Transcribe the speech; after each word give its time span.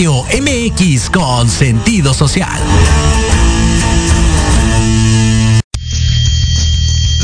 Radio 0.00 0.24
MX 0.32 1.10
con 1.10 1.46
sentido 1.50 2.14
social. 2.14 2.58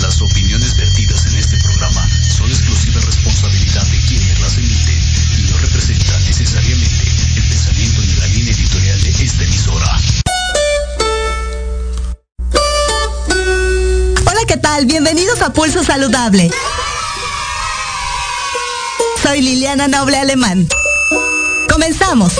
Las 0.02 0.20
opiniones 0.20 0.76
vertidas 0.76 1.24
en 1.24 1.36
este 1.36 1.56
programa 1.56 2.06
son 2.36 2.50
exclusiva 2.50 3.00
responsabilidad 3.00 3.82
de 3.86 3.96
quienes 4.06 4.40
las 4.40 4.58
emiten 4.58 5.00
y 5.38 5.50
no 5.50 5.56
representan 5.56 6.22
necesariamente 6.26 7.02
el 7.36 7.48
pensamiento 7.48 8.02
ni 8.02 8.12
la 8.12 8.26
línea 8.26 8.52
editorial 8.52 9.02
de 9.02 9.24
esta 9.24 9.44
emisora. 9.44 9.98
Hola, 14.20 14.40
¿qué 14.46 14.58
tal? 14.58 14.84
Bienvenidos 14.84 15.40
a 15.40 15.50
Pulso 15.50 15.82
Saludable. 15.82 16.50
Soy 19.22 19.40
Liliana 19.40 19.88
Noble 19.88 20.18
Alemán. 20.18 20.68
Comenzamos. 21.72 22.34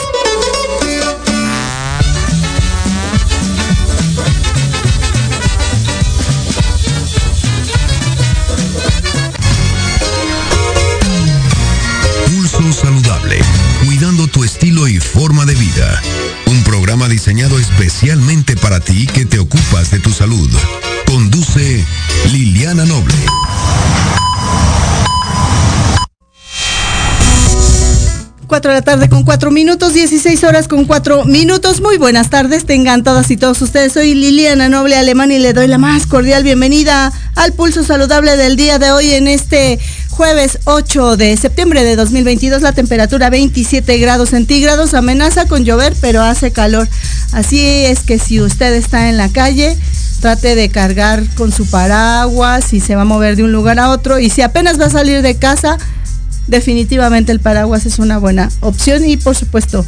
Pulso 12.53 12.73
Saludable, 12.73 13.41
cuidando 13.85 14.29
tu 14.29 14.45
estilo 14.45 14.87
y 14.87 15.01
forma 15.01 15.45
de 15.47 15.55
vida. 15.57 16.01
Un 16.47 16.63
programa 16.63 17.09
diseñado 17.09 17.59
especialmente 17.59 18.57
para 18.57 18.79
ti 18.79 19.07
que 19.07 19.27
te 19.27 19.41
ocupas 19.41 19.91
de 19.91 19.99
tu 19.99 20.13
salud. 20.13 20.49
Conduce 21.07 21.85
Liliana 22.31 22.85
Noble. 22.85 23.15
4 28.47 28.71
de 28.71 28.77
la 28.77 28.83
tarde 28.83 29.09
con 29.09 29.25
4 29.25 29.51
minutos, 29.51 29.93
16 29.95 30.45
horas 30.45 30.69
con 30.69 30.85
4 30.85 31.25
minutos. 31.25 31.81
Muy 31.81 31.99
buenas 31.99 32.31
tardes, 32.31 32.65
tengan 32.65 33.03
todas 33.03 33.31
y 33.31 33.37
todos 33.37 33.61
ustedes. 33.61 33.93
Soy 33.93 34.15
Liliana 34.15 34.69
Noble 34.69 34.97
Alemán 34.97 35.33
y 35.33 35.41
le 35.41 35.53
doy 35.53 35.67
la 35.67 35.79
más 35.79 36.07
cordial 36.07 36.45
bienvenida 36.45 37.13
al 37.35 37.55
pulso 37.55 37.83
saludable 37.83 38.37
del 38.37 38.57
día 38.57 38.79
de 38.79 38.93
hoy 38.93 39.11
en 39.11 39.27
este 39.27 39.81
jueves 40.17 40.61
8 40.65 41.19
de 41.19 41.37
septiembre 41.37 41.85
de 41.85 41.95
2022. 41.95 42.63
La 42.63 42.73
temperatura 42.73 43.29
27 43.29 43.99
grados 43.99 44.31
centígrados, 44.31 44.95
amenaza 44.95 45.47
con 45.47 45.65
llover, 45.65 45.95
pero 46.01 46.23
hace 46.23 46.53
calor. 46.53 46.89
Así 47.33 47.61
es 47.67 48.01
que 48.01 48.19
si 48.19 48.41
usted 48.41 48.73
está 48.73 49.11
en 49.11 49.19
la 49.19 49.29
calle, 49.29 49.77
trate 50.21 50.55
de 50.55 50.71
cargar 50.71 51.23
con 51.35 51.53
su 51.53 51.69
paraguas 51.69 52.65
si 52.65 52.81
se 52.81 52.97
va 52.97 53.03
a 53.03 53.05
mover 53.05 53.37
de 53.37 53.43
un 53.43 53.53
lugar 53.53 53.79
a 53.79 53.91
otro 53.91 54.19
y 54.19 54.31
si 54.31 54.41
apenas 54.41 54.81
va 54.81 54.87
a 54.87 54.91
salir 54.91 55.21
de 55.21 55.37
casa, 55.37 55.77
definitivamente 56.47 57.31
el 57.31 57.41
paraguas 57.41 57.85
es 57.85 57.99
una 57.99 58.17
buena 58.17 58.49
opción 58.61 59.05
y 59.05 59.19
por 59.19 59.37
supuesto 59.37 59.85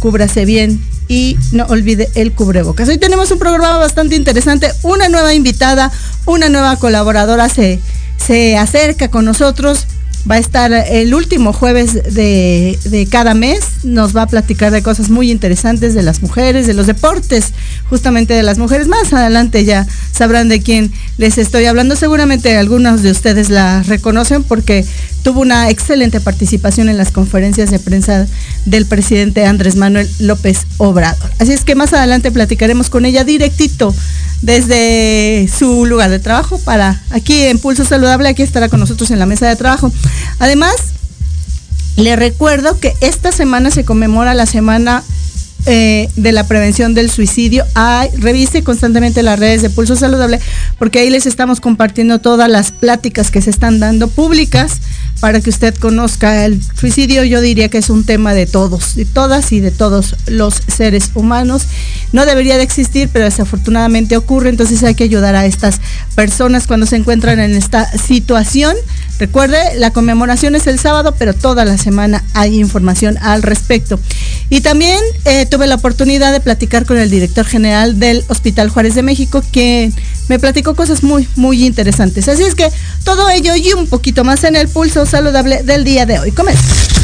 cúbrase 0.00 0.46
bien 0.46 0.82
y 1.06 1.36
no 1.52 1.66
olvide 1.66 2.10
el 2.16 2.32
cubrebocas. 2.32 2.88
Hoy 2.88 2.98
tenemos 2.98 3.30
un 3.30 3.38
programa 3.38 3.78
bastante 3.78 4.16
interesante, 4.16 4.72
una 4.82 5.08
nueva 5.08 5.32
invitada, 5.32 5.92
una 6.26 6.48
nueva 6.48 6.76
colaboradora 6.76 7.48
se, 7.48 7.80
se 8.24 8.56
acerca 8.56 9.10
con 9.10 9.24
nosotros. 9.24 9.86
Va 10.28 10.34
a 10.34 10.38
estar 10.38 10.72
el 10.72 11.14
último 11.14 11.52
jueves 11.52 11.94
de, 11.94 12.78
de, 12.84 13.06
cada 13.06 13.34
mes. 13.34 13.60
Nos 13.84 14.14
va 14.14 14.22
a 14.22 14.26
platicar 14.26 14.70
de 14.70 14.82
cosas 14.82 15.08
muy 15.08 15.30
interesantes 15.30 15.94
de 15.94 16.02
las 16.02 16.20
mujeres, 16.20 16.66
de 16.66 16.74
los 16.74 16.86
deportes, 16.86 17.52
justamente 17.88 18.34
de 18.34 18.42
las 18.42 18.58
mujeres. 18.58 18.86
Más 18.86 19.12
adelante 19.12 19.64
ya 19.64 19.86
sabrán 20.12 20.48
de 20.48 20.60
quién 20.60 20.92
les 21.16 21.38
estoy 21.38 21.64
hablando. 21.64 21.96
Seguramente 21.96 22.56
algunos 22.56 23.02
de 23.02 23.10
ustedes 23.10 23.48
la 23.48 23.82
reconocen 23.82 24.44
porque 24.44 24.84
tuvo 25.22 25.40
una 25.40 25.70
excelente 25.70 26.20
participación 26.20 26.88
en 26.88 26.96
las 26.96 27.12
conferencias 27.12 27.70
de 27.70 27.78
prensa 27.78 28.26
del 28.66 28.86
presidente 28.86 29.46
Andrés 29.46 29.76
Manuel 29.76 30.08
López 30.18 30.66
Obrador. 30.78 31.30
Así 31.38 31.52
es 31.52 31.64
que 31.64 31.74
más 31.74 31.92
adelante 31.92 32.30
platicaremos 32.30 32.90
con 32.90 33.04
ella 33.04 33.24
directito 33.24 33.94
desde 34.42 35.48
su 35.54 35.84
lugar 35.84 36.10
de 36.10 36.18
trabajo 36.18 36.58
para 36.58 37.02
aquí 37.10 37.44
en 37.44 37.58
Pulso 37.58 37.84
Saludable, 37.84 38.28
aquí 38.28 38.42
estará 38.42 38.68
con 38.68 38.80
nosotros 38.80 39.10
en 39.10 39.18
la 39.18 39.26
mesa 39.26 39.46
de 39.48 39.56
trabajo. 39.56 39.92
Además, 40.38 40.74
le 41.96 42.16
recuerdo 42.16 42.78
que 42.78 42.94
esta 43.00 43.32
semana 43.32 43.70
se 43.70 43.84
conmemora 43.84 44.34
la 44.34 44.46
semana 44.46 45.02
eh, 45.66 46.08
de 46.16 46.32
la 46.32 46.46
prevención 46.46 46.94
del 46.94 47.10
suicidio. 47.10 47.66
Ay, 47.74 48.08
revise 48.16 48.62
constantemente 48.64 49.22
las 49.22 49.38
redes 49.38 49.60
de 49.60 49.68
Pulso 49.68 49.94
Saludable 49.94 50.40
porque 50.78 51.00
ahí 51.00 51.10
les 51.10 51.26
estamos 51.26 51.60
compartiendo 51.60 52.18
todas 52.18 52.48
las 52.48 52.72
pláticas 52.72 53.30
que 53.30 53.42
se 53.42 53.50
están 53.50 53.78
dando 53.78 54.08
públicas 54.08 54.80
para 55.20 55.40
que 55.40 55.50
usted 55.50 55.74
conozca 55.76 56.46
el 56.46 56.60
suicidio. 56.78 57.22
Yo 57.24 57.40
diría 57.40 57.68
que 57.68 57.78
es 57.78 57.90
un 57.90 58.04
tema 58.04 58.34
de 58.34 58.46
todos, 58.46 58.94
de 58.94 59.04
todas 59.04 59.52
y 59.52 59.60
de 59.60 59.70
todos 59.70 60.16
los 60.26 60.54
seres 60.66 61.10
humanos. 61.14 61.66
No 62.12 62.26
debería 62.26 62.56
de 62.56 62.62
existir, 62.62 63.10
pero 63.12 63.26
desafortunadamente 63.26 64.16
ocurre, 64.16 64.48
entonces 64.48 64.82
hay 64.82 64.94
que 64.94 65.04
ayudar 65.04 65.36
a 65.36 65.46
estas 65.46 65.80
personas 66.14 66.66
cuando 66.66 66.86
se 66.86 66.96
encuentran 66.96 67.38
en 67.38 67.54
esta 67.54 67.90
situación. 67.98 68.74
Recuerde, 69.18 69.58
la 69.76 69.90
conmemoración 69.90 70.54
es 70.54 70.66
el 70.66 70.78
sábado, 70.78 71.14
pero 71.18 71.34
toda 71.34 71.66
la 71.66 71.76
semana 71.76 72.24
hay 72.32 72.58
información 72.58 73.18
al 73.18 73.42
respecto. 73.42 74.00
Y 74.48 74.62
también 74.62 74.98
eh, 75.26 75.44
tuve 75.44 75.66
la 75.66 75.74
oportunidad 75.74 76.32
de 76.32 76.40
platicar 76.40 76.86
con 76.86 76.96
el 76.96 77.10
director 77.10 77.44
general 77.44 77.98
del 77.98 78.24
Hospital 78.28 78.70
Juárez 78.70 78.94
de 78.94 79.02
México, 79.02 79.42
que 79.52 79.92
me 80.30 80.38
platicó 80.38 80.76
cosas 80.76 81.02
muy, 81.02 81.26
muy 81.34 81.66
interesantes. 81.66 82.28
Así 82.28 82.44
es 82.44 82.54
que 82.54 82.70
todo 83.02 83.28
ello 83.30 83.56
y 83.56 83.72
un 83.72 83.88
poquito 83.88 84.22
más 84.22 84.44
en 84.44 84.54
el 84.54 84.68
pulso 84.68 85.04
saludable 85.04 85.64
del 85.64 85.82
día 85.82 86.06
de 86.06 86.20
hoy. 86.20 86.30
Comenzamos. 86.30 86.99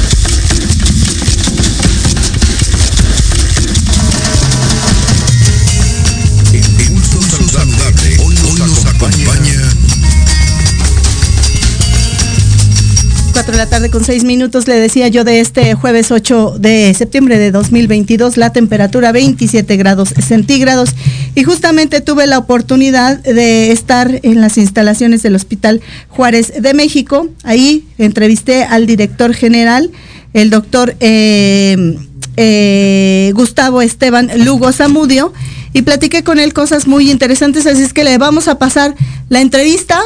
4 13.47 13.61
de 13.61 13.65
la 13.65 13.71
tarde 13.71 13.91
con 13.91 14.03
6 14.03 14.25
minutos, 14.25 14.67
le 14.67 14.75
decía 14.75 15.07
yo 15.07 15.23
de 15.23 15.39
este 15.39 15.75
jueves 15.75 16.11
8 16.11 16.57
de 16.59 16.93
septiembre 16.95 17.39
de 17.39 17.53
2022, 17.53 18.39
la 18.39 18.51
temperatura 18.51 19.13
27 19.13 19.77
grados 19.77 20.09
centígrados 20.09 20.97
y 21.37 21.45
justamente 21.45 22.01
tuve 22.01 22.27
la 22.27 22.39
oportunidad 22.39 23.19
de 23.23 23.71
estar 23.71 24.19
en 24.25 24.41
las 24.41 24.59
instalaciones 24.59 25.23
del 25.23 25.37
Hospital 25.37 25.81
Juárez 26.09 26.55
de 26.61 26.75
México. 26.75 27.29
Ahí 27.45 27.87
entrevisté 27.99 28.65
al 28.65 28.85
director 28.85 29.33
general, 29.33 29.93
el 30.33 30.51
doctor 30.51 30.97
eh, 30.99 31.97
eh, 32.37 33.31
Gustavo 33.33 33.81
Esteban 33.81 34.29
Lugo 34.45 34.73
Zamudio 34.73 35.33
y 35.73 35.83
platiqué 35.83 36.25
con 36.25 36.41
él 36.41 36.53
cosas 36.53 36.89
muy 36.89 37.13
interesantes, 37.13 37.65
así 37.69 37.85
es 37.85 37.93
que 37.93 38.03
le 38.03 38.19
vamos 38.19 38.49
a 38.49 38.59
pasar 38.59 38.97
la 39.29 39.41
entrevista 39.41 40.01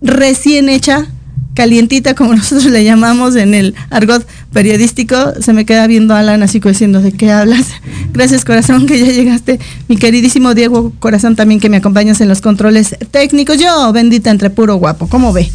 recién 0.00 0.70
hecha 0.70 1.06
calientita, 1.58 2.14
como 2.14 2.34
nosotros 2.36 2.66
le 2.66 2.84
llamamos 2.84 3.34
en 3.34 3.52
el 3.52 3.74
argot 3.90 4.24
periodístico, 4.52 5.16
se 5.40 5.52
me 5.52 5.66
queda 5.66 5.88
viendo 5.88 6.14
Alan 6.14 6.40
así 6.44 6.60
diciendo, 6.60 7.00
¿de 7.00 7.10
qué 7.10 7.32
hablas? 7.32 7.66
Gracias 8.12 8.44
corazón 8.44 8.86
que 8.86 8.96
ya 9.00 9.10
llegaste, 9.10 9.58
mi 9.88 9.96
queridísimo 9.96 10.54
Diego 10.54 10.92
Corazón 11.00 11.34
también 11.34 11.58
que 11.58 11.68
me 11.68 11.78
acompañas 11.78 12.20
en 12.20 12.28
los 12.28 12.40
controles 12.40 12.96
técnicos, 13.10 13.58
yo 13.58 13.92
bendita 13.92 14.30
entre 14.30 14.50
puro 14.50 14.76
guapo, 14.76 15.08
¿cómo 15.08 15.32
ve? 15.32 15.50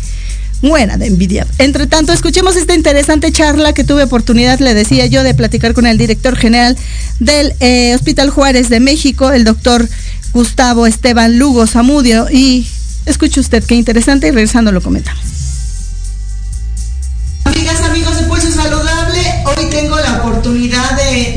Buena 0.62 0.98
de 0.98 1.08
envidia. 1.08 1.48
Entre 1.58 1.88
tanto, 1.88 2.12
escuchemos 2.12 2.58
esta 2.58 2.76
interesante 2.76 3.32
charla 3.32 3.74
que 3.74 3.86
tuve 3.86 4.04
oportunidad, 4.04 4.60
le 4.60 4.74
decía 4.74 5.06
yo, 5.06 5.24
de 5.24 5.34
platicar 5.34 5.74
con 5.74 5.86
el 5.86 5.98
director 5.98 6.36
general 6.36 6.78
del 7.20 7.54
eh, 7.62 7.94
Hospital 7.96 8.30
Juárez 8.30 8.68
de 8.68 8.82
México, 8.82 9.32
el 9.32 9.46
doctor 9.46 9.88
Gustavo 10.34 10.86
Esteban 10.86 11.38
Lugo 11.38 11.66
Zamudio, 11.66 12.28
y 12.30 12.68
escuche 13.06 13.40
usted 13.40 13.64
qué 13.64 13.76
interesante 13.76 14.28
y 14.28 14.32
regresando 14.32 14.74
lo 14.74 14.82
comentamos. 14.82 15.33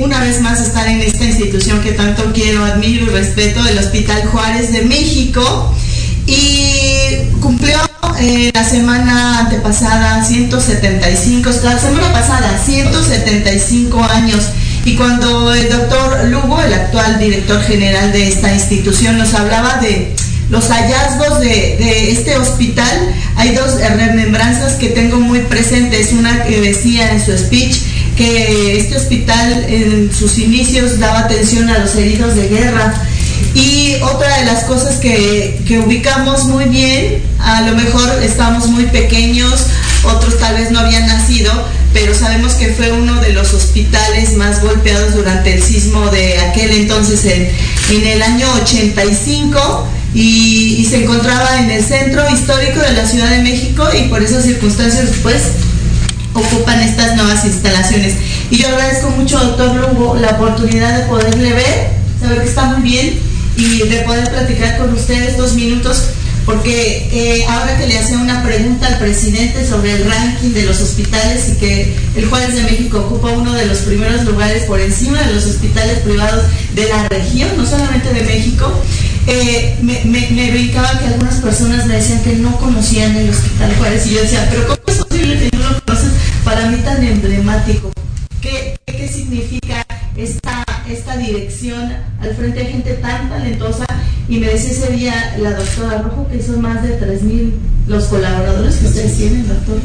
Una 0.06 0.20
vez 0.20 0.40
más 0.40 0.60
estar 0.60 0.86
en 0.86 1.00
esta 1.00 1.24
institución 1.24 1.80
que 1.80 1.90
tanto 1.90 2.32
quiero, 2.32 2.64
admiro 2.64 3.06
y 3.06 3.08
respeto, 3.08 3.66
el 3.66 3.76
Hospital 3.76 4.24
Juárez 4.26 4.72
de 4.72 4.82
México. 4.82 5.74
Y 6.26 7.38
cumplió 7.40 7.76
eh, 8.20 8.52
la 8.54 8.64
semana 8.64 9.40
antepasada 9.40 10.24
175, 10.24 11.50
la 11.64 11.78
semana 11.78 12.12
pasada 12.12 12.56
175 12.64 14.02
años. 14.04 14.44
Y 14.84 14.94
cuando 14.94 15.52
el 15.52 15.68
doctor 15.68 16.24
Lugo, 16.28 16.62
el 16.62 16.72
actual 16.72 17.18
director 17.18 17.60
general 17.62 18.12
de 18.12 18.28
esta 18.28 18.54
institución, 18.54 19.18
nos 19.18 19.34
hablaba 19.34 19.78
de 19.78 20.14
los 20.50 20.68
hallazgos 20.68 21.40
de, 21.40 21.76
de, 21.80 22.12
este 22.12 22.36
hospital, 22.36 23.12
hay 23.34 23.56
dos 23.56 23.80
remembranzas 23.80 24.74
que 24.74 24.90
tengo 24.90 25.18
muy 25.18 25.40
presentes. 25.40 26.12
Una 26.12 26.44
que 26.44 26.60
decía 26.60 27.10
en 27.10 27.24
su 27.24 27.36
speech 27.36 27.95
que 28.16 28.78
este 28.78 28.96
hospital 28.96 29.66
en 29.68 30.12
sus 30.12 30.38
inicios 30.38 30.98
daba 30.98 31.20
atención 31.20 31.68
a 31.68 31.78
los 31.78 31.94
heridos 31.96 32.34
de 32.34 32.48
guerra. 32.48 32.94
Y 33.54 33.96
otra 34.02 34.38
de 34.38 34.44
las 34.46 34.64
cosas 34.64 34.96
que, 34.96 35.60
que 35.66 35.78
ubicamos 35.78 36.44
muy 36.44 36.64
bien, 36.66 37.22
a 37.38 37.62
lo 37.62 37.76
mejor 37.76 38.22
estamos 38.22 38.68
muy 38.68 38.84
pequeños 38.86 39.66
otros 40.06 40.38
tal 40.38 40.56
vez 40.56 40.70
no 40.70 40.80
habían 40.80 41.06
nacido, 41.06 41.52
pero 41.92 42.14
sabemos 42.14 42.54
que 42.54 42.68
fue 42.68 42.92
uno 42.92 43.20
de 43.20 43.32
los 43.32 43.52
hospitales 43.54 44.34
más 44.34 44.62
golpeados 44.62 45.14
durante 45.14 45.54
el 45.54 45.62
sismo 45.62 46.08
de 46.10 46.38
aquel 46.38 46.70
entonces 46.72 47.24
en, 47.24 47.50
en 47.90 48.06
el 48.06 48.22
año 48.22 48.46
85 48.62 49.88
y, 50.14 50.76
y, 50.78 50.84
se 50.84 51.02
encontraba 51.02 51.58
en 51.58 51.70
el 51.70 51.84
centro 51.84 52.28
histórico 52.30 52.80
de 52.80 52.92
la 52.92 53.06
Ciudad 53.06 53.30
de 53.30 53.42
México 53.42 53.86
y 53.98 54.08
por 54.08 54.22
esas 54.22 54.44
circunstancias 54.44 55.10
después 55.10 55.42
ocupan 56.40 56.80
estas 56.80 57.16
nuevas 57.16 57.44
instalaciones. 57.44 58.14
Y 58.50 58.58
yo 58.58 58.68
agradezco 58.68 59.10
mucho, 59.10 59.38
doctor 59.38 59.74
Lugo, 59.74 60.16
la 60.16 60.30
oportunidad 60.30 60.98
de 60.98 61.04
poderle 61.06 61.52
ver, 61.52 61.90
saber 62.20 62.42
que 62.42 62.48
está 62.48 62.64
muy 62.64 62.82
bien 62.82 63.18
y 63.56 63.78
de 63.88 63.98
poder 64.02 64.28
platicar 64.30 64.78
con 64.78 64.92
ustedes 64.92 65.36
dos 65.36 65.54
minutos, 65.54 66.02
porque 66.44 67.08
eh, 67.12 67.44
ahora 67.48 67.76
que 67.76 67.88
le 67.88 67.98
hacía 67.98 68.18
una 68.18 68.42
pregunta 68.44 68.86
al 68.86 68.98
presidente 68.98 69.66
sobre 69.66 69.92
el 69.96 70.04
ranking 70.04 70.50
de 70.50 70.62
los 70.62 70.80
hospitales 70.80 71.48
y 71.48 71.58
que 71.58 71.96
el 72.14 72.26
Juárez 72.26 72.54
de 72.54 72.62
México 72.62 72.98
ocupa 72.98 73.30
uno 73.32 73.52
de 73.52 73.66
los 73.66 73.78
primeros 73.78 74.24
lugares 74.24 74.64
por 74.64 74.80
encima 74.80 75.20
de 75.22 75.34
los 75.34 75.44
hospitales 75.44 75.98
privados 76.00 76.44
de 76.74 76.88
la 76.88 77.08
región, 77.08 77.50
no 77.56 77.66
solamente 77.66 78.12
de 78.12 78.22
México, 78.22 78.72
eh, 79.26 79.76
me, 79.82 80.04
me, 80.04 80.50
brincaba 80.52 80.98
que 81.00 81.06
algunas 81.06 81.36
personas 81.36 81.86
me 81.86 81.96
decían 81.96 82.22
que 82.22 82.34
no 82.34 82.56
conocían 82.58 83.16
el 83.16 83.30
Hospital 83.30 83.74
Juárez 83.76 84.06
y 84.06 84.14
yo 84.14 84.22
decía, 84.22 84.46
pero 84.48 84.68
¿cómo 84.68 84.78
es 84.86 85.04
posible 85.04 85.38
que 85.38 85.56
no 85.56 85.70
lo 85.70 85.82
conoces? 85.82 86.05
¿Qué, 88.42 88.76
qué 88.86 89.08
significa 89.08 89.86
esta, 90.14 90.64
esta 90.88 91.16
dirección 91.16 91.90
al 92.20 92.34
frente 92.34 92.58
de 92.58 92.66
gente 92.66 92.94
tan 92.94 93.30
talentosa? 93.30 93.86
Y 94.28 94.38
me 94.38 94.48
decía 94.48 94.72
ese 94.72 94.92
día 94.92 95.36
la 95.40 95.52
doctora 95.52 96.02
Rojo 96.02 96.28
que 96.30 96.42
son 96.42 96.60
más 96.60 96.82
de 96.82 97.00
3.000 97.00 97.52
los 97.88 98.04
colaboradores 98.04 98.76
que 98.76 98.86
ustedes 98.86 99.16
tienen, 99.16 99.48
doctor. 99.48 99.78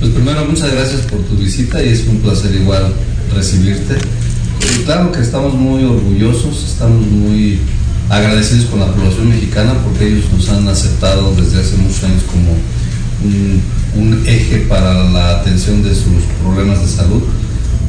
Pues 0.00 0.10
primero, 0.12 0.44
muchas 0.46 0.72
gracias 0.72 1.02
por 1.02 1.20
tu 1.20 1.36
visita 1.36 1.82
y 1.82 1.90
es 1.90 2.08
un 2.08 2.18
placer 2.18 2.52
igual 2.54 2.92
recibirte. 3.32 3.94
Y 4.60 4.84
claro 4.84 5.12
que 5.12 5.20
estamos 5.20 5.54
muy 5.54 5.84
orgullosos, 5.84 6.64
estamos 6.64 7.06
muy 7.06 7.60
agradecidos 8.10 8.66
con 8.66 8.80
la 8.80 8.92
población 8.92 9.28
mexicana 9.28 9.74
porque 9.84 10.08
ellos 10.08 10.24
nos 10.32 10.48
han 10.48 10.66
aceptado 10.66 11.34
desde 11.36 11.60
hace 11.60 11.76
muchos 11.76 12.02
años 12.02 12.22
como 12.24 12.50
un, 13.24 13.62
un, 13.96 14.22
eje 14.26 14.66
para 14.68 15.04
la 15.10 15.40
atención 15.40 15.82
de 15.82 15.94
sus 15.94 16.22
problemas 16.42 16.80
de 16.80 16.88
salud, 16.88 17.22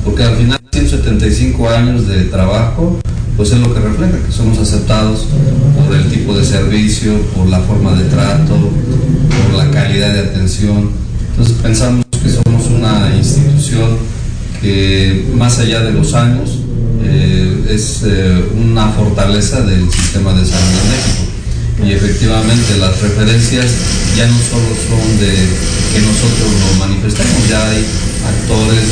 porque 0.04 0.24
al 0.24 0.36
final 0.36 0.60
175 0.72 1.70
años 1.70 2.08
de 2.08 2.26
trabajo, 2.26 3.00
pues 3.38 3.52
es 3.52 3.60
lo 3.60 3.74
que 3.74 3.80
refleja, 3.80 4.18
que 4.26 4.32
somos 4.32 4.58
aceptados 4.60 5.28
por 5.76 5.96
el 5.96 6.10
tipo 6.10 6.38
de 6.38 6.44
servicio, 6.46 7.14
por 7.36 7.48
la 7.48 7.60
forma 7.60 7.94
de 7.94 8.06
trato, 8.06 8.56
por 8.56 9.58
la 9.58 9.72
calidad 9.72 10.14
de 10.14 10.20
atención. 10.20 10.92
Entonces 11.32 11.58
pensamos 11.62 12.06
que 12.12 12.30
somos 12.30 12.68
una 12.68 13.16
institución 13.16 13.98
que 14.62 15.28
más 15.36 15.60
allá 15.60 15.82
de 15.82 15.92
los 15.92 16.14
años, 16.14 16.60
eh, 17.04 17.66
es 17.70 18.04
eh, 18.06 18.46
una 18.56 18.88
fortaleza 18.90 19.62
del 19.62 19.92
sistema 19.92 20.34
de 20.34 20.46
salud 20.46 20.80
en 20.84 20.92
México. 20.92 21.35
Y 21.84 21.92
efectivamente 21.92 22.78
las 22.80 23.00
referencias 23.02 23.66
ya 24.16 24.26
no 24.28 24.40
solo 24.40 24.72
son 24.88 25.20
de 25.20 25.28
que 25.28 26.00
nosotros 26.02 26.48
lo 26.48 26.86
manifestemos, 26.88 27.50
ya 27.50 27.70
hay 27.70 27.84
actores 28.24 28.88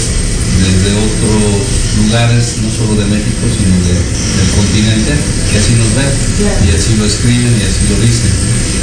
desde 0.60 0.92
otros 0.92 1.64
lugares, 2.04 2.44
no 2.62 2.70
solo 2.70 3.00
de 3.00 3.08
México, 3.08 3.44
sino 3.50 3.74
de, 3.88 3.96
del 3.96 4.50
continente, 4.54 5.12
que 5.52 5.58
así 5.60 5.74
nos 5.80 5.96
ven 5.96 6.12
Claro. 6.38 6.60
y 6.66 6.70
así 6.76 6.96
lo 6.98 7.06
escriben 7.06 7.54
y 7.58 7.64
así 7.64 7.82
lo 7.90 7.98
dicen. 8.04 8.32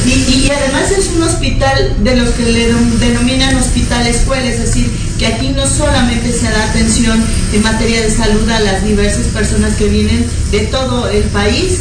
Y, 0.07 0.47
y 0.47 0.50
además 0.50 0.90
es 0.90 1.11
un 1.14 1.23
hospital 1.23 1.95
de 2.02 2.16
los 2.16 2.30
que 2.30 2.45
le 2.50 2.73
denominan 3.04 3.54
hospital 3.57 4.07
escuela, 4.07 4.47
es 4.49 4.59
decir, 4.61 4.90
que 5.19 5.26
aquí 5.26 5.50
no 5.50 5.69
solamente 5.69 6.33
se 6.33 6.50
da 6.50 6.64
atención 6.71 7.23
en 7.52 7.62
materia 7.62 8.00
de 8.00 8.11
salud 8.11 8.49
a 8.49 8.61
las 8.61 8.83
diversas 8.83 9.26
personas 9.26 9.76
que 9.76 9.88
vienen 9.88 10.25
de 10.50 10.61
todo 10.73 11.09
el 11.11 11.23
país, 11.25 11.80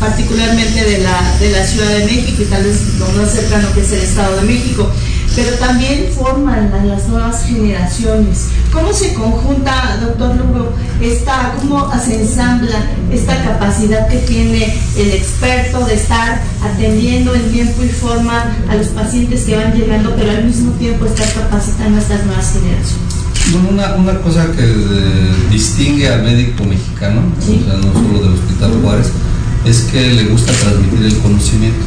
particularmente 0.00 0.84
de 0.84 0.98
la, 0.98 1.36
de 1.38 1.50
la 1.50 1.64
Ciudad 1.66 1.88
de 1.88 2.04
México 2.04 2.42
y 2.42 2.44
tal 2.46 2.64
vez 2.64 2.80
lo 2.98 3.06
más 3.20 3.30
cercano 3.32 3.68
que 3.74 3.80
es 3.80 3.92
el 3.92 4.00
Estado 4.00 4.36
de 4.36 4.42
México, 4.42 4.90
pero 5.34 5.52
también 5.58 6.06
forman 6.16 6.72
a 6.72 6.84
las 6.84 7.08
nuevas 7.08 7.44
generaciones. 7.46 8.46
¿Cómo 8.72 8.92
se 8.92 9.12
conjunta, 9.14 9.98
doctor 10.00 10.36
Lugo, 10.36 10.72
esta, 11.00 11.54
cómo 11.60 11.90
se 12.02 12.20
ensambla 12.22 12.86
esta 13.12 13.42
capacidad 13.42 14.08
que 14.08 14.18
tiene 14.18 14.74
el 14.96 15.12
experto 15.12 15.84
de 15.86 15.94
estar 15.94 16.40
atendiendo 16.62 17.34
en 17.34 17.50
tiempo 17.50 17.82
y 17.84 17.88
forma 17.88 18.56
a 18.68 18.74
los 18.74 18.88
pacientes 18.88 19.42
que 19.44 19.56
van 19.56 19.72
llegando, 19.74 20.14
pero 20.16 20.30
al 20.30 20.44
mismo 20.44 20.72
tiempo 20.72 21.04
estar 21.06 21.30
capacitando 21.32 21.98
a 21.98 22.00
estas 22.02 22.24
nuevas 22.24 22.52
generaciones? 22.52 23.16
Bueno, 23.52 23.68
una, 23.70 23.94
una 23.94 24.20
cosa 24.22 24.46
que 24.56 24.62
eh, 24.64 25.30
distingue 25.50 26.08
al 26.08 26.22
médico 26.22 26.64
mexicano, 26.64 27.20
Sí. 27.44 27.62
o 27.62 27.70
sea, 27.70 27.78
no 27.78 27.92
solo 27.92 28.22
del 28.24 28.34
Hospital 28.34 28.72
Juárez, 28.82 29.06
es 29.64 29.80
que 29.90 30.12
le 30.12 30.24
gusta 30.24 30.52
transmitir 30.52 31.06
el 31.06 31.16
conocimiento. 31.18 31.84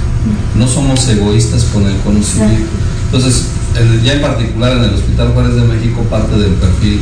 No 0.57 0.67
somos 0.67 1.07
egoístas 1.07 1.63
con 1.73 1.85
el 1.85 1.95
conocimiento. 1.97 2.69
Entonces, 3.05 3.45
en- 3.79 4.03
ya 4.03 4.13
en 4.13 4.21
particular 4.21 4.73
en 4.77 4.83
el 4.85 4.93
Hospital 4.95 5.29
Juárez 5.33 5.55
de 5.55 5.61
México, 5.63 6.01
parte 6.09 6.35
del 6.37 6.51
perfil 6.53 6.99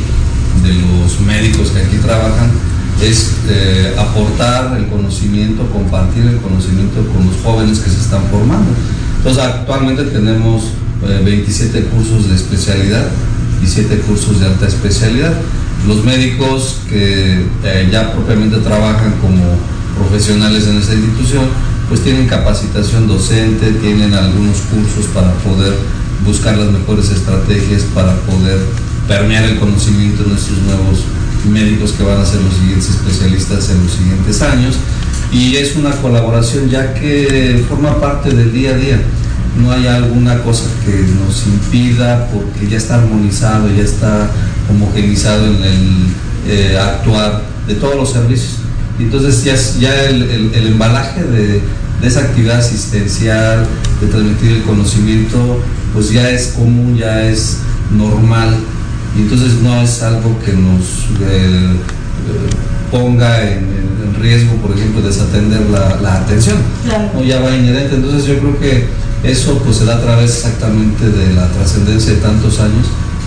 de 0.62 0.72
los 0.74 1.20
médicos 1.20 1.68
que 1.70 1.80
aquí 1.80 1.96
trabajan 1.96 2.50
es 3.02 3.30
eh, 3.48 3.94
aportar 3.98 4.76
el 4.76 4.86
conocimiento, 4.88 5.66
compartir 5.72 6.26
el 6.26 6.36
conocimiento 6.38 7.00
con 7.12 7.26
los 7.26 7.36
jóvenes 7.44 7.78
que 7.80 7.90
se 7.90 7.98
están 8.00 8.22
formando. 8.30 8.70
Entonces, 9.18 9.42
actualmente 9.42 10.04
tenemos 10.04 10.64
eh, 11.06 11.22
27 11.24 11.82
cursos 11.84 12.28
de 12.28 12.34
especialidad 12.36 13.06
y 13.62 13.66
7 13.66 13.98
cursos 14.06 14.40
de 14.40 14.46
alta 14.46 14.66
especialidad. 14.66 15.32
Los 15.86 16.04
médicos 16.04 16.78
que 16.88 17.44
eh, 17.64 17.88
ya 17.90 18.12
propiamente 18.12 18.56
trabajan 18.58 19.14
como 19.20 19.42
profesionales 19.98 20.66
en 20.66 20.78
esta 20.78 20.94
institución, 20.94 21.44
pues 21.88 22.02
tienen 22.02 22.26
capacitación 22.26 23.06
docente, 23.08 23.72
tienen 23.72 24.14
algunos 24.14 24.58
cursos 24.70 25.06
para 25.12 25.32
poder 25.34 25.74
buscar 26.24 26.56
las 26.56 26.70
mejores 26.70 27.10
estrategias 27.10 27.82
para 27.94 28.14
poder 28.22 28.58
permear 29.06 29.44
el 29.44 29.58
conocimiento 29.58 30.22
de 30.22 30.30
nuestros 30.30 30.58
nuevos 30.62 31.04
médicos 31.50 31.92
que 31.92 32.02
van 32.02 32.20
a 32.20 32.26
ser 32.26 32.40
los 32.42 32.54
siguientes 32.54 32.90
especialistas 32.90 33.70
en 33.70 33.82
los 33.82 33.92
siguientes 33.92 34.42
años. 34.42 34.76
Y 35.32 35.56
es 35.56 35.76
una 35.76 35.90
colaboración 35.90 36.68
ya 36.68 36.94
que 36.94 37.64
forma 37.68 38.00
parte 38.00 38.30
del 38.30 38.52
día 38.52 38.70
a 38.70 38.74
día. 38.74 39.02
No 39.56 39.72
hay 39.72 39.86
alguna 39.86 40.42
cosa 40.42 40.64
que 40.84 40.92
nos 40.92 41.46
impida 41.46 42.28
porque 42.32 42.68
ya 42.68 42.76
está 42.76 42.96
armonizado, 42.96 43.68
ya 43.74 43.82
está 43.82 44.30
homogenizado 44.70 45.46
en 45.46 45.62
el 45.64 46.06
eh, 46.46 46.78
actuar 46.78 47.42
de 47.66 47.74
todos 47.74 47.96
los 47.96 48.12
servicios. 48.12 48.67
Entonces 48.98 49.44
ya, 49.80 49.94
el, 50.04 50.22
el- 50.22 50.54
el 50.54 50.66
embalaje 50.68 51.22
de, 51.22 51.60
de 52.00 52.06
esa 52.06 52.20
actividad 52.20 52.58
asistencial, 52.58 53.66
de 54.00 54.06
transmitir 54.08 54.52
el 54.52 54.62
conocimiento, 54.62 55.60
pues 55.94 56.10
ya 56.10 56.30
es 56.30 56.48
común, 56.48 56.96
ya 56.96 57.22
es 57.24 57.58
normal. 57.96 58.54
Y 59.16 59.22
entonces 59.22 59.54
no 59.62 59.80
es 59.82 60.02
algo 60.02 60.38
que 60.44 60.52
nos 60.52 60.82
eh, 61.22 61.72
eh, 61.76 62.50
ponga 62.90 63.42
en, 63.50 63.88
riesgo, 64.20 64.54
por 64.56 64.76
ejemplo, 64.76 65.00
desatender 65.00 65.60
la, 65.70 65.96
la 66.02 66.14
atención. 66.16 66.56
Claro. 66.84 67.10
No, 67.14 67.22
ya 67.22 67.40
va 67.40 67.54
inherente. 67.54 67.94
Entonces 67.94 68.26
yo 68.26 68.38
creo 68.40 68.58
que 68.58 68.86
eso 69.22 69.58
pues 69.64 69.76
se 69.76 69.84
da 69.84 69.96
a 69.96 70.00
través 70.02 70.32
exactamente 70.32 71.08
de 71.08 71.34
la 71.34 71.46
trascendencia 71.52 72.14
de 72.14 72.18
tantos 72.18 72.58
años 72.58 72.86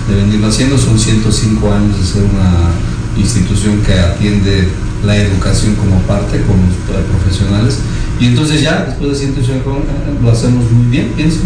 de 0.10 0.16
venirlo 0.16 0.48
haciendo. 0.48 0.78
Son 0.78 1.00
105 1.00 1.72
años 1.74 1.98
de 1.98 2.06
ser 2.06 2.24
una 2.24 2.72
institución 3.18 3.82
que 3.82 3.94
atiende 3.94 4.68
la 5.06 5.16
educación 5.18 5.76
como 5.76 5.98
parte 6.02 6.42
con 6.42 6.58
los 6.58 6.76
eh, 6.96 7.04
profesionales. 7.12 7.80
Y 8.20 8.28
entonces 8.28 8.62
ya, 8.62 8.86
después 8.88 9.12
de 9.12 9.16
105 9.18 9.70
años, 9.72 10.22
lo 10.22 10.32
hacemos 10.32 10.70
muy 10.72 10.86
bien, 10.92 11.12
pienso. 11.16 11.40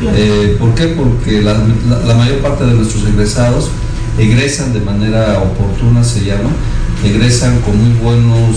Claro. 0.00 0.16
Eh, 0.18 0.56
¿Por 0.58 0.74
qué? 0.74 0.86
Porque 0.88 1.42
la, 1.42 1.52
la- 1.88 2.00
la 2.06 2.14
mayor 2.14 2.38
parte 2.38 2.64
de 2.64 2.72
nuestros 2.74 3.04
egresados 3.06 3.68
egresan 4.18 4.72
de 4.72 4.80
manera 4.80 5.38
oportuna, 5.38 6.02
se 6.02 6.24
llama, 6.24 6.50
egresan 7.04 7.60
con 7.60 7.76
muy 7.76 7.98
buenos, 8.00 8.56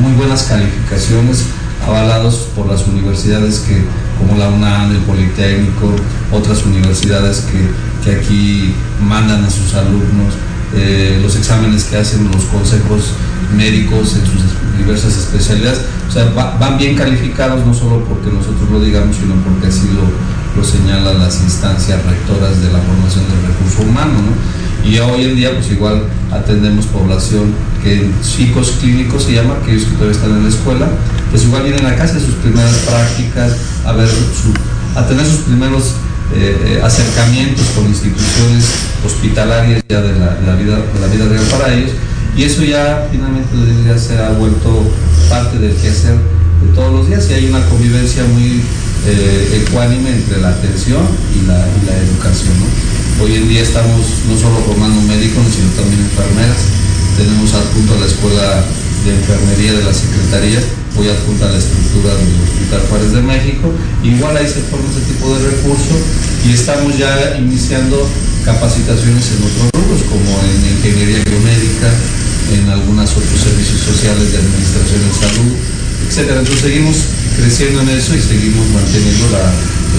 muy 0.00 0.12
buenas 0.16 0.44
calificaciones, 0.44 1.44
avalados 1.86 2.48
por 2.56 2.66
las 2.66 2.86
universidades 2.86 3.60
que, 3.60 3.82
como 4.18 4.38
la 4.38 4.48
UNAM, 4.48 4.90
el 4.92 4.98
Politécnico, 5.02 5.92
otras 6.32 6.64
universidades 6.64 7.44
que, 7.50 7.60
que 8.10 8.16
aquí 8.18 8.74
mandan 9.06 9.44
a 9.44 9.50
sus 9.50 9.74
alumnos, 9.74 10.34
eh, 10.74 11.18
los 11.22 11.36
exámenes 11.36 11.84
que 11.84 11.96
hacen 11.96 12.24
los 12.30 12.44
consejos 12.44 13.12
médicos 13.56 14.14
en 14.16 14.26
sus 14.26 14.42
diversas 14.78 15.16
especialidades, 15.16 15.80
o 16.08 16.12
sea, 16.12 16.24
va- 16.36 16.56
van 16.58 16.76
bien 16.78 16.94
calificados 16.96 17.64
no 17.66 17.72
solo 17.74 18.04
porque 18.04 18.30
nosotros 18.30 18.68
lo 18.70 18.80
digamos, 18.80 19.16
sino 19.16 19.34
porque 19.36 19.68
así 19.68 19.88
lo, 19.94 20.60
lo 20.60 20.66
señalan 20.66 21.18
las 21.18 21.40
instancias 21.40 22.04
rectoras 22.04 22.60
de 22.60 22.72
la 22.72 22.78
formación 22.80 23.24
del 23.28 23.46
recurso 23.52 23.82
humano, 23.82 24.12
¿no? 24.14 24.56
Y 24.88 24.98
hoy 24.98 25.24
en 25.24 25.36
día, 25.36 25.52
pues 25.52 25.70
igual 25.70 26.04
atendemos 26.30 26.86
población 26.86 27.52
que 27.82 28.08
psicos 28.22 28.72
clínicos 28.80 29.24
se 29.24 29.32
llama, 29.32 29.54
aquellos 29.62 29.84
que 29.84 29.92
todavía 29.94 30.12
están 30.16 30.30
en 30.30 30.42
la 30.44 30.48
escuela, 30.48 30.86
pues 31.30 31.42
igual 31.44 31.62
vienen 31.64 31.84
a 31.86 31.90
hacer 31.90 32.20
sus 32.20 32.34
primeras 32.36 32.72
prácticas, 32.86 33.56
a 33.84 33.92
ver 33.92 34.06
su, 34.08 34.52
a 34.98 35.06
tener 35.06 35.26
sus 35.26 35.40
primeros 35.40 35.94
eh, 36.34 36.80
acercamientos 36.82 37.66
con 37.74 37.86
instituciones 37.86 38.64
hospitalarias 39.04 39.82
ya 39.88 40.02
de 40.02 40.18
la, 40.18 40.56
vida, 40.56 40.76
de 40.76 41.00
la 41.00 41.06
vida 41.06 41.28
real 41.28 41.44
para 41.50 41.74
ellos 41.74 41.92
y 42.36 42.42
eso 42.42 42.64
ya 42.64 43.08
finalmente 43.10 43.98
se 43.98 44.18
ha 44.18 44.30
vuelto 44.30 44.90
parte 45.30 45.58
del 45.58 45.74
quehacer 45.74 46.16
de 46.16 46.74
todos 46.74 46.92
los 46.92 47.08
días 47.08 47.26
y 47.30 47.34
hay 47.34 47.46
una 47.46 47.64
convivencia 47.68 48.24
muy 48.24 48.60
eh, 49.06 49.62
ecuánime 49.64 50.10
entre 50.10 50.40
la 50.40 50.50
atención 50.50 51.00
y 51.34 51.46
la, 51.46 51.64
educación. 51.96 52.54
Hoy 53.22 53.36
en 53.36 53.48
día 53.48 53.62
estamos 53.62 54.02
no 54.28 54.36
solo 54.36 54.58
formando 54.66 55.00
médicos, 55.02 55.44
sino 55.54 55.70
también 55.80 56.00
enfermeras. 56.00 56.58
Tenemos 57.16 57.54
adjunto 57.54 57.94
a 57.94 58.00
la 58.00 58.06
Escuela 58.06 58.64
de 59.06 59.14
Enfermería 59.14 59.72
de 59.72 59.84
la 59.86 59.94
Secretaría, 59.94 60.58
hoy 60.98 61.06
adjunta 61.06 61.46
a 61.46 61.54
la 61.54 61.58
estructura 61.62 62.10
del 62.18 62.26
Hospital 62.42 62.82
Juárez 62.90 63.12
de 63.14 63.22
México. 63.22 63.70
Igual 64.02 64.36
ahí 64.36 64.50
se 64.50 64.66
forma 64.66 64.90
ese 64.90 65.06
tipo 65.06 65.30
de 65.30 65.46
recursos 65.46 66.02
y 66.42 66.50
estamos 66.50 66.98
ya 66.98 67.38
iniciando 67.38 68.02
capacitaciones 68.44 69.30
en 69.30 69.46
otros 69.46 69.70
rubros, 69.78 70.02
como 70.10 70.26
en 70.42 70.58
ingeniería 70.74 71.22
biomédica, 71.22 71.86
en 72.50 72.66
algunos 72.66 73.14
otros 73.14 73.38
servicios 73.38 73.78
sociales 73.78 74.26
de 74.34 74.38
administración 74.42 74.98
de 74.98 75.12
salud, 75.14 75.54
etc. 76.10 76.42
Entonces 76.42 76.66
seguimos 76.66 76.96
creciendo 77.38 77.86
en 77.86 77.88
eso 77.94 78.10
y 78.10 78.20
seguimos 78.20 78.66
manteniendo 78.74 79.30
la, 79.30 79.46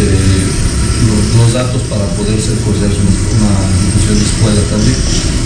eh, 0.04 0.77
los, 1.06 1.54
datos 1.54 1.82
para 1.84 2.04
poder 2.18 2.36
considerados 2.36 2.98
una 3.00 3.54
institución 3.72 4.20
de 4.20 4.26
escuela 4.26 4.62
también. 4.70 4.98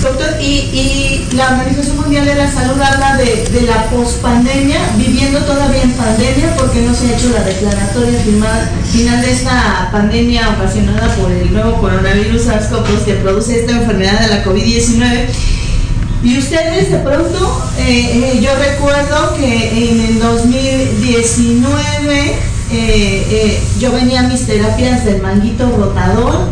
Doctor, 0.02 0.42
y, 0.42 1.28
la 1.34 1.52
Organización 1.52 1.98
Mundial 1.98 2.26
de 2.26 2.36
la 2.36 2.52
Salud 2.52 2.82
habla 2.82 3.18
de, 3.18 3.62
la 3.66 3.90
pospandemia, 3.90 4.80
viviendo 4.98 5.40
todavía 5.40 5.84
en 5.84 5.92
pandemia, 5.92 6.56
porque 6.58 6.82
no 6.82 6.94
se 6.94 7.08
ha 7.08 7.18
hecho 7.18 7.30
la 7.30 7.44
declaratoria 7.44 8.20
final 8.20 9.22
de 9.22 9.32
esta 9.32 9.90
pandemia 9.92 10.50
ocasionada 10.50 11.16
por 11.16 11.32
el 11.32 11.54
nuevo 11.54 11.80
coronavirus 11.80 12.48
SARS-CoV-2 12.48 13.06
que 13.06 13.14
produce 13.16 13.62
esta 13.62 13.72
enfermedad 13.74 14.20
de 14.22 14.28
la 14.28 14.44
COVID-19. 14.44 15.28
Y 16.24 16.38
ustedes 16.38 16.92
de 16.92 17.00
pronto, 17.00 17.64
eh, 17.80 18.36
eh, 18.36 18.40
yo 18.42 18.52
recuerdo 18.56 19.34
que 19.36 19.90
en 19.90 20.02
el 20.02 20.20
2019 20.20 22.51
eh, 22.72 23.60
yo 23.80 23.92
venía 23.92 24.22
a 24.22 24.24
mis 24.24 24.46
terapias 24.46 25.06
del 25.06 25.22
manguito 25.22 25.70
rotador 25.78 26.50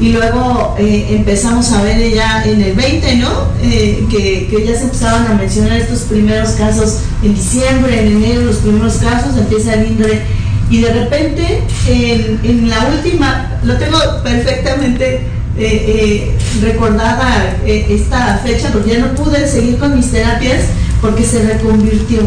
y 0.00 0.12
luego 0.12 0.76
empezamos 0.78 1.70
a 1.72 1.82
ver 1.82 2.10
ya 2.10 2.42
en 2.44 2.62
el 2.62 2.74
20, 2.74 3.16
¿no? 3.16 3.28
Que, 3.60 4.64
ya 4.66 4.74
se 4.74 4.84
empezaban 4.84 5.26
a 5.26 5.34
mencionar 5.34 5.72
estos 5.76 6.00
primeros 6.00 6.52
casos 6.52 7.00
en 7.22 7.34
diciembre, 7.34 8.00
en 8.00 8.16
enero, 8.16 8.42
los 8.42 8.56
primeros 8.56 8.94
casos, 8.94 9.36
empieza 9.36 9.74
el 9.74 9.88
INDRE 9.88 10.22
y 10.70 10.82
de 10.82 10.92
repente 10.92 11.62
en, 11.88 12.70
la 12.70 12.86
última, 12.86 13.58
lo 13.64 13.76
tengo 13.76 13.98
perfectamente 14.22 15.16
eh, 15.16 15.58
eh, 15.58 16.38
recordada 16.62 17.56
eh, 17.66 17.86
esta 17.90 18.38
fecha 18.38 18.70
porque 18.72 18.92
ya 18.92 18.98
no 19.00 19.14
pude 19.14 19.48
seguir 19.48 19.78
con 19.78 19.96
mis 19.96 20.10
terapias 20.12 20.62
porque 21.00 21.24
se 21.24 21.42
reconvirtió. 21.42 22.20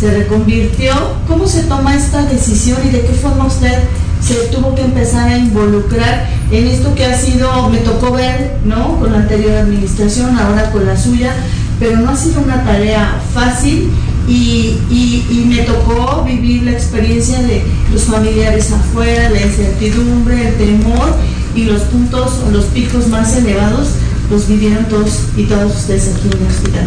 Se 0.00 0.10
reconvirtió. 0.10 0.92
¿Cómo 1.28 1.46
se 1.46 1.64
toma 1.64 1.94
esta 1.94 2.22
decisión 2.22 2.78
y 2.86 2.88
de 2.88 3.02
qué 3.02 3.12
forma 3.12 3.44
usted 3.44 3.78
se 4.26 4.34
tuvo 4.48 4.74
que 4.74 4.82
empezar 4.82 5.28
a 5.28 5.36
involucrar 5.36 6.26
en 6.50 6.66
esto 6.68 6.94
que 6.94 7.04
ha 7.04 7.18
sido, 7.18 7.68
me 7.68 7.78
tocó 7.78 8.12
ver, 8.12 8.56
¿no? 8.64 8.98
Con 8.98 9.12
la 9.12 9.18
anterior 9.18 9.56
administración, 9.56 10.38
ahora 10.38 10.70
con 10.70 10.86
la 10.86 10.96
suya, 10.96 11.34
pero 11.78 11.98
no 11.98 12.10
ha 12.10 12.16
sido 12.16 12.40
una 12.40 12.64
tarea 12.64 13.20
fácil 13.34 13.90
y, 14.26 14.78
y, 14.90 15.44
me 15.46 15.62
tocó 15.64 16.22
vivir 16.24 16.62
la 16.62 16.72
experiencia 16.72 17.40
de 17.42 17.62
los 17.92 18.04
familiares 18.04 18.70
afuera, 18.70 19.28
la 19.30 19.40
incertidumbre, 19.42 20.48
el 20.48 20.54
temor 20.54 21.14
y 21.54 21.64
los 21.64 21.82
puntos 21.82 22.32
los 22.52 22.66
picos 22.66 23.08
más 23.08 23.36
elevados 23.36 23.88
los 24.30 24.46
vivieron 24.46 24.84
todos 24.84 25.20
y 25.36 25.44
todos 25.44 25.74
ustedes 25.74 26.14
aquí 26.14 26.28
en 26.28 26.38
el 26.38 26.46
hospital. 26.46 26.86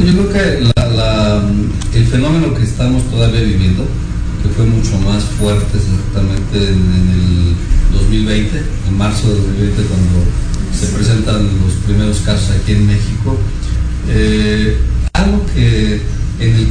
Yo 0.00 0.28
creo 0.28 0.32
que 0.32 1.98
el 1.98 2.06
fenómeno 2.06 2.54
que 2.54 2.62
estamos 2.62 3.02
todavía 3.10 3.42
viviendo, 3.42 3.84
que 4.42 4.48
fue 4.50 4.64
mucho 4.64 4.98
más 5.00 5.22
fuerte 5.24 5.76
exactamente 5.76 6.56
en, 6.56 7.08
el 7.12 7.98
2020, 7.98 8.62
en 8.88 8.98
marzo 8.98 9.28
de 9.28 9.34
2020 9.34 9.82
cuando 9.82 10.24
se 10.78 10.86
presentan 10.86 11.44
los 11.62 11.74
primeros 11.84 12.18
casos 12.20 12.50
aquí 12.56 12.72
en 12.72 12.86
México, 12.86 13.36
eh, 14.08 14.78
algo 15.12 15.44
que 15.54 16.00
en 16.40 16.54
el 16.54 16.66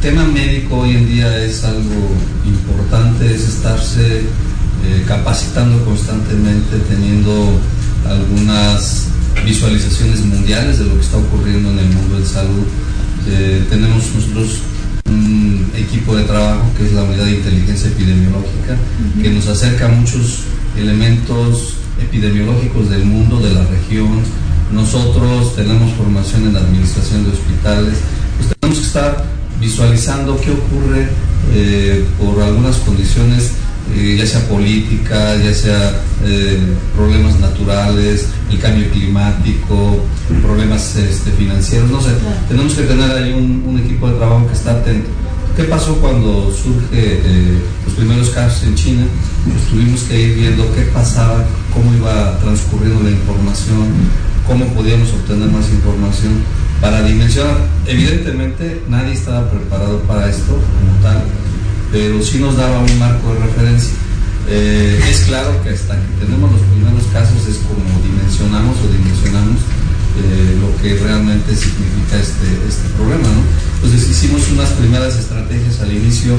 tema 0.00 0.24
médico 0.24 0.78
hoy 0.78 0.96
en 0.96 1.08
día 1.08 1.44
es 1.44 1.64
algo 1.64 2.14
importante, 2.46 3.34
es 3.34 3.48
estarse 3.48 4.20
eh, 4.20 5.04
capacitando 5.06 5.84
constantemente, 5.84 6.78
teniendo 6.88 7.60
algunas 8.08 9.08
visualizaciones 9.44 10.20
mundiales 10.20 10.78
de 10.78 10.86
lo 10.86 10.94
que 10.94 11.00
está 11.00 11.16
ocurriendo 11.18 11.70
en 11.70 11.78
el 11.78 11.86
mundo 11.86 12.18
de 12.18 12.26
salud. 12.26 12.64
Eh, 13.28 13.64
tenemos 13.68 14.04
nosotros 14.14 14.60
un 15.06 15.70
equipo 15.76 16.16
de 16.16 16.24
trabajo 16.24 16.70
que 16.76 16.86
es 16.86 16.92
la 16.92 17.02
unidad 17.02 17.24
de 17.24 17.32
inteligencia 17.32 17.90
epidemiológica, 17.90 18.76
que 19.20 19.30
nos 19.30 19.46
acerca 19.46 19.86
a 19.86 19.88
muchos 19.88 20.40
elementos 20.76 21.74
epidemiológicos 22.00 22.90
del 22.90 23.04
mundo, 23.04 23.40
de 23.40 23.52
la 23.52 23.64
región. 23.66 24.20
Nosotros 24.72 25.56
tenemos 25.56 25.92
formación 25.94 26.46
en 26.46 26.54
la 26.54 26.60
administración 26.60 27.24
de 27.24 27.30
hospitales, 27.30 27.94
pues 28.38 28.54
tenemos 28.60 28.78
que 28.78 28.86
estar 28.86 29.24
visualizando 29.60 30.40
qué 30.40 30.52
ocurre 30.52 31.08
eh, 31.52 32.04
por 32.18 32.40
algunas 32.42 32.76
condiciones 32.76 33.52
eh, 33.94 34.16
ya 34.16 34.26
sea 34.26 34.46
política, 34.48 35.36
ya 35.36 35.52
sea 35.52 36.00
eh, 36.24 36.58
problemas 36.94 37.38
naturales, 37.40 38.26
el 38.50 38.58
cambio 38.58 38.88
climático, 38.90 40.04
problemas 40.42 40.96
este, 40.96 41.30
financieros, 41.32 41.90
no 41.90 42.00
sé, 42.00 42.10
tenemos 42.48 42.74
que 42.74 42.82
tener 42.82 43.10
ahí 43.10 43.32
un, 43.32 43.80
equipo 43.84 44.08
de 44.08 44.18
trabajo 44.18 44.46
que 44.46 44.52
está 44.52 44.72
atento. 44.72 45.08
¿Qué 45.56 45.64
pasó 45.64 45.96
cuando 45.96 46.52
surge 46.52 46.88
eh, 46.92 47.58
los 47.84 47.94
primeros 47.94 48.30
casos 48.30 48.62
en 48.64 48.74
China? 48.74 49.02
Pues 49.44 49.64
tuvimos 49.68 50.02
que 50.02 50.20
ir 50.20 50.34
viendo 50.36 50.72
qué 50.74 50.82
pasaba, 50.82 51.44
cómo 51.74 51.92
iba 51.94 52.38
transcurriendo 52.38 53.02
la 53.02 53.10
información, 53.10 53.88
cómo 54.46 54.66
podíamos 54.74 55.12
obtener 55.12 55.48
más 55.48 55.68
información 55.70 56.34
para 56.80 57.02
dimensionar. 57.02 57.56
Evidentemente 57.86 58.82
nadie 58.88 59.14
estaba 59.14 59.50
preparado 59.50 59.98
para 60.02 60.30
esto 60.30 60.52
como 60.52 61.02
tal 61.02 61.24
pero 61.92 62.22
sí 62.22 62.38
nos 62.38 62.56
daba 62.56 62.78
un 62.78 62.98
marco 62.98 63.34
de 63.34 63.40
referencia. 63.40 63.94
Eh, 64.48 64.98
es 65.08 65.20
claro 65.20 65.62
que 65.62 65.70
hasta 65.70 65.94
que 65.94 66.24
tenemos 66.24 66.50
los 66.50 66.60
primeros 66.74 67.04
casos 67.12 67.46
es 67.46 67.58
como 67.58 67.84
dimensionamos 68.02 68.76
o 68.78 68.90
dimensionamos 68.90 69.60
eh, 70.18 70.58
lo 70.58 70.74
que 70.82 70.96
realmente 70.96 71.54
significa 71.54 72.18
este, 72.18 72.46
este 72.66 72.88
problema. 72.96 73.28
Entonces 73.76 74.10
hicimos 74.10 74.42
unas 74.52 74.70
primeras 74.70 75.16
estrategias 75.16 75.80
al 75.80 75.92
inicio, 75.92 76.36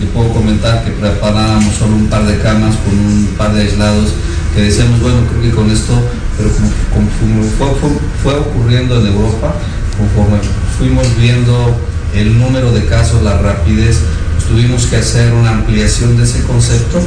le 0.00 0.06
puedo 0.06 0.32
comentar 0.32 0.84
que 0.84 0.90
preparábamos 0.90 1.74
solo 1.76 1.96
un 1.96 2.08
par 2.08 2.26
de 2.26 2.38
camas 2.38 2.74
con 2.84 2.98
un 2.98 3.26
par 3.38 3.54
de 3.54 3.62
aislados, 3.62 4.10
que 4.54 4.62
decíamos, 4.62 5.00
bueno, 5.00 5.18
creo 5.30 5.42
que 5.42 5.50
con 5.50 5.70
esto, 5.70 5.94
pero 6.36 6.50
como, 6.92 7.08
fue, 7.56 7.90
fue 8.22 8.34
ocurriendo 8.40 9.00
en 9.00 9.06
Europa, 9.06 9.54
conforme 9.96 10.38
fuimos 10.76 11.06
viendo 11.16 11.76
el 12.14 12.38
número 12.38 12.72
de 12.72 12.84
casos, 12.86 13.22
la 13.22 13.38
rapidez, 13.38 14.00
tuvimos 14.48 14.86
que 14.86 14.96
hacer 14.96 15.32
una 15.32 15.50
ampliación 15.50 16.16
de 16.16 16.24
ese 16.24 16.42
concepto 16.42 17.00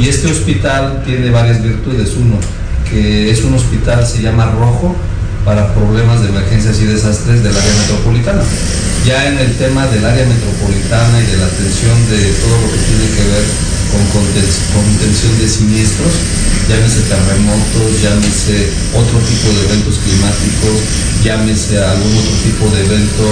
y 0.00 0.08
este 0.08 0.30
hospital 0.30 1.02
tiene 1.04 1.30
varias 1.30 1.62
virtudes. 1.62 2.14
Uno, 2.16 2.38
que 2.88 3.30
es 3.30 3.44
un 3.44 3.54
hospital, 3.54 4.06
se 4.06 4.22
llama 4.22 4.50
rojo, 4.52 4.96
para 5.44 5.72
problemas 5.72 6.20
de 6.22 6.28
emergencias 6.28 6.80
y 6.80 6.84
desastres 6.84 7.42
del 7.42 7.56
área 7.56 7.74
metropolitana. 7.80 8.42
Ya 9.06 9.28
en 9.28 9.38
el 9.38 9.54
tema 9.56 9.86
del 9.86 10.04
área 10.04 10.26
metropolitana 10.26 11.16
y 11.20 11.26
de 11.30 11.36
la 11.38 11.46
atención 11.46 11.96
de 12.10 12.20
todo 12.44 12.56
lo 12.60 12.68
que 12.68 12.80
tiene 12.84 13.06
que 13.16 13.24
ver 13.32 13.44
con 13.88 14.04
contención 14.12 15.32
de 15.40 15.48
siniestros, 15.48 16.12
llámese 16.68 17.00
terremotos, 17.08 17.88
llámese 18.02 18.68
otro 18.92 19.16
tipo 19.24 19.48
de 19.56 19.64
eventos 19.72 19.96
climáticos, 20.04 20.76
llámese 21.24 21.78
algún 21.80 22.12
otro 22.12 22.36
tipo 22.44 22.68
de 22.68 22.84
evento 22.84 23.24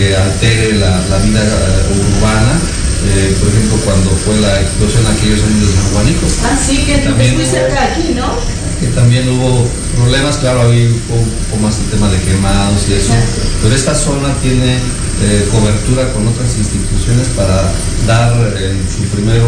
que 0.00 0.16
altere 0.16 0.78
la, 0.80 0.96
la 1.12 1.18
vida 1.18 1.44
urbana, 1.92 2.56
eh, 3.04 3.36
por 3.38 3.48
ejemplo, 3.52 3.76
cuando 3.84 4.08
fue 4.24 4.40
la 4.40 4.60
explosión 4.62 5.04
aquellos 5.06 5.44
años 5.44 5.68
de 5.68 5.74
San 5.76 5.86
Juanico. 5.92 6.26
Ah, 6.44 6.56
sí, 6.56 6.78
que 6.88 6.98
también 7.04 7.36
muy 7.36 7.44
cerca 7.44 7.92
aquí, 7.92 8.16
¿no? 8.16 8.32
Que 8.80 8.88
también 8.96 9.28
hubo 9.28 9.68
problemas, 9.96 10.38
claro, 10.38 10.62
había 10.62 10.88
un 10.88 11.00
poco 11.04 11.60
más 11.60 11.76
el 11.84 11.92
tema 11.92 12.08
de 12.08 12.16
quemados 12.24 12.80
y 12.88 12.94
eso, 12.94 13.12
pero 13.60 13.76
esta 13.76 13.94
zona 13.94 14.32
tiene 14.40 14.80
eh, 15.20 15.44
cobertura 15.52 16.10
con 16.14 16.26
otras 16.28 16.48
instituciones 16.56 17.28
para 17.36 17.68
dar 18.08 18.32
en 18.56 18.80
su 18.88 19.04
primer 19.12 19.42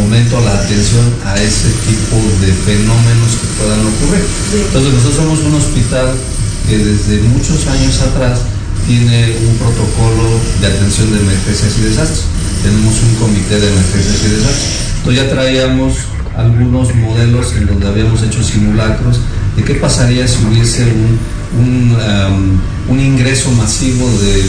momento 0.00 0.40
la 0.40 0.56
atención 0.56 1.04
a 1.26 1.36
ese 1.36 1.68
tipo 1.84 2.16
de 2.40 2.48
fenómenos 2.64 3.36
que 3.36 3.46
puedan 3.60 3.80
ocurrir. 3.92 4.24
Entonces 4.56 4.88
nosotros 4.88 5.16
somos 5.20 5.38
un 5.40 5.54
hospital 5.60 6.16
que 6.66 6.78
desde 6.78 7.20
muchos 7.28 7.66
años 7.66 8.00
atrás 8.00 8.40
tiene 8.86 9.36
un 9.48 9.56
protocolo 9.56 10.40
de 10.60 10.66
atención 10.66 11.12
de 11.12 11.20
emergencias 11.20 11.78
y 11.78 11.82
desastres 11.82 12.32
tenemos 12.62 12.94
un 13.02 13.14
comité 13.16 13.60
de 13.60 13.68
emergencias 13.68 14.22
y 14.24 14.28
desastres. 14.30 14.70
Entonces 14.98 15.24
ya 15.24 15.30
traíamos 15.30 15.94
algunos 16.36 16.94
modelos 16.94 17.54
en 17.56 17.66
donde 17.66 17.88
habíamos 17.88 18.22
hecho 18.22 18.42
simulacros 18.42 19.20
de 19.56 19.64
qué 19.64 19.74
pasaría 19.74 20.26
si 20.26 20.44
hubiese 20.46 20.84
un, 21.58 21.96
um, 22.88 22.98
ingreso 22.98 23.50
masivo 23.52 24.08
de 24.20 24.44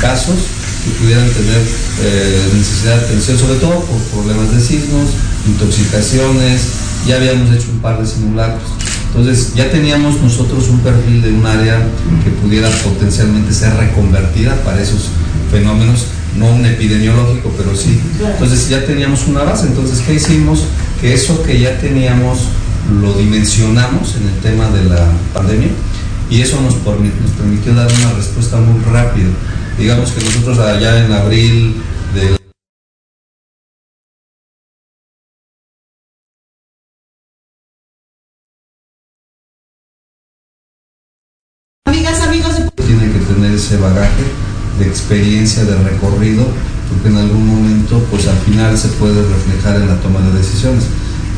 casos 0.00 0.36
que 0.84 0.90
pudieran 1.00 1.28
tener 1.30 1.62
eh, 2.02 2.50
necesidad 2.54 2.98
de 2.98 3.04
atención, 3.06 3.38
sobre 3.38 3.58
todo 3.60 3.80
por 3.84 3.98
problemas 4.10 4.52
de 4.52 4.60
sismos, 4.60 5.10
intoxicaciones, 5.46 6.62
ya 7.06 7.16
habíamos 7.16 7.54
hecho 7.54 7.70
un 7.70 7.78
par 7.78 8.02
de 8.02 8.06
simulacros. 8.06 8.68
Entonces 9.14 9.54
ya 9.54 9.70
teníamos 9.70 10.20
nosotros 10.22 10.68
un 10.68 10.80
perfil 10.80 11.20
de 11.20 11.32
un 11.32 11.44
área 11.44 11.86
que 12.24 12.30
pudiera 12.30 12.70
potencialmente 12.70 13.52
ser 13.52 13.74
reconvertida 13.74 14.56
para 14.64 14.80
esos 14.80 15.10
fenómenos, 15.50 16.06
no 16.38 16.46
un 16.46 16.64
epidemiológico, 16.64 17.52
pero 17.56 17.76
sí. 17.76 18.00
Entonces 18.18 18.70
ya 18.70 18.86
teníamos 18.86 19.26
una 19.28 19.42
base. 19.42 19.66
Entonces, 19.66 20.00
¿qué 20.00 20.14
hicimos? 20.14 20.64
Que 21.00 21.12
eso 21.12 21.42
que 21.42 21.60
ya 21.60 21.78
teníamos 21.78 22.38
lo 23.02 23.12
dimensionamos 23.12 24.16
en 24.16 24.28
el 24.28 24.38
tema 24.40 24.68
de 24.70 24.84
la 24.84 25.06
pandemia 25.34 25.68
y 26.30 26.40
eso 26.40 26.60
nos, 26.62 26.74
permitió 26.76 27.74
dar 27.74 27.88
una 27.92 28.12
respuesta 28.14 28.56
muy 28.56 28.82
rápida. 28.84 29.28
Digamos 29.78 30.10
que 30.12 30.24
nosotros 30.24 30.58
allá 30.58 31.04
en 31.04 31.12
abril 31.12 31.76
bagaje 43.76 44.22
de 44.78 44.86
experiencia, 44.86 45.64
de 45.64 45.76
recorrido, 45.76 46.46
porque 46.88 47.08
en 47.08 47.16
algún 47.16 47.46
momento, 47.46 48.04
pues 48.10 48.26
al 48.26 48.38
final 48.38 48.76
se 48.76 48.88
puede 48.88 49.22
reflejar 49.22 49.76
en 49.76 49.88
la 49.88 49.96
toma 50.00 50.20
de 50.20 50.38
decisiones. 50.38 50.84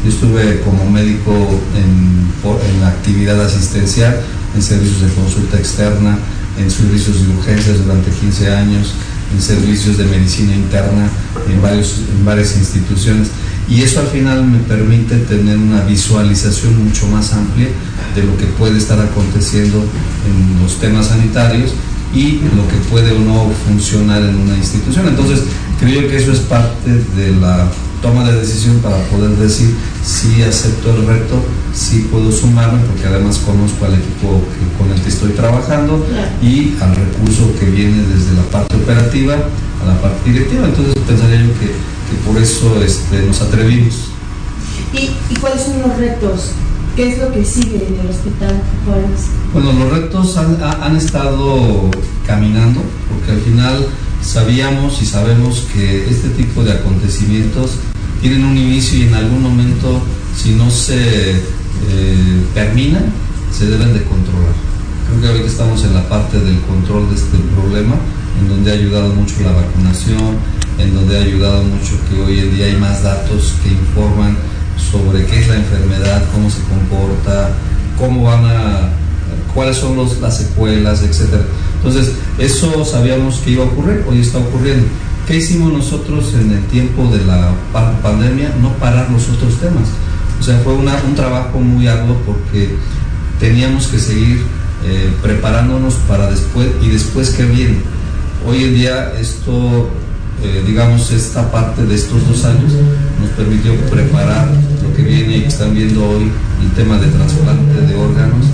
Yo 0.04 0.10
estuve 0.10 0.60
como 0.60 0.88
médico 0.90 1.32
en, 1.74 2.28
en 2.76 2.84
actividad 2.84 3.40
asistencial, 3.40 4.20
en 4.54 4.62
servicios 4.62 5.00
de 5.00 5.08
consulta 5.14 5.58
externa, 5.58 6.18
en 6.58 6.70
servicios 6.70 7.26
de 7.26 7.34
urgencias 7.34 7.78
durante 7.84 8.10
15 8.10 8.50
años, 8.50 8.94
en 9.34 9.42
servicios 9.42 9.96
de 9.96 10.04
medicina 10.04 10.54
interna, 10.54 11.08
en, 11.48 11.62
varios, 11.62 12.02
en 12.16 12.24
varias 12.24 12.56
instituciones. 12.56 13.28
Y 13.68 13.80
eso 13.82 14.00
al 14.00 14.08
final 14.08 14.44
me 14.44 14.58
permite 14.58 15.16
tener 15.18 15.56
una 15.56 15.80
visualización 15.82 16.84
mucho 16.84 17.06
más 17.08 17.32
amplia 17.32 17.68
de 18.14 18.22
lo 18.22 18.36
que 18.36 18.44
puede 18.44 18.76
estar 18.76 19.00
aconteciendo 19.00 19.78
en 19.78 20.62
los 20.62 20.78
temas 20.78 21.06
sanitarios 21.06 21.72
y 22.14 22.40
lo 22.54 22.66
que 22.68 22.76
puede 22.90 23.12
o 23.12 23.18
no 23.18 23.50
funcionar 23.66 24.22
en 24.22 24.36
una 24.36 24.56
institución. 24.56 25.08
Entonces, 25.08 25.40
creo 25.80 26.08
que 26.08 26.16
eso 26.16 26.32
es 26.32 26.40
parte 26.40 26.90
de 26.90 27.34
la 27.40 27.68
toma 28.04 28.22
de 28.30 28.38
decisión 28.38 28.80
para 28.80 28.98
poder 29.04 29.30
decir 29.30 29.74
si 30.04 30.42
acepto 30.42 30.94
el 30.94 31.06
reto, 31.06 31.42
si 31.72 32.00
puedo 32.00 32.30
sumarme, 32.30 32.80
porque 32.86 33.06
además 33.06 33.38
conozco 33.38 33.86
al 33.86 33.94
equipo 33.94 34.42
con 34.78 34.92
el 34.92 35.00
que 35.00 35.08
estoy 35.08 35.30
trabajando 35.30 36.06
y 36.42 36.74
al 36.82 36.94
recurso 36.94 37.50
que 37.58 37.66
viene 37.66 38.04
desde 38.04 38.36
la 38.36 38.42
parte 38.42 38.76
operativa 38.76 39.34
a 39.34 39.86
la 39.86 40.00
parte 40.02 40.30
directiva. 40.30 40.66
Entonces 40.66 40.94
pensaría 41.06 41.40
yo 41.40 41.52
que, 41.58 41.72
por 42.26 42.40
eso 42.40 42.82
este, 42.84 43.22
nos 43.22 43.40
atrevimos. 43.40 44.10
¿Y, 44.92 45.34
cuáles 45.40 45.62
son 45.62 45.80
los 45.80 45.96
retos? 45.96 46.52
¿Qué 46.96 47.08
es 47.10 47.18
lo 47.18 47.32
que 47.32 47.44
sigue 47.44 47.88
en 47.88 47.98
el 47.98 48.08
hospital 48.08 48.62
Juárez? 48.86 49.26
Bueno, 49.52 49.72
los 49.72 49.90
retos 49.90 50.36
han, 50.36 50.96
estado 50.96 51.90
caminando, 52.24 52.82
porque 53.10 53.32
al 53.32 53.40
final 53.40 53.86
sabíamos 54.22 55.02
y 55.02 55.04
sabemos 55.04 55.66
que 55.74 56.08
este 56.08 56.28
tipo 56.28 56.62
de 56.62 56.70
acontecimientos 56.70 57.72
tienen 58.20 58.44
un 58.44 58.56
inicio 58.56 59.00
y 59.00 59.08
en 59.08 59.14
algún 59.14 59.42
momento, 59.42 60.00
si 60.36 60.54
no 60.54 60.70
se 60.70 61.32
eh, 61.32 62.44
termina, 62.54 63.00
se 63.50 63.66
deben 63.66 63.92
de 63.92 64.04
controlar. 64.04 64.54
Creo 65.08 65.20
que 65.20 65.26
ahorita 65.26 65.46
estamos 65.48 65.82
en 65.82 65.94
la 65.94 66.08
parte 66.08 66.38
del 66.38 66.60
control 66.60 67.08
de 67.08 67.16
este 67.16 67.38
problema, 67.56 67.96
en 68.40 68.48
donde 68.48 68.70
ha 68.70 68.74
ayudado 68.74 69.12
mucho 69.14 69.34
la 69.42 69.50
vacunación, 69.50 70.36
en 70.78 70.94
donde 70.94 71.18
ha 71.18 71.22
ayudado 71.22 71.64
mucho 71.64 71.98
que 72.08 72.22
hoy 72.22 72.38
en 72.38 72.54
día 72.54 72.66
hay 72.66 72.76
más 72.76 73.02
datos 73.02 73.54
que 73.64 73.70
informan 73.70 74.36
sobre 74.78 75.24
qué 75.26 75.40
es 75.40 75.48
la 75.48 75.56
enfermedad, 75.56 76.22
cómo 76.32 76.50
se 76.50 76.60
comporta, 76.62 77.50
cómo 77.98 78.24
van 78.24 78.44
a, 78.44 78.90
cuáles 79.54 79.76
son 79.76 79.96
los, 79.96 80.20
las 80.20 80.38
secuelas, 80.38 81.02
etc. 81.02 81.40
Entonces, 81.76 82.12
eso 82.38 82.84
sabíamos 82.84 83.36
que 83.38 83.52
iba 83.52 83.64
a 83.64 83.66
ocurrir, 83.66 84.04
hoy 84.08 84.20
está 84.20 84.38
ocurriendo. 84.38 84.86
¿Qué 85.26 85.36
hicimos 85.36 85.72
nosotros 85.72 86.34
en 86.34 86.52
el 86.52 86.64
tiempo 86.66 87.08
de 87.08 87.24
la 87.24 87.52
pandemia? 88.02 88.54
No 88.60 88.70
parar 88.74 89.10
los 89.10 89.28
otros 89.30 89.54
temas. 89.58 89.88
O 90.38 90.42
sea, 90.42 90.58
fue 90.58 90.74
un 90.74 91.14
trabajo 91.14 91.58
muy 91.60 91.86
arduo 91.86 92.16
porque 92.26 92.74
teníamos 93.40 93.86
que 93.86 93.98
seguir 93.98 94.42
eh, 94.84 95.10
preparándonos 95.22 95.94
para 96.06 96.30
después 96.30 96.68
y 96.82 96.88
después 96.88 97.30
qué 97.30 97.44
viene. 97.44 97.78
Hoy 98.46 98.64
en 98.64 98.74
día 98.74 99.14
esto, 99.18 99.88
eh, 100.42 100.62
digamos, 100.66 101.10
esta 101.10 101.50
parte 101.50 101.86
de 101.86 101.94
estos 101.94 102.28
dos 102.28 102.44
años 102.44 102.72
nos 103.24 103.32
permitió 103.32 103.74
preparar 103.90 104.48
lo 104.82 104.94
que 104.94 105.02
viene 105.02 105.38
y 105.38 105.40
que 105.42 105.48
están 105.48 105.74
viendo 105.74 106.08
hoy, 106.08 106.30
el 106.62 106.70
tema 106.76 106.98
de 106.98 107.06
trasplante 107.08 107.80
de 107.80 107.94
órganos, 107.94 108.44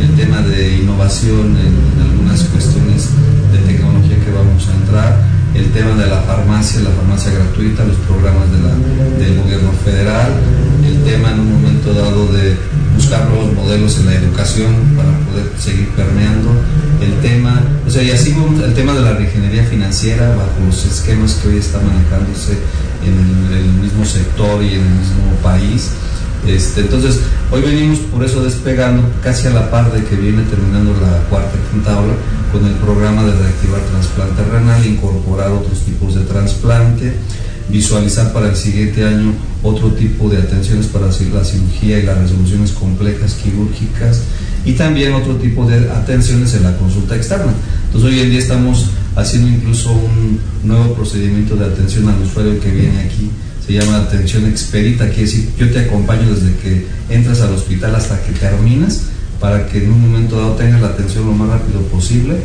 el 0.00 0.10
tema 0.14 0.40
de 0.42 0.78
innovación 0.78 1.56
en 1.56 2.02
algunas 2.02 2.42
cuestiones 2.44 3.08
de 3.52 3.58
tecnología 3.72 4.16
que 4.22 4.30
vamos 4.30 4.68
a 4.68 4.72
entrar 4.76 5.40
el 5.54 5.70
tema 5.72 5.94
de 5.96 6.06
la 6.06 6.20
farmacia, 6.22 6.80
la 6.82 6.90
farmacia 6.90 7.32
gratuita, 7.32 7.84
los 7.84 7.96
programas 8.06 8.46
del 9.18 9.36
gobierno 9.36 9.72
federal, 9.84 10.32
el 10.86 11.02
tema 11.02 11.32
en 11.32 11.40
un 11.40 11.52
momento 11.52 11.92
dado 11.92 12.26
de 12.32 12.56
buscar 12.94 13.28
nuevos 13.28 13.52
modelos 13.54 13.98
en 13.98 14.06
la 14.06 14.14
educación 14.14 14.72
para 14.96 15.10
poder 15.26 15.50
seguir 15.58 15.88
permeando, 15.88 16.50
el 17.02 17.14
tema, 17.20 17.60
o 17.86 17.90
sea, 17.90 18.02
y 18.02 18.10
así 18.10 18.36
el 18.64 18.74
tema 18.74 18.92
de 18.94 19.00
la 19.00 19.20
ingeniería 19.20 19.64
financiera 19.64 20.28
bajo 20.36 20.60
los 20.64 20.84
esquemas 20.84 21.34
que 21.34 21.48
hoy 21.48 21.56
está 21.56 21.78
manejándose 21.78 22.58
en 23.04 23.54
el, 23.54 23.64
mismo 23.80 24.04
sector 24.04 24.62
y 24.62 24.74
en 24.74 24.80
el 24.80 24.90
mismo 24.90 25.34
país. 25.42 25.90
Este, 26.46 26.82
entonces, 26.82 27.20
hoy 27.50 27.62
venimos 27.62 27.98
por 28.00 28.24
eso 28.24 28.42
despegando 28.42 29.02
casi 29.22 29.46
a 29.46 29.50
la 29.50 29.70
par 29.70 29.92
de 29.92 30.04
que 30.04 30.16
viene 30.16 30.42
terminando 30.44 30.92
la 31.00 31.18
cuarta 31.28 31.56
ola 31.98 32.14
con 32.52 32.66
el 32.66 32.74
programa 32.74 33.24
de 33.24 33.32
reactivar 33.32 33.80
trasplante 33.80 34.42
renal, 34.44 34.86
incorporar 34.86 35.50
otros 35.52 35.80
tipos 35.80 36.14
de 36.14 36.22
trasplante, 36.22 37.12
visualizar 37.68 38.32
para 38.32 38.48
el 38.48 38.56
siguiente 38.56 39.04
año 39.04 39.32
otro 39.62 39.92
tipo 39.92 40.28
de 40.28 40.38
atenciones 40.38 40.86
para 40.86 41.06
la 41.06 41.12
cirugía 41.44 41.98
y 41.98 42.02
las 42.02 42.18
resoluciones 42.18 42.72
complejas 42.72 43.34
quirúrgicas 43.34 44.22
y 44.64 44.72
también 44.72 45.14
otro 45.14 45.36
tipo 45.36 45.66
de 45.66 45.90
atenciones 45.90 46.54
en 46.54 46.64
la 46.64 46.76
consulta 46.76 47.16
externa. 47.16 47.52
Entonces 47.92 48.12
hoy 48.12 48.20
en 48.20 48.30
día 48.30 48.38
estamos 48.38 48.86
haciendo 49.16 49.48
incluso 49.48 49.90
un 49.90 50.38
nuevo 50.62 50.94
procedimiento 50.94 51.56
de 51.56 51.66
atención 51.66 52.08
al 52.08 52.22
usuario 52.22 52.60
que 52.60 52.70
viene 52.70 53.00
aquí, 53.00 53.32
se 53.66 53.72
llama 53.72 53.96
atención 53.96 54.46
expedita, 54.46 55.08
quiere 55.08 55.22
decir 55.22 55.50
yo 55.58 55.68
te 55.72 55.80
acompaño 55.80 56.32
desde 56.32 56.54
que 56.54 56.86
entras 57.08 57.40
al 57.40 57.52
hospital 57.52 57.96
hasta 57.96 58.22
que 58.22 58.30
terminas 58.30 59.06
para 59.40 59.66
que 59.66 59.82
en 59.82 59.90
un 59.90 60.02
momento 60.02 60.36
dado 60.36 60.52
tengas 60.52 60.80
la 60.80 60.88
atención 60.88 61.26
lo 61.26 61.32
más 61.32 61.48
rápido 61.48 61.80
posible, 61.86 62.36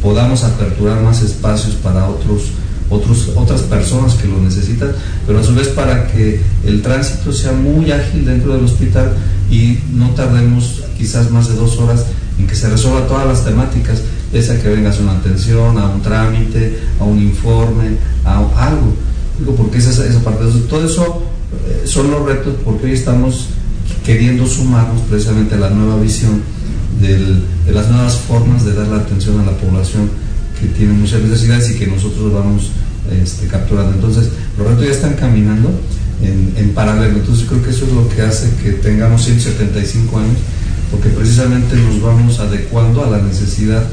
podamos 0.00 0.42
aperturar 0.42 1.02
más 1.02 1.20
espacios 1.20 1.74
para 1.74 2.08
otros, 2.08 2.44
otros, 2.88 3.30
otras 3.36 3.60
personas 3.60 4.14
que 4.14 4.26
lo 4.26 4.40
necesitan, 4.40 4.92
pero 5.26 5.40
a 5.40 5.44
su 5.44 5.54
vez 5.54 5.68
para 5.68 6.06
que 6.06 6.40
el 6.64 6.80
tránsito 6.80 7.30
sea 7.30 7.52
muy 7.52 7.92
ágil 7.92 8.24
dentro 8.24 8.54
del 8.54 8.64
hospital 8.64 9.12
y 9.50 9.80
no 9.92 10.14
tardemos 10.14 10.82
quizás 10.96 11.30
más 11.30 11.48
de 11.48 11.56
dos 11.56 11.76
horas 11.76 12.06
en 12.38 12.46
que 12.46 12.54
se 12.54 12.70
resuelva 12.70 13.06
todas 13.06 13.26
las 13.26 13.44
temáticas, 13.44 14.00
ya 14.34 14.42
sea 14.42 14.60
que 14.60 14.68
vengas 14.68 14.98
a 14.98 15.02
una 15.02 15.12
atención, 15.12 15.78
a 15.78 15.88
un 15.88 16.02
trámite, 16.02 16.78
a 17.00 17.04
un 17.04 17.18
informe, 17.22 17.96
a 18.24 18.38
algo. 18.66 18.92
Digo, 19.38 19.54
porque 19.54 19.78
esa, 19.78 19.90
esa 19.90 20.20
parte, 20.20 20.44
todo 20.68 20.84
eso 20.84 21.22
eh, 21.66 21.86
son 21.86 22.10
los 22.10 22.26
retos 22.26 22.54
porque 22.64 22.86
hoy 22.86 22.92
estamos 22.92 23.46
queriendo 24.04 24.46
sumarnos 24.46 25.02
precisamente 25.02 25.54
a 25.54 25.58
la 25.58 25.70
nueva 25.70 26.00
visión 26.00 26.42
de 27.00 27.72
las 27.72 27.90
nuevas 27.90 28.16
formas 28.16 28.64
de 28.64 28.74
dar 28.74 28.88
la 28.88 28.96
atención 28.98 29.40
a 29.40 29.44
la 29.44 29.56
población 29.56 30.08
que 30.60 30.66
tiene 30.68 30.92
muchas 30.92 31.22
necesidades 31.22 31.70
y 31.70 31.78
que 31.78 31.86
nosotros 31.86 32.32
vamos 32.32 32.70
este, 33.22 33.46
capturando. 33.46 33.94
Entonces, 33.94 34.30
los 34.56 34.66
retos 34.66 34.84
ya 34.84 34.92
están 34.92 35.14
caminando 35.14 35.70
en, 36.22 36.72
paralelo. 36.74 37.18
Entonces, 37.18 37.46
creo 37.48 37.62
que 37.62 37.70
eso 37.70 37.84
es 37.84 37.92
lo 37.92 38.08
que 38.08 38.22
hace 38.22 38.50
que 38.62 38.72
tengamos 38.72 39.24
175 39.24 40.18
años, 40.18 40.38
porque 40.90 41.08
precisamente 41.10 41.76
nos 41.76 42.00
vamos 42.00 42.38
adecuando 42.40 43.04
a 43.04 43.10
la 43.10 43.18
necesidad 43.18 43.84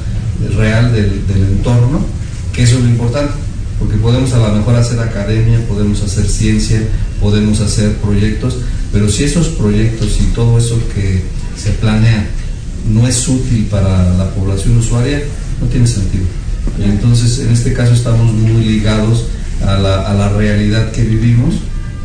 real 0.56 0.92
del, 0.94 1.26
del 1.28 1.44
entorno, 1.44 2.06
que 2.54 2.64
eso 2.64 2.78
es 2.78 2.84
lo 2.84 2.90
importante 2.90 3.34
porque 3.82 3.98
podemos 3.98 4.32
a 4.34 4.38
lo 4.38 4.56
mejor 4.56 4.76
hacer 4.76 5.00
academia, 5.00 5.60
podemos 5.68 6.04
hacer 6.04 6.28
ciencia, 6.28 6.84
podemos 7.20 7.62
hacer 7.62 7.96
proyectos, 7.96 8.58
pero 8.94 9.10
si 9.10 9.24
esos 9.24 9.48
proyectos 9.48 10.20
y 10.20 10.26
todo 10.36 10.60
eso 10.60 10.80
que 10.94 11.24
se 11.58 11.72
planea 11.72 12.30
no 12.88 13.08
es 13.08 13.28
útil 13.28 13.66
para 13.72 14.14
la 14.14 14.30
población 14.36 14.78
usuaria, 14.78 15.24
no 15.60 15.66
tiene 15.68 15.88
sentido. 15.88 16.26
Y 16.78 16.84
entonces, 16.84 17.40
en 17.40 17.52
este 17.52 17.74
caso 17.74 17.94
estamos 17.94 18.32
muy 18.32 18.64
ligados 18.64 19.26
a 19.66 19.78
la, 19.78 20.30
realidad 20.30 20.92
que 20.92 21.04
vivimos 21.04 21.56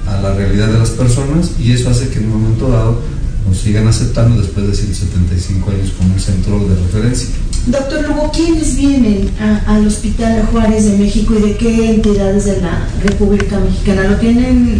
a 0.06 0.20
la 0.20 0.34
realidad 0.34 0.68
de 0.68 0.78
las 0.78 0.90
personas 0.90 1.52
y 1.58 1.72
eso 1.72 1.90
hace 1.90 2.08
que 2.08 2.20
en 2.20 2.26
un 2.26 2.42
momento 2.42 2.70
dado 2.70 3.02
nos 3.46 3.58
sigan 3.58 3.86
aceptando 3.86 4.40
después 4.40 4.66
de 4.66 4.74
175 4.74 5.70
años 5.70 5.92
como 5.96 6.14
un 6.14 6.20
centro 6.20 6.58
de 6.66 6.74
referencia. 6.74 7.28
Doctor 7.66 8.06
Lugo, 8.08 8.30
¿quiénes 8.32 8.76
vienen 8.76 9.28
al 9.66 9.84
Hospital 9.88 10.46
Juárez 10.52 10.84
de 10.84 10.98
México 10.98 11.34
y 11.36 11.42
de 11.42 11.56
qué 11.56 11.90
entidades 11.94 12.44
de 12.44 12.60
la 12.60 12.86
República 13.02 13.58
Mexicana? 13.58 14.04
¿Lo 14.04 14.16
tienen 14.18 14.78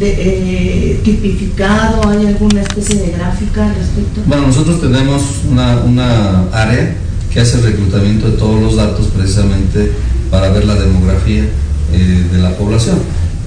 eh, 0.00 1.00
tipificado? 1.04 2.08
¿Hay 2.08 2.26
alguna 2.26 2.62
especie 2.62 2.96
de 2.96 3.12
gráfica 3.12 3.68
al 3.68 3.76
respecto? 3.76 4.22
Bueno, 4.26 4.48
nosotros 4.48 4.80
tenemos 4.80 5.22
una, 5.48 5.76
una 5.84 6.48
área 6.50 6.96
que 7.32 7.40
hace 7.40 7.58
el 7.58 7.64
reclutamiento 7.66 8.28
de 8.28 8.36
todos 8.36 8.60
los 8.60 8.74
datos 8.74 9.06
precisamente 9.16 9.92
para 10.28 10.50
ver 10.50 10.64
la 10.64 10.74
demografía 10.74 11.44
eh, 11.92 12.24
de 12.32 12.38
la 12.38 12.56
población. 12.56 12.98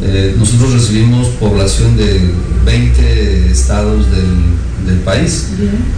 Eh, 0.02 0.34
nosotros 0.38 0.71
recibimos 0.71 1.28
población 1.39 1.97
de 1.97 2.21
20 2.63 3.52
estados 3.52 4.10
del, 4.12 4.28
del 4.88 5.00
país. 5.00 5.50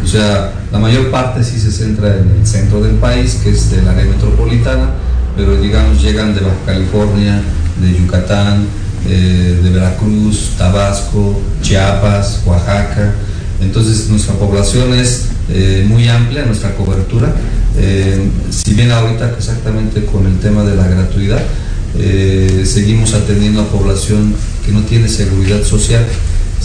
O 0.03 0.07
sea, 0.07 0.51
la 0.71 0.79
mayor 0.79 1.09
parte 1.11 1.43
sí 1.43 1.59
se 1.59 1.71
centra 1.71 2.17
en 2.17 2.39
el 2.39 2.45
centro 2.45 2.81
del 2.81 2.95
país, 2.95 3.39
que 3.43 3.51
es 3.51 3.71
del 3.71 3.87
área 3.87 4.05
metropolitana, 4.05 4.89
pero 5.37 5.61
digamos 5.61 6.01
llegan 6.01 6.35
de 6.35 6.41
Baja 6.41 6.57
California, 6.65 7.41
de 7.81 7.97
Yucatán, 7.97 8.65
eh, 9.07 9.59
de 9.63 9.69
Veracruz, 9.69 10.51
Tabasco, 10.57 11.39
Chiapas, 11.61 12.41
Oaxaca. 12.45 13.13
Entonces 13.61 14.09
nuestra 14.09 14.33
población 14.35 14.93
es 14.93 15.27
eh, 15.49 15.85
muy 15.87 16.07
amplia, 16.09 16.45
nuestra 16.45 16.75
cobertura. 16.75 17.33
si 18.49 18.73
bien 18.73 18.91
ahorita 18.91 19.31
exactamente 19.37 20.03
con 20.05 20.25
el 20.25 20.37
tema 20.39 20.63
de 20.63 20.75
la 20.75 20.87
gratuidad, 20.87 21.41
eh, 21.97 22.63
seguimos 22.65 23.13
atendiendo 23.13 23.61
a 23.61 23.65
población 23.65 24.33
que 24.65 24.71
no 24.71 24.81
tiene 24.83 25.07
seguridad 25.07 25.63
social. 25.63 26.05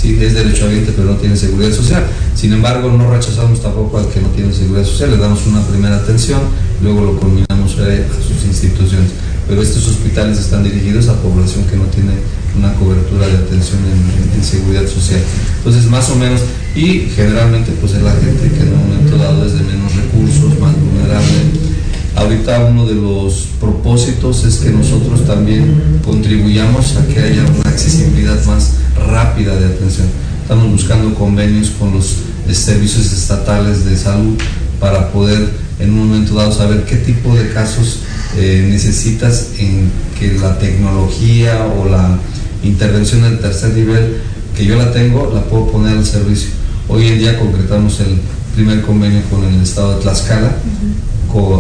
¿Sí? 0.04 0.18
Es 0.20 0.34
derechohabiente 0.34 0.92
pero 0.92 1.12
no 1.12 1.16
tiene 1.16 1.36
seguridad 1.36 1.72
social. 1.72 2.04
Sin 2.34 2.52
embargo, 2.52 2.90
no 2.90 3.10
rechazamos 3.10 3.60
tampoco 3.62 3.98
al 3.98 4.08
que 4.08 4.20
no 4.20 4.28
tiene 4.28 4.52
seguridad 4.52 4.84
social, 4.84 5.10
le 5.10 5.16
damos 5.16 5.46
una 5.46 5.62
primera 5.62 5.96
atención, 5.96 6.40
luego 6.82 7.00
lo 7.00 7.16
culminamos 7.18 7.72
a 7.72 8.22
sus 8.22 8.44
instituciones. 8.44 9.10
Pero 9.48 9.62
estos 9.62 9.86
hospitales 9.88 10.38
están 10.38 10.62
dirigidos 10.62 11.08
a 11.08 11.20
población 11.20 11.64
que 11.64 11.76
no 11.76 11.84
tiene 11.84 12.12
una 12.56 12.72
cobertura 12.74 13.26
de 13.26 13.34
atención 13.34 13.80
en, 13.84 14.38
en, 14.38 14.44
seguridad 14.44 14.86
social. 14.86 15.20
Entonces, 15.58 15.90
más 15.90 16.08
o 16.10 16.16
menos, 16.16 16.40
y 16.74 17.10
generalmente 17.14 17.72
pues 17.80 17.94
es 17.94 18.02
la 18.02 18.12
gente 18.12 18.48
que 18.48 18.62
en 18.62 18.72
un 18.72 18.88
momento 18.88 19.16
dado 19.18 19.44
es 19.44 19.52
de 19.52 19.64
menos 19.64 19.94
recursos, 19.96 20.58
más 20.60 20.72
vulnerable, 20.80 21.73
Ahorita 22.16 22.66
uno 22.66 22.87
de 22.87 22.94
los 22.94 23.48
propósitos 23.61 24.44
es 24.44 24.57
que 24.57 24.70
nosotros 24.70 25.27
también 25.27 26.00
contribuyamos 26.05 26.96
a 26.96 27.07
que 27.07 27.20
haya 27.20 27.42
una 27.42 27.70
accesibilidad 27.70 28.42
más 28.44 28.74
rápida 29.09 29.57
de 29.57 29.66
atención. 29.66 30.07
Estamos 30.42 30.70
buscando 30.70 31.14
convenios 31.14 31.70
con 31.70 31.92
los 31.92 32.18
servicios 32.53 33.12
estatales 33.12 33.85
de 33.85 33.96
salud 33.96 34.38
para 34.79 35.11
poder 35.11 35.48
en 35.81 35.90
un 35.90 36.09
momento 36.09 36.35
dado 36.35 36.53
saber 36.53 36.85
qué 36.85 36.96
tipo 36.96 37.35
de 37.35 37.53
casos 37.53 38.00
eh, 38.37 38.66
necesitas 38.70 39.48
en 39.59 39.90
que 40.18 40.38
la 40.38 40.59
tecnología 40.59 41.66
o 41.66 41.88
la 41.88 42.18
intervención 42.62 43.22
del 43.22 43.40
tercer 43.40 43.74
nivel 43.74 44.18
que 44.57 44.64
yo 44.64 44.77
la 44.77 44.92
tengo 44.92 45.33
la 45.35 45.42
puedo 45.44 45.66
poner 45.72 45.98
al 45.98 46.07
servicio. 46.07 46.50
Hoy 46.88 47.09
en 47.09 47.18
día 47.18 47.38
concretamos 47.38 47.98
el 48.00 48.18
primer 48.55 48.83
convenio 48.83 49.22
con 49.31 49.42
el 49.44 49.61
estado 49.62 49.96
de 49.96 50.03
Tlaxcala. 50.03 50.57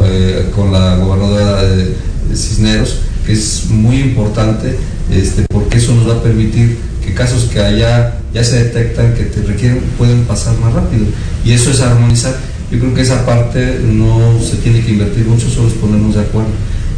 Eh, 0.06 0.52
con, 0.54 0.70
la 0.70 0.96
gobernadora 0.96 1.64
de, 1.64 1.96
Cisneros, 2.32 3.00
que 3.26 3.32
es 3.32 3.66
muy 3.70 3.96
importante 3.96 4.76
este, 5.10 5.42
porque 5.48 5.78
eso 5.78 5.94
nos 5.94 6.08
va 6.08 6.14
a 6.14 6.22
permitir 6.22 6.78
que 7.04 7.12
casos 7.12 7.44
que 7.44 7.60
allá 7.60 8.18
ya 8.32 8.44
se 8.44 8.64
detectan, 8.64 9.14
que 9.14 9.24
te 9.24 9.42
requieren, 9.42 9.80
pueden 9.98 10.24
pasar 10.24 10.56
más 10.58 10.72
rápido. 10.72 11.06
Y 11.44 11.52
eso 11.52 11.70
es 11.70 11.80
armonizar. 11.80 12.36
Yo 12.70 12.78
creo 12.78 12.94
que 12.94 13.02
esa 13.02 13.26
parte 13.26 13.80
no 13.84 14.40
se 14.40 14.56
tiene 14.56 14.80
que 14.80 14.92
invertir 14.92 15.26
mucho, 15.26 15.50
solo 15.50 15.68
es 15.68 15.74
ponernos 15.74 16.14
de 16.14 16.20
acuerdo. 16.20 16.50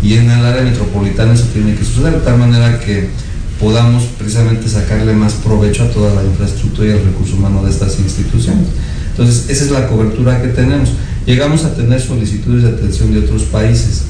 Y 0.02 0.14
en 0.14 0.30
el 0.30 0.44
área 0.44 0.62
metropolitana 0.62 1.32
eso 1.32 1.46
tiene 1.52 1.74
que 1.74 1.84
suceder 1.84 2.12
de 2.12 2.20
tal 2.20 2.38
manera 2.38 2.78
que 2.78 3.08
podamos 3.58 4.04
precisamente 4.18 4.68
sacarle 4.68 5.14
más 5.14 5.32
provecho 5.32 5.84
a 5.84 5.90
toda 5.90 6.14
la 6.14 6.24
infraestructura 6.24 6.88
y 6.88 6.90
el 6.90 7.04
recurso 7.04 7.36
humano 7.36 7.64
de 7.64 7.70
estas 7.70 7.98
instituciones. 7.98 8.66
Entonces, 9.10 9.48
esa 9.48 9.64
es 9.64 9.70
la 9.70 9.88
cobertura 9.88 10.42
que 10.42 10.48
tenemos. 10.48 10.90
Llegamos 11.26 11.64
a 11.64 11.74
tener 11.74 12.00
solicitudes 12.00 12.62
de 12.62 12.68
atención 12.68 13.12
de 13.12 13.18
otros 13.18 13.42
países. 13.42 14.02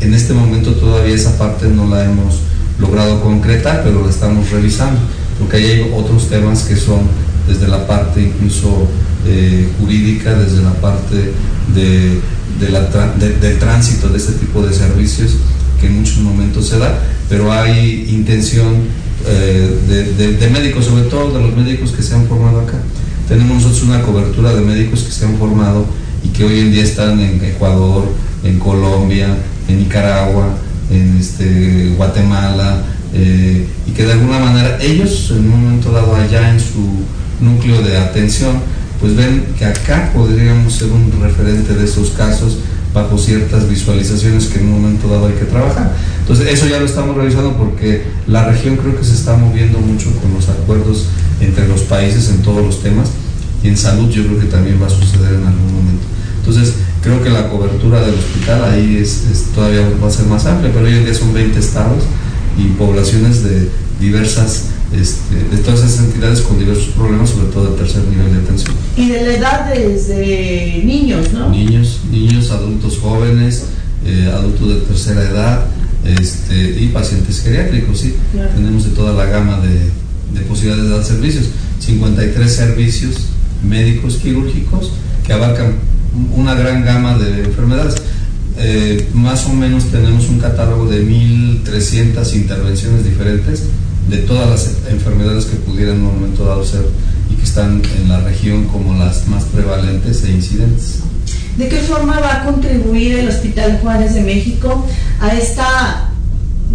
En 0.00 0.14
este 0.14 0.32
momento 0.32 0.72
todavía 0.72 1.14
esa 1.14 1.36
parte 1.36 1.68
no 1.68 1.86
la 1.88 2.06
hemos 2.06 2.40
logrado 2.78 3.20
concretar, 3.20 3.82
pero 3.84 4.02
la 4.02 4.10
estamos 4.10 4.50
revisando, 4.50 4.98
porque 5.38 5.58
ahí 5.58 5.64
hay 5.66 5.92
otros 5.94 6.30
temas 6.30 6.62
que 6.62 6.74
son 6.74 7.00
desde 7.46 7.68
la 7.68 7.86
parte 7.86 8.22
incluso 8.22 8.88
eh, 9.26 9.68
jurídica, 9.78 10.34
desde 10.38 10.62
la 10.62 10.72
parte 10.72 11.32
de, 11.74 12.20
del 13.40 13.58
tránsito 13.58 14.08
de 14.08 14.16
este 14.16 14.32
tipo 14.32 14.62
de 14.62 14.72
servicios 14.72 15.32
que 15.78 15.88
en 15.88 15.98
muchos 15.98 16.18
momentos 16.18 16.66
se 16.66 16.78
da, 16.78 16.98
pero 17.28 17.52
hay 17.52 18.06
intención 18.08 18.72
eh, 19.26 20.30
de 20.38 20.48
médicos, 20.48 20.86
sobre 20.86 21.04
todo 21.04 21.30
de 21.38 21.46
los 21.46 21.54
médicos 21.54 21.90
que 21.90 22.02
se 22.02 22.14
han 22.14 22.26
formado 22.26 22.60
acá. 22.60 22.78
Tenemos 23.28 23.56
nosotros 23.56 23.82
una 23.82 24.00
cobertura 24.00 24.54
de 24.54 24.62
médicos 24.62 25.02
que 25.02 25.12
se 25.12 25.26
han 25.26 25.36
formado 25.36 25.84
que 26.34 26.44
hoy 26.44 26.60
en 26.60 26.72
día 26.72 26.82
están 26.82 27.20
en 27.20 27.42
Ecuador, 27.44 28.04
en 28.42 28.58
Colombia, 28.58 29.28
en 29.68 29.78
Nicaragua, 29.78 30.56
en 30.90 31.16
este, 31.18 31.94
Guatemala, 31.96 32.82
eh, 33.14 33.66
y 33.86 33.90
que 33.92 34.04
de 34.04 34.12
alguna 34.12 34.40
manera 34.40 34.78
ellos 34.82 35.30
en 35.30 35.50
un 35.50 35.62
momento 35.62 35.92
dado 35.92 36.14
allá 36.16 36.50
en 36.50 36.58
su 36.58 37.04
núcleo 37.40 37.80
de 37.82 37.96
atención, 37.96 38.56
pues 39.00 39.14
ven 39.14 39.44
que 39.56 39.64
acá 39.64 40.10
podríamos 40.12 40.72
ser 40.72 40.88
un 40.90 41.12
referente 41.22 41.74
de 41.74 41.84
esos 41.84 42.10
casos 42.10 42.58
bajo 42.92 43.16
ciertas 43.18 43.68
visualizaciones 43.68 44.46
que 44.46 44.58
en 44.58 44.66
un 44.66 44.82
momento 44.82 45.08
dado 45.08 45.26
hay 45.26 45.34
que 45.34 45.44
trabajar. 45.44 45.94
Entonces 46.20 46.48
eso 46.52 46.66
ya 46.66 46.78
lo 46.78 46.86
estamos 46.86 47.16
revisando 47.16 47.56
porque 47.56 48.04
la 48.26 48.44
región 48.44 48.76
creo 48.76 48.98
que 48.98 49.04
se 49.04 49.14
está 49.14 49.36
moviendo 49.36 49.78
mucho 49.78 50.10
con 50.20 50.32
los 50.34 50.48
acuerdos 50.48 51.06
entre 51.40 51.68
los 51.68 51.82
países 51.82 52.28
en 52.30 52.42
todos 52.42 52.64
los 52.64 52.82
temas 52.82 53.10
y 53.62 53.68
en 53.68 53.76
salud 53.76 54.08
yo 54.10 54.24
creo 54.26 54.40
que 54.40 54.46
también 54.46 54.80
va 54.80 54.86
a 54.86 54.90
suceder 54.90 55.34
en 55.34 55.46
algún 55.46 55.74
momento. 55.74 56.06
Entonces, 56.46 56.74
creo 57.02 57.22
que 57.22 57.30
la 57.30 57.48
cobertura 57.48 58.02
del 58.02 58.14
hospital 58.14 58.64
ahí 58.64 58.98
es, 58.98 59.22
todavía 59.54 59.80
va 60.02 60.08
a 60.08 60.10
ser 60.10 60.26
más 60.26 60.44
amplia, 60.44 60.70
pero 60.74 60.84
hoy 60.84 60.92
en 60.92 61.04
día 61.06 61.14
son 61.14 61.32
20 61.32 61.58
estados 61.58 62.04
y 62.58 62.64
poblaciones 62.76 63.42
de 63.42 63.70
diversas, 63.98 64.64
este, 64.92 65.36
de 65.36 65.62
todas 65.62 65.80
esas 65.80 66.00
entidades 66.00 66.42
con 66.42 66.58
diversos 66.58 66.88
problemas, 66.88 67.30
sobre 67.30 67.46
todo 67.46 67.70
de 67.70 67.78
tercer 67.78 68.02
nivel 68.04 68.30
de 68.30 68.40
atención. 68.40 68.74
Y 68.94 69.08
de 69.08 69.22
la 69.22 69.34
edad 69.36 69.74
desde 69.74 70.82
niños, 70.84 71.32
¿no? 71.32 71.48
Niños, 71.48 72.00
niños, 72.10 72.50
adultos 72.50 72.98
jóvenes, 72.98 73.64
eh, 74.04 74.30
adultos 74.30 74.68
de 74.68 74.74
tercera 74.82 75.22
edad 75.22 75.66
este, 76.04 76.78
y 76.78 76.88
pacientes 76.88 77.40
geriátricos, 77.40 78.00
sí. 78.00 78.16
Tenemos 78.54 78.84
de 78.84 78.90
toda 78.90 79.14
la 79.14 79.24
gama 79.30 79.60
de, 79.60 80.38
de 80.38 80.46
posibilidades 80.46 80.90
de 80.90 80.94
dar 80.94 81.04
servicios. 81.04 81.46
53 81.80 82.54
servicios 82.54 83.14
médicos 83.66 84.16
quirúrgicos 84.16 84.92
que 85.26 85.32
abarcan 85.32 85.93
una 86.36 86.54
gran 86.54 86.84
gama 86.84 87.18
de 87.18 87.44
enfermedades. 87.44 87.96
Eh, 88.56 89.08
más 89.14 89.46
o 89.46 89.52
menos 89.52 89.90
tenemos 89.90 90.28
un 90.28 90.38
catálogo 90.38 90.86
de 90.86 91.04
1.300 91.04 92.34
intervenciones 92.34 93.04
diferentes 93.04 93.64
de 94.08 94.18
todas 94.18 94.48
las 94.48 94.92
enfermedades 94.92 95.46
que 95.46 95.56
pudieran 95.56 95.96
en 95.96 96.02
un 96.02 96.14
momento 96.14 96.44
dado 96.44 96.64
ser 96.64 96.84
y 97.30 97.34
que 97.34 97.42
están 97.42 97.82
en 97.98 98.08
la 98.08 98.20
región 98.20 98.66
como 98.66 98.96
las 98.96 99.26
más 99.28 99.44
prevalentes 99.44 100.22
e 100.24 100.30
incidentes. 100.30 101.00
¿De 101.56 101.68
qué 101.68 101.78
forma 101.78 102.20
va 102.20 102.42
a 102.42 102.44
contribuir 102.44 103.16
el 103.18 103.28
Hospital 103.28 103.78
Juárez 103.80 104.14
de 104.14 104.22
México 104.22 104.86
a 105.20 105.34
esta, 105.34 106.10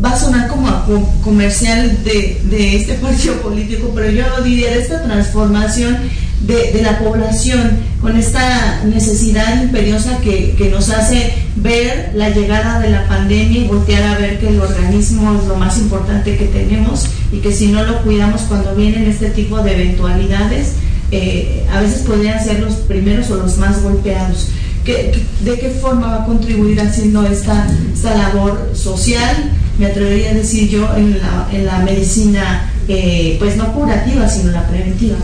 va 0.04 0.12
a 0.12 0.20
sonar 0.20 0.48
como 0.48 0.68
a 0.68 0.86
comercial 1.24 2.04
de, 2.04 2.42
de 2.50 2.78
este 2.78 2.94
partido 2.96 3.36
político, 3.42 3.92
pero 3.94 4.10
yo 4.10 4.24
diría 4.44 4.72
de 4.72 4.80
esta 4.80 5.04
transformación 5.04 5.98
de, 6.42 6.82
la 6.82 7.00
población, 7.00 7.80
con 8.02 8.16
esta 8.16 8.84
necesidad 8.86 9.62
imperiosa 9.62 10.20
que, 10.20 10.56
que, 10.58 10.70
nos 10.70 10.90
hace 10.90 11.34
ver 11.58 12.12
la 12.16 12.30
llegada 12.30 12.80
de 12.80 12.90
la 12.92 13.08
pandemia 13.08 13.62
y 13.62 13.68
voltear 13.68 14.04
a 14.04 14.18
ver 14.18 14.40
que 14.40 14.48
el 14.48 14.62
organismo 14.62 15.38
es 15.40 15.48
lo 15.48 15.56
más 15.56 15.78
importante 15.78 16.38
que 16.38 16.46
tenemos 16.46 17.08
y 17.32 17.40
que 17.40 17.52
si 17.52 17.68
no 17.68 17.84
lo 17.84 18.02
cuidamos 18.04 18.42
cuando 18.44 18.74
vienen 18.76 19.04
este 19.04 19.30
tipo 19.30 19.62
de 19.62 19.74
eventualidades, 19.74 20.76
eh, 21.12 21.66
a 21.74 21.82
veces 21.82 22.04
podrían 22.04 22.42
ser 22.44 22.62
los 22.62 22.76
primeros 22.76 23.30
o 23.32 23.36
los 23.36 23.58
más 23.58 23.82
golpeados. 23.82 24.48
de 24.86 25.60
qué 25.60 25.70
forma 25.82 26.08
va 26.08 26.24
a 26.24 26.26
contribuir 26.26 26.80
haciendo 26.80 27.26
esta, 27.28 27.68
esta 27.94 28.16
labor 28.16 28.72
social? 28.74 29.52
Me 29.78 29.88
atrevería 29.88 30.32
a 30.32 30.34
decir 30.34 30.70
yo 30.70 30.90
en 30.96 31.20
la, 31.20 31.48
en 31.52 31.66
la 31.66 31.80
medicina, 31.80 32.72
eh, 32.88 33.36
pues 33.40 33.56
no 33.56 33.74
curativa, 33.74 34.28
sino 34.28 34.52
la 34.52 34.68
preventiva 34.68 35.18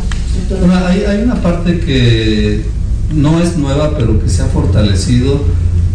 hay, 1.08 1.22
una 1.24 1.42
parte 1.42 1.80
que 1.80 2.64
no 3.14 3.42
es 3.42 3.58
nueva, 3.58 3.98
pero 3.98 4.22
que 4.22 4.30
se 4.30 4.42
ha 4.42 4.48
fortalecido 4.48 5.44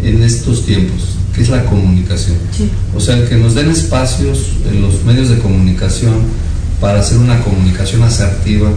en 0.03 0.23
estos 0.23 0.65
tiempos, 0.65 1.17
que 1.33 1.41
es 1.41 1.49
la 1.49 1.65
comunicación. 1.65 2.37
O 2.95 2.99
sea, 2.99 3.27
que 3.27 3.35
nos 3.37 3.55
den 3.55 3.69
espacios 3.69 4.53
en 4.69 4.81
los 4.81 5.03
medios 5.03 5.29
de 5.29 5.37
comunicación 5.39 6.13
para 6.79 6.99
hacer 6.99 7.17
una 7.17 7.41
comunicación 7.41 8.01
asertiva, 8.03 8.71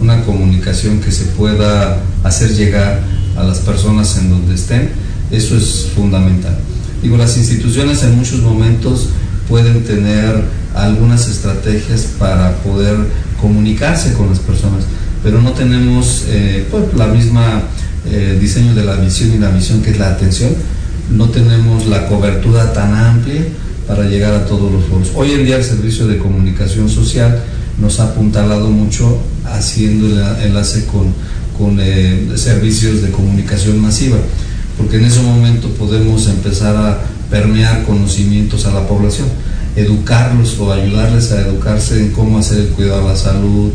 una 0.00 0.24
comunicación 0.24 1.00
que 1.00 1.12
se 1.12 1.24
pueda 1.26 2.00
hacer 2.24 2.54
llegar 2.54 3.02
a 3.36 3.44
las 3.44 3.58
personas 3.58 4.16
en 4.18 4.30
donde 4.30 4.54
estén, 4.54 4.90
eso 5.30 5.56
es 5.56 5.86
fundamental. 5.94 6.56
Digo, 7.02 7.16
las 7.16 7.36
instituciones 7.36 8.02
en 8.02 8.16
muchos 8.16 8.40
momentos 8.40 9.10
pueden 9.48 9.84
tener 9.84 10.42
algunas 10.74 11.28
estrategias 11.28 12.06
para 12.18 12.56
poder 12.58 12.96
comunicarse 13.40 14.12
con 14.12 14.28
las 14.28 14.38
personas, 14.38 14.84
pero 15.22 15.40
no 15.40 15.52
tenemos 15.52 16.24
eh, 16.28 16.66
pues, 16.70 16.84
la 16.96 17.06
misma 17.06 17.62
eh, 18.06 18.38
diseño 18.40 18.74
de 18.74 18.84
la 18.84 18.96
visión 18.96 19.32
y 19.34 19.38
la 19.38 19.50
misión 19.50 19.82
que 19.82 19.90
es 19.90 19.98
la 19.98 20.10
atención, 20.10 20.50
no 21.10 21.28
tenemos 21.28 21.86
la 21.86 22.06
cobertura 22.06 22.72
tan 22.72 22.94
amplia 22.94 23.42
para 23.86 24.04
llegar 24.04 24.32
a 24.32 24.46
todos 24.46 24.72
los 24.72 24.84
foros. 24.84 25.10
Hoy 25.14 25.32
en 25.32 25.44
día 25.44 25.56
el 25.56 25.64
servicio 25.64 26.06
de 26.06 26.18
comunicación 26.18 26.88
social 26.88 27.42
nos 27.80 28.00
ha 28.00 28.04
apuntalado 28.04 28.70
mucho 28.70 29.18
haciendo 29.44 30.06
el 30.06 30.46
enlace 30.46 30.86
con, 30.86 31.12
con 31.58 31.78
eh, 31.80 32.28
servicios 32.36 33.02
de 33.02 33.10
comunicación 33.10 33.78
masiva, 33.80 34.18
porque 34.78 34.96
en 34.96 35.04
ese 35.04 35.20
momento 35.20 35.68
podemos 35.70 36.28
empezar 36.28 36.76
a 36.76 37.00
permear 37.30 37.84
conocimientos 37.84 38.66
a 38.66 38.72
la 38.72 38.86
población, 38.86 39.26
educarlos 39.76 40.58
o 40.58 40.72
ayudarles 40.72 41.32
a 41.32 41.40
educarse 41.42 42.00
en 42.00 42.10
cómo 42.12 42.38
hacer 42.38 42.60
el 42.60 42.68
cuidado 42.68 43.06
a 43.06 43.12
la 43.12 43.16
salud, 43.16 43.72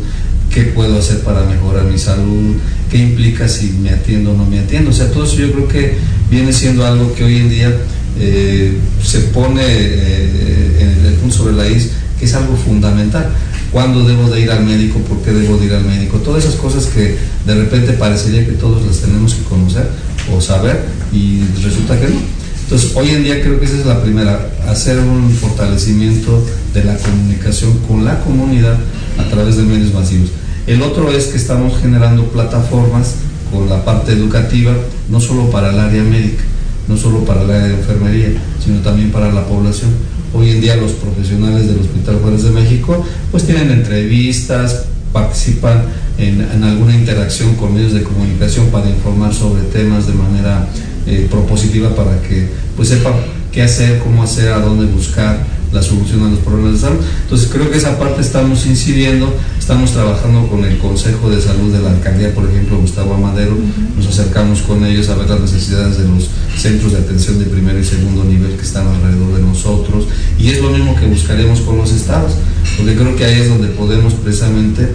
qué 0.52 0.62
puedo 0.62 0.98
hacer 0.98 1.20
para 1.20 1.44
mejorar 1.44 1.84
mi 1.84 1.98
salud, 1.98 2.56
qué 2.90 2.98
implica 2.98 3.48
si 3.48 3.72
me 3.82 3.90
atiendo 3.90 4.32
o 4.32 4.36
no 4.36 4.46
me 4.46 4.58
atiendo. 4.58 4.90
O 4.90 4.92
sea, 4.92 5.10
todo 5.10 5.24
eso 5.24 5.36
yo 5.36 5.52
creo 5.52 5.68
que 5.68 5.94
viene 6.30 6.52
siendo 6.52 6.86
algo 6.86 7.14
que 7.14 7.24
hoy 7.24 7.36
en 7.36 7.50
día 7.50 7.76
eh, 8.18 8.76
se 9.02 9.20
pone 9.20 9.62
eh, 9.62 10.98
en 11.00 11.06
el 11.06 11.14
punto 11.14 11.36
sobre 11.36 11.54
la 11.54 11.68
is, 11.68 11.90
que 12.18 12.24
es 12.24 12.34
algo 12.34 12.56
fundamental. 12.56 13.30
¿Cuándo 13.72 14.04
debo 14.04 14.30
de 14.30 14.40
ir 14.40 14.50
al 14.50 14.64
médico? 14.64 14.98
¿Por 15.00 15.20
qué 15.22 15.32
debo 15.32 15.58
de 15.58 15.66
ir 15.66 15.72
al 15.74 15.84
médico? 15.84 16.18
Todas 16.18 16.44
esas 16.44 16.56
cosas 16.56 16.86
que 16.86 17.16
de 17.44 17.54
repente 17.54 17.92
parecería 17.92 18.46
que 18.46 18.52
todos 18.52 18.86
las 18.86 18.98
tenemos 18.98 19.34
que 19.34 19.42
conocer 19.42 19.88
o 20.34 20.40
saber 20.40 20.84
y 21.12 21.42
resulta 21.62 21.98
que 22.00 22.06
no. 22.06 22.36
Entonces, 22.64 22.92
hoy 22.96 23.10
en 23.10 23.22
día 23.22 23.40
creo 23.42 23.60
que 23.60 23.66
esa 23.66 23.78
es 23.78 23.86
la 23.86 24.02
primera, 24.02 24.50
hacer 24.66 24.98
un 24.98 25.30
fortalecimiento 25.30 26.44
de 26.74 26.84
la 26.84 26.96
comunicación 26.96 27.78
con 27.86 28.04
la 28.04 28.18
comunidad 28.20 28.76
a 29.18 29.28
través 29.28 29.56
de 29.56 29.62
medios 29.62 29.92
masivos. 29.92 30.30
El 30.66 30.82
otro 30.82 31.12
es 31.12 31.26
que 31.26 31.36
estamos 31.36 31.80
generando 31.80 32.24
plataformas 32.24 33.14
con 33.52 33.68
la 33.68 33.84
parte 33.84 34.12
educativa, 34.12 34.72
no 35.08 35.20
solo 35.20 35.50
para 35.50 35.70
el 35.70 35.78
área 35.78 36.02
médica, 36.02 36.42
no 36.88 36.96
solo 36.96 37.24
para 37.24 37.42
el 37.42 37.50
área 37.50 37.68
de 37.68 37.74
enfermería, 37.74 38.28
sino 38.64 38.80
también 38.80 39.10
para 39.10 39.32
la 39.32 39.44
población. 39.46 39.90
Hoy 40.34 40.50
en 40.50 40.60
día 40.60 40.76
los 40.76 40.92
profesionales 40.92 41.66
del 41.66 41.78
Hospital 41.78 42.18
Juárez 42.20 42.42
de 42.42 42.50
México 42.50 43.04
pues 43.30 43.44
tienen 43.44 43.70
entrevistas, 43.70 44.86
participan 45.12 45.82
en, 46.18 46.62
alguna 46.62 46.94
interacción 46.94 47.54
con 47.54 47.74
medios 47.74 47.92
de 47.92 48.02
comunicación 48.02 48.66
para 48.66 48.88
informar 48.88 49.32
sobre 49.32 49.62
temas 49.62 50.06
de 50.06 50.12
manera 50.12 50.68
eh, 51.06 51.26
propositiva 51.30 51.94
para 51.94 52.20
que 52.22 52.48
pues 52.76 52.88
sepan 52.88 53.14
qué 53.52 53.62
hacer, 53.62 54.00
cómo 54.00 54.22
hacer, 54.22 54.52
a 54.52 54.58
dónde 54.58 54.86
buscar 54.86 55.38
la 55.76 55.82
solución 55.82 56.22
a 56.24 56.30
los 56.30 56.38
problemas 56.40 56.72
de 56.72 56.78
salud. 56.78 57.00
Entonces 57.22 57.48
creo 57.52 57.70
que 57.70 57.76
esa 57.76 57.98
parte 57.98 58.22
estamos 58.22 58.64
incidiendo, 58.66 59.32
estamos 59.58 59.92
trabajando 59.92 60.48
con 60.48 60.64
el 60.64 60.78
Consejo 60.78 61.28
de 61.28 61.40
Salud 61.40 61.70
de 61.70 61.80
la 61.80 61.90
Alcaldía, 61.90 62.34
por 62.34 62.48
ejemplo, 62.48 62.78
Gustavo 62.78 63.14
Amadero, 63.14 63.56
nos 63.94 64.06
acercamos 64.06 64.62
con 64.62 64.84
ellos 64.86 65.08
a 65.10 65.16
ver 65.16 65.28
las 65.28 65.40
necesidades 65.40 65.98
de 65.98 66.08
los 66.08 66.30
centros 66.56 66.92
de 66.92 66.98
atención 66.98 67.38
de 67.38 67.44
primer 67.44 67.76
y 67.78 67.84
segundo 67.84 68.24
nivel 68.24 68.56
que 68.56 68.62
están 68.62 68.86
alrededor 68.88 69.36
de 69.36 69.42
nosotros. 69.42 70.06
Y 70.38 70.48
es 70.48 70.62
lo 70.62 70.70
mismo 70.70 70.96
que 70.96 71.06
buscaremos 71.06 71.60
con 71.60 71.76
los 71.76 71.92
estados, 71.92 72.32
porque 72.78 72.94
creo 72.96 73.14
que 73.14 73.24
ahí 73.26 73.40
es 73.40 73.48
donde 73.50 73.68
podemos 73.68 74.14
precisamente 74.14 74.88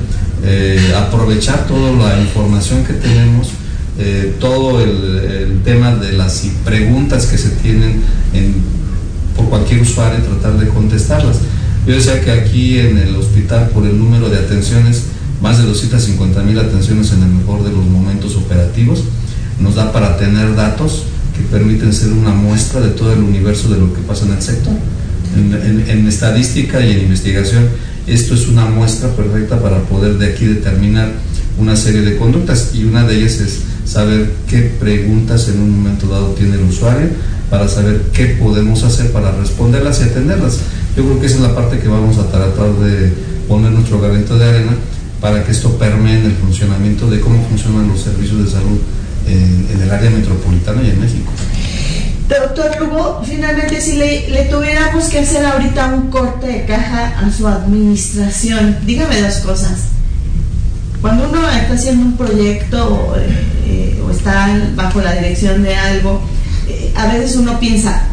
eh, 0.43 0.93
aprovechar 0.97 1.67
toda 1.67 1.91
la 1.91 2.19
información 2.19 2.83
que 2.83 2.93
tenemos 2.93 3.49
eh, 3.99 4.33
todo 4.39 4.81
el, 4.81 5.61
tema 5.63 5.93
de 5.93 6.13
las 6.13 6.43
preguntas 6.65 7.27
que 7.27 7.37
se 7.37 7.49
tienen 7.49 8.01
por 9.35 9.49
cualquier 9.49 9.81
usuario 9.81 10.19
y 10.19 10.21
tratar 10.21 10.59
de 10.59 10.67
contestarlas. 10.67 11.37
Yo 11.85 11.95
decía 11.95 12.21
que 12.21 12.31
aquí 12.31 12.77
en 12.79 12.97
el 12.97 13.15
hospital, 13.15 13.69
por 13.69 13.85
el 13.85 13.97
número 13.97 14.29
de 14.29 14.37
atenciones, 14.37 15.03
más 15.41 15.57
de 15.57 15.65
250 15.65 16.43
mil 16.43 16.59
atenciones 16.59 17.11
en 17.11 17.23
el 17.23 17.29
mejor 17.29 17.63
de 17.63 17.71
los 17.71 17.85
momentos 17.85 18.35
operativos, 18.35 19.03
nos 19.59 19.75
da 19.75 19.91
para 19.91 20.17
tener 20.17 20.55
datos 20.55 21.03
que 21.35 21.43
permiten 21.43 21.93
ser 21.93 22.11
una 22.11 22.31
muestra 22.31 22.81
de 22.81 22.89
todo 22.89 23.13
el 23.13 23.19
universo 23.19 23.69
de 23.69 23.79
lo 23.79 23.93
que 23.93 24.01
pasa 24.01 24.25
en 24.25 24.33
el 24.33 24.41
sector. 24.41 24.73
en 25.35 26.07
estadística 26.07 26.85
y 26.85 26.91
en 26.91 26.99
investigación, 27.01 27.69
esto 28.07 28.33
es 28.33 28.47
una 28.47 28.65
muestra 28.65 29.09
perfecta 29.15 29.61
para 29.61 29.81
poder 29.83 30.17
de 30.17 30.27
aquí 30.33 30.45
determinar 30.45 31.11
una 31.57 31.75
serie 31.75 32.01
de 32.01 32.17
conductas 32.17 32.71
y 32.73 32.83
una 32.83 33.05
de 33.05 33.17
ellas 33.17 33.39
es 33.39 33.59
saber 33.85 34.31
qué 34.49 34.71
preguntas 34.79 35.47
en 35.49 35.59
un 35.59 35.71
momento 35.71 36.07
dado 36.07 36.27
tiene 36.33 36.55
el 36.55 36.63
usuario 36.63 37.09
para 37.51 37.67
saber 37.67 38.03
qué 38.13 38.37
podemos 38.41 38.81
hacer 38.83 39.11
para 39.11 39.31
responderlas 39.31 39.99
y 39.99 40.03
atenderlas. 40.03 40.59
Yo 40.95 41.03
creo 41.03 41.19
que 41.19 41.25
esa 41.25 41.35
es 41.35 41.41
la 41.41 41.53
parte 41.53 41.79
que 41.79 41.89
vamos 41.89 42.17
a 42.17 42.27
tratar 42.31 42.71
de 42.75 43.13
poner 43.47 43.71
nuestro 43.71 43.99
granito 43.99 44.39
de 44.39 44.49
arena 44.49 44.71
para 45.19 45.43
que 45.43 45.51
esto 45.51 45.77
permee 45.77 46.17
en 46.17 46.25
el 46.27 46.31
funcionamiento 46.31 47.09
de 47.09 47.19
cómo 47.19 47.45
funcionan 47.49 47.89
los 47.89 47.99
servicios 47.99 48.45
de 48.45 48.49
salud 48.49 48.79
en, 49.27 49.81
el 49.81 49.91
área 49.91 50.09
metropolitana 50.09 50.81
y 50.81 50.91
en 50.91 51.01
México. 51.01 51.29
Doctor 52.29 52.79
Lugo, 52.79 53.21
finalmente 53.25 53.81
si 53.81 53.97
le, 53.97 54.47
tuviéramos 54.49 55.09
que 55.09 55.19
hacer 55.19 55.45
ahorita 55.45 55.87
un 55.87 56.09
corte 56.09 56.47
de 56.47 56.65
caja 56.65 57.19
a 57.19 57.29
su 57.33 57.45
administración, 57.45 58.77
dígame 58.85 59.21
dos 59.21 59.35
cosas. 59.39 59.87
Cuando 61.01 61.27
uno 61.27 61.49
está 61.49 61.73
haciendo 61.73 62.05
un 62.05 62.15
proyecto 62.15 63.13
eh, 63.17 64.01
o 64.07 64.09
está 64.09 64.47
bajo 64.75 65.01
la 65.01 65.13
dirección 65.15 65.63
de 65.63 65.75
algo, 65.75 66.21
eh, 66.23 66.30
a 66.95 67.13
veces 67.13 67.35
uno 67.35 67.59
piensa, 67.59 68.03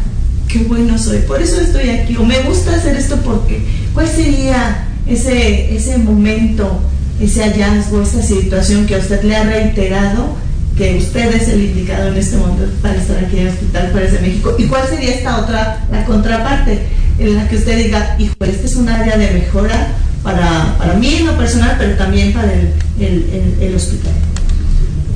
qué 0.47 0.59
bueno 0.59 0.97
soy, 0.97 1.19
por 1.19 1.41
eso 1.41 1.59
estoy 1.61 1.89
aquí, 1.89 2.15
o 2.17 2.23
me 2.23 2.39
gusta 2.41 2.75
hacer 2.75 2.95
esto 2.95 3.17
porque, 3.17 3.61
¿cuál 3.93 4.07
sería 4.07 4.87
ese, 5.07 5.75
ese 5.75 5.97
momento, 5.97 6.79
ese 7.19 7.43
hallazgo, 7.43 8.01
esa 8.01 8.21
situación 8.21 8.85
que 8.85 8.95
a 8.95 8.99
usted 8.99 9.23
le 9.23 9.35
ha 9.35 9.43
reiterado 9.43 10.35
que 10.77 10.97
usted 10.97 11.35
es 11.35 11.49
el 11.49 11.61
indicado 11.61 12.07
en 12.07 12.17
este 12.17 12.37
momento 12.37 12.65
para 12.81 12.95
estar 12.95 13.17
aquí 13.17 13.37
en 13.37 13.47
el 13.47 13.53
Hospital 13.53 13.91
Juárez 13.91 14.13
de 14.13 14.19
México? 14.19 14.55
¿Y 14.57 14.63
cuál 14.65 14.87
sería 14.87 15.13
esta 15.13 15.39
otra, 15.39 15.85
la 15.91 16.05
contraparte, 16.05 16.79
en 17.19 17.35
la 17.35 17.47
que 17.49 17.57
usted 17.57 17.83
diga, 17.83 18.15
hijo, 18.17 18.33
este 18.39 18.65
es 18.65 18.75
un 18.75 18.87
área 18.87 19.17
de 19.17 19.31
mejora 19.31 19.93
para, 20.23 20.77
para 20.77 20.93
mí 20.93 21.15
en 21.15 21.27
lo 21.27 21.37
personal, 21.37 21.75
pero 21.77 21.95
también 21.95 22.33
para 22.33 22.51
el, 22.53 22.73
el, 22.99 23.57
el, 23.61 23.75
hospital? 23.75 24.13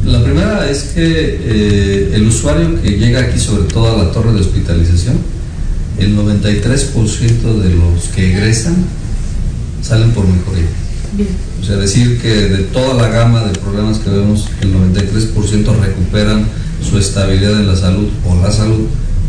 La 0.05 0.21
primera 0.21 0.69
es 0.69 0.83
que 0.95 1.39
eh, 1.41 2.11
el 2.13 2.27
usuario 2.27 2.81
que 2.81 2.91
llega 2.91 3.21
aquí, 3.21 3.39
sobre 3.39 3.63
todo 3.63 3.93
a 3.93 4.03
la 4.03 4.11
torre 4.11 4.33
de 4.33 4.41
hospitalización, 4.41 5.17
el 5.97 6.17
93% 6.17 7.61
de 7.61 7.69
los 7.75 8.05
que 8.13 8.31
egresan 8.31 8.75
salen 9.81 10.11
por 10.11 10.27
mejoría. 10.27 10.67
O 11.61 11.65
sea, 11.65 11.77
decir 11.77 12.19
que 12.19 12.29
de 12.29 12.63
toda 12.63 12.95
la 12.95 13.07
gama 13.07 13.43
de 13.43 13.59
problemas 13.59 13.99
que 13.99 14.09
vemos, 14.09 14.49
el 14.61 14.73
93% 14.73 15.79
recuperan 15.79 16.47
su 16.81 16.97
estabilidad 16.97 17.59
en 17.59 17.67
la 17.67 17.75
salud 17.75 18.09
o 18.25 18.35
la 18.41 18.51
salud 18.51 18.87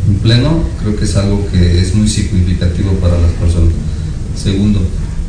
en 0.08 0.14
pleno, 0.16 0.64
creo 0.80 0.96
que 0.96 1.04
es 1.04 1.14
algo 1.16 1.46
que 1.52 1.80
es 1.80 1.94
muy 1.94 2.08
significativo 2.08 2.92
para 2.94 3.20
las 3.20 3.30
personas. 3.32 3.72
Segundo, 4.42 4.80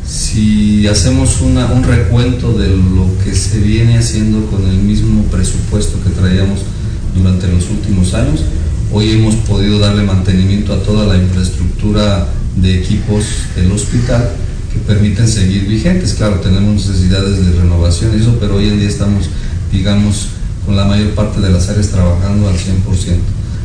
si 0.06 0.86
hacemos 0.86 1.40
una, 1.40 1.66
un 1.66 1.82
recuento 1.82 2.52
de 2.52 2.68
lo 2.68 3.10
que 3.24 3.34
se 3.34 3.58
viene 3.58 3.98
haciendo 3.98 4.46
con 4.46 4.64
el 4.68 4.76
mismo 4.76 5.24
presupuesto 5.24 6.02
que 6.02 6.10
traíamos 6.10 6.60
durante 7.14 7.48
los 7.48 7.68
últimos 7.70 8.14
años, 8.14 8.42
hoy 8.92 9.10
hemos 9.10 9.34
podido 9.36 9.78
darle 9.78 10.04
mantenimiento 10.04 10.72
a 10.72 10.82
toda 10.82 11.06
la 11.06 11.20
infraestructura 11.20 12.28
de 12.56 12.78
equipos 12.78 13.24
del 13.56 13.72
hospital 13.72 14.30
que 14.72 14.78
permiten 14.80 15.26
seguir 15.26 15.66
vigentes. 15.66 16.14
Claro, 16.14 16.40
tenemos 16.40 16.86
necesidades 16.86 17.44
de 17.44 17.60
renovación 17.60 18.12
y 18.16 18.22
eso, 18.22 18.36
pero 18.38 18.56
hoy 18.56 18.68
en 18.68 18.78
día 18.78 18.88
estamos, 18.88 19.28
digamos, 19.72 20.28
con 20.64 20.76
la 20.76 20.84
mayor 20.84 21.10
parte 21.10 21.40
de 21.40 21.50
las 21.50 21.68
áreas 21.68 21.88
trabajando 21.88 22.48
al 22.48 22.54
100%. 22.54 22.58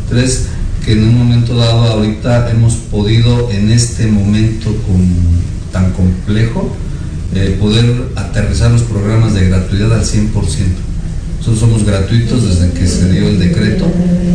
Tres, 0.09 0.47
que 0.83 0.93
en 0.93 1.03
un 1.03 1.17
momento 1.17 1.55
dado 1.55 1.83
ahorita 1.83 2.49
hemos 2.49 2.73
podido 2.75 3.51
en 3.51 3.71
este 3.71 4.07
momento 4.07 4.75
con 4.87 5.01
tan 5.71 5.91
complejo 5.91 6.71
eh, 7.33 7.57
poder 7.59 8.09
aterrizar 8.15 8.71
los 8.71 8.83
programas 8.83 9.33
de 9.33 9.47
gratuidad 9.47 9.93
al 9.93 10.03
100%. 10.03 10.31
Nosotros 11.37 11.59
somos 11.59 11.85
gratuitos 11.85 12.47
desde 12.47 12.71
que 12.73 12.85
se 12.85 13.11
dio 13.11 13.27
el 13.27 13.39
decreto 13.39 13.87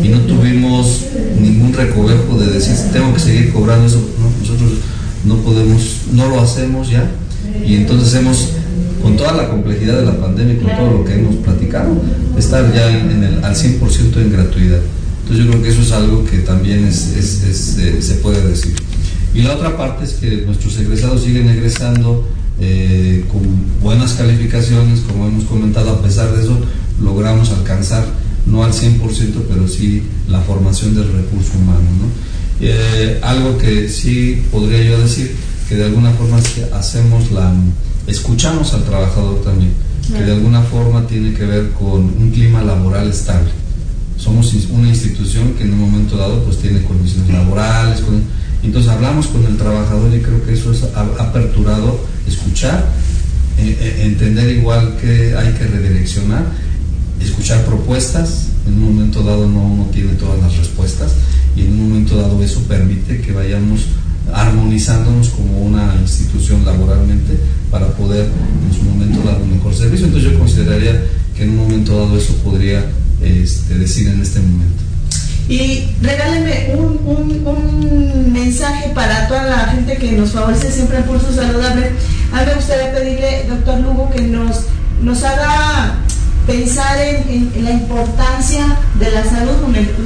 y 0.02 0.08
no 0.08 0.20
tuvimos 0.20 1.02
ningún 1.40 1.72
recovejo 1.72 2.38
de 2.38 2.52
decir 2.52 2.74
tengo 2.92 3.14
que 3.14 3.20
seguir 3.20 3.52
cobrando 3.52 3.86
eso. 3.86 4.00
nosotros 4.40 4.70
no 5.24 5.36
podemos, 5.36 5.98
no 6.12 6.28
lo 6.28 6.40
hacemos 6.40 6.90
ya 6.90 7.08
y 7.66 7.74
entonces 7.74 8.14
hemos, 8.14 8.48
con 9.02 9.16
toda 9.16 9.34
la 9.34 9.48
complejidad 9.48 9.98
de 9.98 10.06
la 10.06 10.18
pandemia 10.18 10.54
y 10.54 10.58
con 10.58 10.76
todo 10.76 10.90
lo 10.98 11.04
que 11.04 11.14
hemos 11.14 11.36
platicado, 11.36 11.96
estar 12.36 12.72
ya 12.74 12.86
al 12.86 13.54
100% 13.54 14.16
en 14.16 14.32
gratuidad. 14.32 14.80
Entonces 15.22 15.44
yo 15.44 15.50
creo 15.50 15.62
que 15.62 15.68
eso 15.70 15.82
es 15.82 15.92
algo 15.92 16.24
que 16.24 16.38
también 16.38 16.84
es, 16.86 16.96
se 16.96 18.14
puede 18.16 18.46
decir. 18.48 18.74
Y 19.36 19.42
la 19.42 19.52
otra 19.52 19.76
parte 19.76 20.04
es 20.04 20.14
que 20.14 20.44
nuestros 20.46 20.78
egresados 20.78 21.22
siguen 21.22 21.50
egresando 21.50 22.26
eh, 22.58 23.22
con 23.30 23.42
buenas 23.82 24.14
calificaciones, 24.14 25.00
como 25.00 25.26
hemos 25.26 25.44
comentado, 25.44 25.90
a 25.90 26.00
pesar 26.00 26.34
de 26.34 26.42
eso 26.42 26.58
logramos 27.02 27.50
alcanzar, 27.50 28.06
no 28.46 28.64
al 28.64 28.72
100%, 28.72 28.98
pero 29.46 29.68
sí 29.68 30.02
la 30.30 30.40
formación 30.40 30.94
del 30.94 31.12
recurso 31.12 31.52
humano. 31.58 31.80
Eh, 32.62 33.20
algo 33.22 33.58
que 33.58 33.90
sí 33.90 34.42
podría 34.50 34.82
yo 34.82 34.98
decir, 34.98 35.36
que 35.68 35.74
de 35.74 35.84
alguna 35.84 36.12
forma 36.12 36.38
hacemos 36.72 37.30
la, 37.30 37.52
escuchamos 38.06 38.72
al 38.72 38.84
trabajador 38.84 39.42
también, 39.42 39.72
que 40.10 40.24
de 40.24 40.32
alguna 40.32 40.62
forma 40.62 41.06
tiene 41.06 41.34
que 41.34 41.44
ver 41.44 41.72
con 41.72 42.04
un 42.04 42.30
clima 42.32 42.62
laboral 42.62 43.10
estable. 43.10 43.50
Somos 44.16 44.54
una 44.70 44.88
institución 44.88 45.52
que 45.58 45.64
en 45.64 45.74
un 45.74 45.80
momento 45.80 46.16
dado 46.16 46.42
pues 46.42 46.56
tiene 46.56 46.82
condiciones 46.84 47.30
laborales, 47.30 48.00
entonces 48.62 48.90
hablamos 48.90 49.26
con 49.28 49.44
el 49.44 49.56
trabajador 49.56 50.12
y 50.14 50.20
creo 50.20 50.44
que 50.44 50.54
eso 50.54 50.72
es 50.72 50.82
aperturado, 50.94 52.00
escuchar, 52.26 52.86
eh, 53.58 53.76
eh, 53.80 54.02
entender 54.04 54.56
igual 54.56 54.96
que 55.00 55.34
hay 55.36 55.52
que 55.54 55.66
redireccionar, 55.66 56.44
escuchar 57.20 57.64
propuestas, 57.64 58.48
en 58.66 58.74
un 58.74 58.96
momento 58.96 59.22
dado 59.22 59.48
no 59.48 59.60
uno 59.60 59.86
tiene 59.92 60.14
todas 60.14 60.40
las 60.40 60.56
respuestas 60.56 61.14
y 61.56 61.62
en 61.62 61.68
un 61.68 61.88
momento 61.88 62.16
dado 62.16 62.42
eso 62.42 62.60
permite 62.62 63.20
que 63.20 63.32
vayamos 63.32 63.86
armonizándonos 64.32 65.28
como 65.28 65.60
una 65.60 65.94
institución 66.00 66.64
laboralmente 66.64 67.38
para 67.70 67.88
poder 67.92 68.26
en 68.26 68.76
su 68.76 68.82
momento 68.82 69.22
dar 69.24 69.40
un 69.40 69.52
mejor 69.52 69.74
servicio. 69.74 70.06
Entonces 70.06 70.32
yo 70.32 70.38
consideraría 70.38 71.04
que 71.36 71.44
en 71.44 71.50
un 71.50 71.56
momento 71.58 71.96
dado 71.96 72.18
eso 72.18 72.34
podría 72.42 72.84
este, 73.22 73.78
decir 73.78 74.08
en 74.08 74.20
este 74.20 74.40
momento. 74.40 74.85
Y 75.48 75.88
regálenme 76.02 76.74
un, 76.74 77.00
un, 77.06 78.32
mensaje 78.32 78.90
para 78.94 79.28
toda 79.28 79.44
la 79.44 79.58
gente 79.68 79.96
que 79.96 80.12
nos 80.12 80.32
favorece 80.32 80.70
siempre 80.70 80.98
el 80.98 81.04
pulso 81.04 81.32
saludable. 81.32 81.90
A 82.32 82.40
mí 82.40 82.46
me 82.46 82.54
gustaría 82.54 82.92
pedirle, 82.92 83.44
doctor 83.48 83.78
Lugo, 83.78 84.10
que 84.10 84.22
nos, 84.22 84.62
nos 85.00 85.22
haga 85.22 85.96
pensar 86.46 86.98
en, 86.98 87.52
la 87.64 87.72
importancia 87.72 88.78
de 88.98 89.10
la 89.10 89.24
salud, 89.24 89.56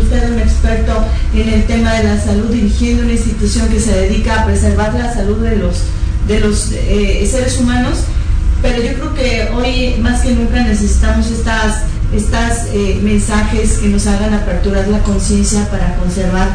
usted 0.00 0.24
es 0.24 0.30
un 0.30 0.38
experto 0.38 1.04
en 1.34 1.48
el 1.48 1.64
tema 1.66 1.92
de 1.94 2.04
la 2.04 2.20
salud, 2.20 2.50
dirigiendo 2.50 3.02
una 3.02 3.12
institución 3.12 3.68
que 3.68 3.78
se 3.78 3.92
dedica 3.92 4.42
a 4.42 4.46
preservar 4.46 4.94
la 4.94 5.12
salud 5.12 5.38
de 5.38 5.56
los, 5.56 5.82
de 6.26 6.40
los 6.40 6.72
eh, 6.72 7.28
seres 7.30 7.58
humanos, 7.58 7.98
pero 8.62 8.82
yo 8.82 8.94
creo 8.94 9.14
que 9.14 9.48
hoy 9.54 10.00
más 10.00 10.22
que 10.22 10.32
nunca 10.32 10.62
necesitamos 10.62 11.30
estas, 11.30 11.82
estas 12.14 12.68
eh, 12.72 12.98
mensajes 13.02 13.78
que 13.78 13.88
nos 13.88 14.06
hagan 14.06 14.34
aperturar 14.34 14.88
la 14.88 15.00
conciencia 15.02 15.68
para 15.70 15.96
conservar 15.96 16.48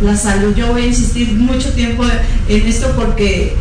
la 0.00 0.16
salud. 0.16 0.54
Yo 0.54 0.72
voy 0.72 0.82
a 0.82 0.86
insistir 0.86 1.32
mucho 1.34 1.70
tiempo 1.72 2.04
en 2.48 2.66
esto 2.66 2.92
porque 2.96 3.56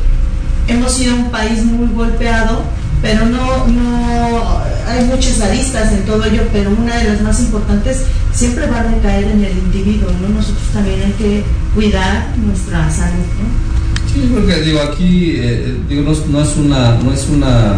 hemos 0.68 0.94
sido 0.94 1.16
un 1.16 1.32
país 1.32 1.64
muy 1.64 1.88
golpeado 1.94 2.64
pero 3.02 3.26
no, 3.26 3.68
no 3.68 4.62
hay 4.88 5.06
muchas 5.06 5.42
aristas 5.42 5.92
en 5.92 6.06
todo 6.06 6.24
ello, 6.24 6.44
pero 6.54 6.70
una 6.70 6.98
de 6.98 7.06
las 7.06 7.22
más 7.22 7.40
importantes 7.40 8.04
siempre 8.32 8.68
va 8.68 8.82
a 8.82 8.84
recaer 8.84 9.24
en 9.24 9.44
el 9.44 9.58
individuo, 9.58 10.12
¿no? 10.22 10.30
Nosotros 10.30 10.64
también 10.72 11.02
hay 11.02 11.12
que 11.14 11.44
cuidar 11.74 12.28
nuestra 12.38 12.90
salud, 12.92 13.26
¿no? 13.40 14.12
Sí, 14.14 14.30
porque 14.32 14.62
digo, 14.62 14.82
aquí 14.82 15.36
eh, 15.38 15.78
digo, 15.90 16.04
no, 16.30 16.42
es 16.42 16.58
una, 16.58 16.98
no 17.00 17.12
es 17.12 17.28
una 17.30 17.78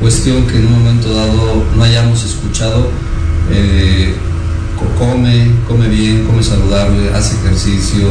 cuestión 0.00 0.46
que 0.46 0.58
en 0.58 0.66
un 0.66 0.72
momento 0.72 1.14
dado 1.14 1.64
no 1.74 1.82
hayamos 1.82 2.24
escuchado. 2.24 2.90
Eh, 3.50 4.14
come, 4.98 5.52
come 5.66 5.88
bien, 5.88 6.24
come 6.24 6.42
saludable, 6.42 7.12
hace 7.14 7.36
ejercicio, 7.36 8.08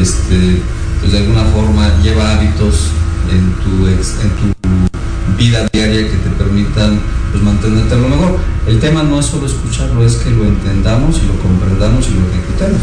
este, 0.00 0.60
pues 1.00 1.12
de 1.12 1.18
alguna 1.18 1.44
forma 1.44 2.00
lleva 2.02 2.34
hábitos 2.34 2.90
en 3.30 3.52
tu, 3.62 3.86
en 3.86 4.30
tu 4.36 5.36
vida 5.36 5.66
diaria 5.72 6.02
que 6.02 6.16
te 6.16 6.30
permitan 6.30 7.00
pues, 7.30 7.42
mantenerte 7.42 7.94
a 7.94 7.98
lo 7.98 8.08
mejor. 8.08 8.38
El 8.66 8.80
tema 8.80 9.02
no 9.02 9.20
es 9.20 9.26
solo 9.26 9.46
escucharlo, 9.46 10.04
es 10.04 10.16
que 10.16 10.30
lo 10.30 10.44
entendamos 10.44 11.20
y 11.22 11.26
lo 11.26 11.38
comprendamos 11.40 12.06
y 12.08 12.14
lo 12.14 12.28
ejecutemos. 12.28 12.80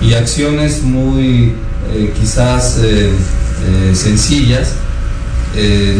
Y 0.00 0.14
acciones 0.14 0.82
muy 0.82 1.54
eh, 1.92 2.14
quizás 2.18 2.78
eh, 2.82 3.12
sencillas, 3.94 4.74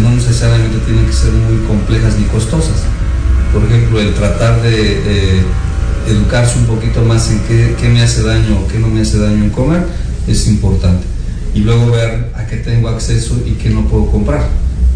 no 0.02 0.10
necesariamente 0.10 0.78
tienen 0.86 1.06
que 1.06 1.12
ser 1.12 1.32
muy 1.32 1.58
complejas 1.66 2.14
ni 2.16 2.24
costosas. 2.26 2.84
Por 3.52 3.64
ejemplo, 3.64 4.00
el 4.00 4.14
tratar 4.14 4.62
de 4.62 5.42
educarse 6.08 6.58
un 6.58 6.66
poquito 6.66 7.02
más 7.02 7.30
en 7.30 7.40
qué, 7.40 7.88
me 7.88 8.02
hace 8.02 8.22
daño 8.22 8.60
o 8.60 8.68
qué 8.68 8.78
no 8.78 8.88
me 8.88 9.00
hace 9.00 9.18
daño 9.18 9.44
en 9.44 9.50
comer 9.50 9.84
es 10.26 10.46
importante. 10.46 11.04
Y 11.54 11.60
luego 11.60 11.90
ver 11.90 12.30
a 12.34 12.46
qué 12.46 12.56
tengo 12.56 12.88
acceso 12.88 13.40
y 13.46 13.52
qué 13.52 13.70
no 13.70 13.86
puedo 13.88 14.10
comprar 14.10 14.48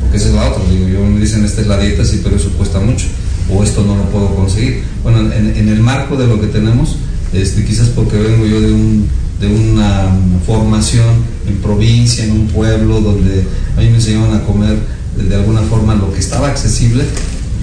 porque 0.02 0.16
esa 0.16 0.28
es 0.28 0.34
la 0.34 0.50
otra, 0.50 0.62
digo, 0.68 0.88
yo 0.88 1.00
me 1.06 1.20
dicen 1.20 1.44
esta 1.44 1.60
es 1.60 1.66
la 1.68 1.78
dieta, 1.78 2.04
sí, 2.04 2.20
pero 2.22 2.36
eso 2.36 2.50
cuesta 2.50 2.80
mucho, 2.80 3.06
o 3.48 3.62
esto 3.62 3.84
no 3.84 3.96
lo 3.96 4.02
puedo 4.10 4.34
conseguir. 4.34 4.82
Bueno, 5.02 5.20
en, 5.32 5.68
el 5.68 5.80
marco 5.80 6.16
de 6.16 6.26
lo 6.26 6.40
que 6.40 6.48
tenemos, 6.48 6.96
este, 7.32 7.64
quizás 7.64 7.88
porque 7.88 8.16
vengo 8.16 8.44
yo 8.44 8.60
de, 8.60 8.72
un, 8.72 9.08
de 9.40 9.46
una 9.46 10.10
formación 10.44 11.06
en 11.46 11.56
provincia, 11.58 12.24
en 12.24 12.32
un 12.32 12.46
pueblo, 12.48 13.00
donde 13.00 13.44
a 13.76 13.80
mí 13.80 13.88
me 13.88 13.96
enseñaban 13.96 14.34
a 14.34 14.42
comer 14.44 14.76
de, 15.16 15.34
alguna 15.34 15.62
forma 15.62 15.94
lo 15.94 16.12
que 16.12 16.20
estaba 16.20 16.48
accesible, 16.48 17.04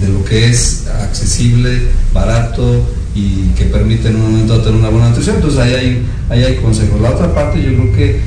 de 0.02 0.10
lo 0.10 0.24
que 0.24 0.50
es 0.50 0.86
accesible, 1.02 1.88
barato 2.14 2.88
y 3.16 3.50
que 3.58 3.66
permite 3.66 4.10
en 4.10 4.16
un 4.16 4.32
momento 4.32 4.60
tener 4.62 4.80
una 4.80 4.90
buena 4.90 5.10
nutrición. 5.10 5.38
Entonces 5.38 5.60
ahí 5.60 6.06
hay, 6.30 6.44
hay 6.44 6.56
consejos. 6.58 7.02
La 7.02 7.12
otra 7.12 7.34
parte 7.34 7.62
yo 7.62 7.76
creo 7.76 7.94
que 7.94 8.20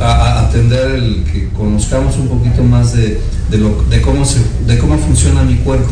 a, 0.00 0.40
atender 0.40 0.90
el 0.96 1.24
que 1.24 1.48
conozcamos 1.50 2.16
un 2.16 2.28
poquito 2.28 2.62
más 2.62 2.94
de, 2.94 3.20
de, 3.50 4.00
cómo 4.02 4.24
se, 4.24 4.40
de 4.66 4.78
cómo 4.78 4.98
funciona 4.98 5.42
mi 5.42 5.56
cuerpo. 5.56 5.90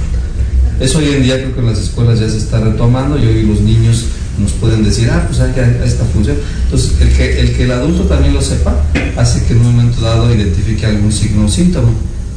Eso 0.81 0.99
hoy 0.99 1.09
en 1.09 1.23
día 1.23 1.37
creo 1.37 1.55
que 1.55 1.61
en 1.61 1.67
las 1.67 1.79
escuelas 1.79 2.19
ya 2.19 2.29
se 2.29 2.39
está 2.39 2.61
retomando 2.61 3.17
y 3.19 3.27
hoy 3.27 3.43
los 3.45 3.61
niños 3.61 4.07
nos 4.39 4.51
pueden 4.53 4.83
decir, 4.83 5.09
ah, 5.11 5.25
pues 5.27 5.41
hay, 5.41 5.53
esta 5.85 6.05
función. 6.07 6.37
Entonces, 6.65 7.01
el 7.01 7.13
que, 7.13 7.41
el 7.41 7.57
que 7.57 7.65
el 7.65 7.73
adulto 7.73 8.03
también 8.05 8.35
lo 8.35 8.43
sepa 8.43 8.75
hace 9.17 9.45
que 9.45 9.53
en 9.53 9.61
un 9.61 9.77
momento 9.77 10.01
dado 10.01 10.35
identifique 10.35 10.85
algún 10.85 11.13
signo 11.13 11.47
o 11.47 11.49
síntoma 11.49 11.91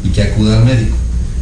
y 0.03 0.09
que 0.09 0.21
acuda 0.21 0.59
al 0.59 0.65
médico. 0.65 0.95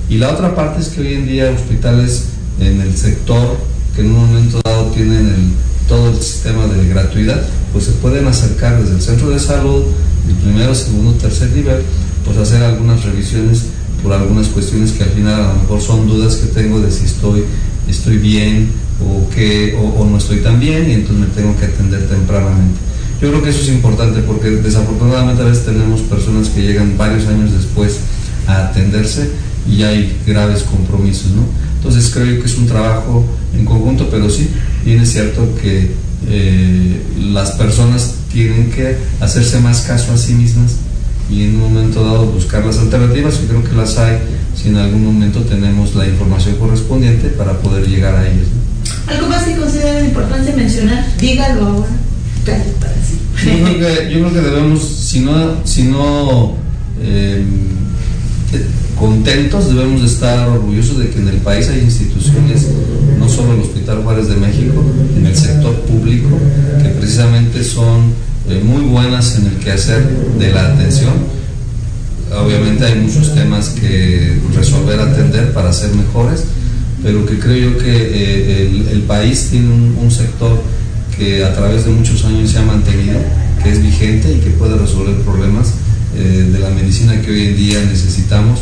Y 0.10 0.18
la 0.18 0.32
otra 0.32 0.56
parte 0.56 0.82
es 0.82 0.90
que 0.90 1.02
hoy 1.02 1.14
en 1.14 1.28
día 1.28 1.52
hospitales 1.52 2.26
en 2.60 2.80
el 2.82 2.96
sector 2.96 3.58
que 3.96 4.02
en 4.02 4.08
un 4.08 4.28
momento 4.28 4.62
dado 4.64 4.86
tienen 4.92 5.54
todo 5.88 6.10
el 6.10 6.22
sistema 6.22 6.68
de 6.68 6.88
gratuidad, 6.90 7.42
pues 7.72 7.86
se 7.86 7.92
pueden 7.94 8.28
acercar 8.28 8.82
desde 8.82 8.96
el 8.96 9.02
centro 9.02 9.30
de 9.30 9.40
salud, 9.40 9.84
el 10.28 10.36
primero, 10.36 10.74
segundo, 10.76 11.14
tercer 11.14 11.52
nivel, 11.52 11.82
pues 12.26 12.38
hacer 12.38 12.64
algunas 12.64 13.04
revisiones 13.04 13.64
por 14.04 14.14
algunas 14.14 14.48
cuestiones 14.48 14.92
que 14.92 15.04
al 15.04 15.10
final 15.10 15.42
a 15.42 15.54
lo 15.54 15.62
mejor 15.62 15.82
son 15.82 16.08
dudas 16.08 16.36
que 16.36 16.48
tengo 16.48 16.80
de 16.80 16.92
si 16.92 17.06
estoy, 17.06 17.44
estoy 17.88 18.18
bien 18.18 18.70
o, 19.02 19.30
que, 19.30 19.76
o, 19.76 20.06
no 20.06 20.18
estoy 20.18 20.40
tan 20.40 20.60
bien 20.60 20.90
y 20.90 20.94
entonces 20.94 21.28
me 21.28 21.34
tengo 21.34 21.56
que 21.58 21.66
atender 21.66 22.08
tempranamente. 22.08 22.80
Yo 23.22 23.30
creo 23.30 23.42
que 23.42 23.50
eso 23.50 23.62
es 23.62 23.70
importante 23.70 24.22
porque 24.22 24.50
desafortunadamente 24.50 25.42
a 25.42 25.46
veces 25.46 25.66
tenemos 25.66 26.02
personas 26.02 26.50
que 26.50 26.62
llegan 26.62 26.98
varios 26.98 27.28
años 27.28 27.52
después 27.52 27.98
a 28.48 28.68
atenderse 28.68 29.30
y 29.70 29.84
hay 29.84 30.18
graves 30.26 30.64
compromisos, 30.64 31.32
¿no? 31.32 31.44
Entonces 31.78 32.12
creo 32.14 32.40
que 32.40 32.46
es 32.46 32.58
un 32.58 32.68
trabajo 32.68 33.26
en 33.54 33.66
conjunto, 33.66 34.10
pero 34.10 34.30
sí, 34.30 34.50
bien 34.84 35.02
es 35.02 35.12
cierto 35.12 35.56
que 35.62 35.92
eh, 36.28 37.02
las 37.32 37.52
personas 37.52 38.16
tienen 38.32 38.72
que 38.72 38.98
hacerse 39.20 39.60
más 39.60 39.82
caso 39.82 40.14
a 40.14 40.18
sí 40.18 40.34
mismas 40.34 40.78
y 41.30 41.44
en 41.44 41.56
un 41.56 41.62
momento 41.74 42.04
dado 42.04 42.26
buscar 42.28 42.66
las 42.66 42.78
alternativas, 42.78 43.40
y 43.44 43.48
creo 43.48 43.64
que 43.64 43.76
las 43.76 43.98
hay 43.98 44.18
si 44.56 44.70
en 44.70 44.78
algún 44.78 45.06
momento 45.06 45.42
tenemos 45.42 45.96
la 45.96 46.08
información 46.08 46.56
correspondiente 46.56 47.30
para 47.30 47.60
poder 47.60 47.88
llegar 47.88 48.16
a 48.16 48.28
ellas. 48.28 48.48
¿Algo 49.08 49.28
más 49.28 49.44
que 49.44 49.56
consideren 49.56 50.06
importante 50.06 50.54
mencionar? 50.54 51.06
Dígalo 51.20 51.66
ahora. 51.66 51.90
Yo 53.44 53.64
creo 53.64 53.78
que, 53.78 54.12
yo 54.12 54.20
creo 54.20 54.34
que 54.34 54.50
debemos, 54.50 54.84
si 54.84 55.20
no, 55.20 55.66
si 55.66 55.84
no 55.84 56.54
eh, 57.02 57.44
contentos, 59.00 59.68
debemos 59.68 60.02
estar 60.04 60.48
orgullosos 60.50 61.00
de 61.00 61.10
que 61.10 61.20
en 61.20 61.28
el 61.28 61.38
país 61.38 61.68
hay 61.68 61.80
instituciones, 61.80 62.68
no 63.20 63.28
solo 63.30 63.54
el 63.54 63.62
Hospital 63.62 64.04
Juárez 64.04 64.30
de 64.30 64.36
México, 64.36 64.84
en 65.18 65.26
el 65.26 65.36
sector 65.36 65.74
público, 65.82 66.30
que 66.82 66.90
precisamente 66.90 67.64
son 67.64 68.14
muy 68.64 68.84
buenas 68.86 69.38
en 69.38 69.48
el 69.48 69.56
quehacer 69.58 70.08
de 70.38 70.52
la 70.52 70.74
atención. 70.74 71.14
Obviamente 72.32 72.86
hay 72.86 73.00
muchos 73.00 73.34
temas 73.34 73.70
que 73.70 74.40
resolver, 74.56 75.00
atender 75.00 75.54
para 75.54 75.72
ser 75.74 75.94
mejores, 75.94 76.44
pero 77.04 77.26
que 77.26 77.40
creo 77.40 77.72
yo 77.72 77.78
que 77.78 77.92
eh, 77.92 78.90
el, 78.92 79.02
país 79.02 79.50
tiene 79.52 79.70
un, 79.70 80.12
sector 80.12 80.60
que 81.18 81.44
a 81.46 81.54
través 81.54 81.86
de 81.86 81.92
muchos 81.92 82.26
años 82.26 82.52
se 82.52 82.60
ha 82.60 82.64
mantenido, 82.64 83.20
que 83.64 83.72
es 83.72 83.82
vigente 83.82 84.32
y 84.34 84.40
que 84.40 84.50
puede 84.52 84.76
resolver 84.78 85.16
problemas 85.22 85.74
eh, 86.18 86.50
de 86.52 86.60
la 86.60 86.70
medicina 86.70 87.22
que 87.22 87.32
hoy 87.32 87.48
en 87.48 87.56
día 87.56 87.80
necesitamos 87.86 88.60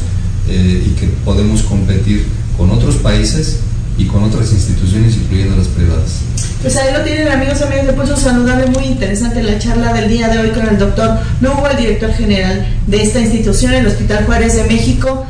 y 0.49 0.95
que 0.99 1.07
podemos 1.23 1.63
competir 1.63 2.25
con 2.57 2.69
otros 2.71 2.95
países 2.95 3.59
y 3.97 4.05
con 4.05 4.23
otras 4.23 4.51
instituciones, 4.51 5.15
incluyendo 5.15 5.55
las 5.55 5.67
privadas. 5.67 6.19
Pues 6.61 6.75
ahí 6.77 6.93
lo 6.93 7.01
tienen 7.01 7.27
amigos, 7.27 7.61
amigos 7.61 7.87
de 7.87 7.93
Pulso 7.93 8.17
Saludable, 8.17 8.67
muy 8.67 8.85
interesante 8.85 9.43
la 9.43 9.59
charla 9.59 9.93
del 9.93 10.09
día 10.09 10.29
de 10.29 10.39
hoy 10.39 10.49
con 10.49 10.67
el 10.67 10.77
doctor 10.77 11.19
Lugo, 11.41 11.67
el 11.69 11.77
director 11.77 12.11
general 12.13 12.65
de 12.87 13.03
esta 13.03 13.19
institución, 13.19 13.73
el 13.73 13.85
Hospital 13.85 14.25
Juárez 14.25 14.55
de 14.55 14.63
México. 14.63 15.25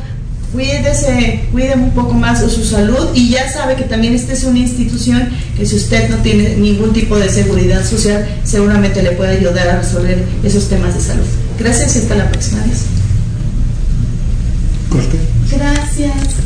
cuídese, 0.52 1.46
cuide 1.50 1.74
un 1.74 1.90
poco 1.90 2.14
más 2.14 2.40
de 2.40 2.48
su 2.48 2.64
salud 2.64 3.08
y 3.12 3.30
ya 3.30 3.52
sabe 3.52 3.74
que 3.74 3.82
también 3.82 4.14
esta 4.14 4.32
es 4.32 4.44
una 4.44 4.60
institución 4.60 5.28
que 5.56 5.66
si 5.66 5.74
usted 5.74 6.08
no 6.08 6.18
tiene 6.18 6.56
ningún 6.56 6.92
tipo 6.92 7.18
de 7.18 7.28
seguridad 7.28 7.84
social, 7.84 8.24
seguramente 8.44 9.02
le 9.02 9.10
puede 9.12 9.38
ayudar 9.38 9.68
a 9.68 9.80
resolver 9.80 10.24
esos 10.44 10.68
temas 10.68 10.94
de 10.94 11.00
salud. 11.00 11.26
Gracias 11.58 11.96
y 11.96 11.98
hasta 11.98 12.14
la 12.14 12.30
próxima. 12.30 12.64
Gracias. 15.50 16.43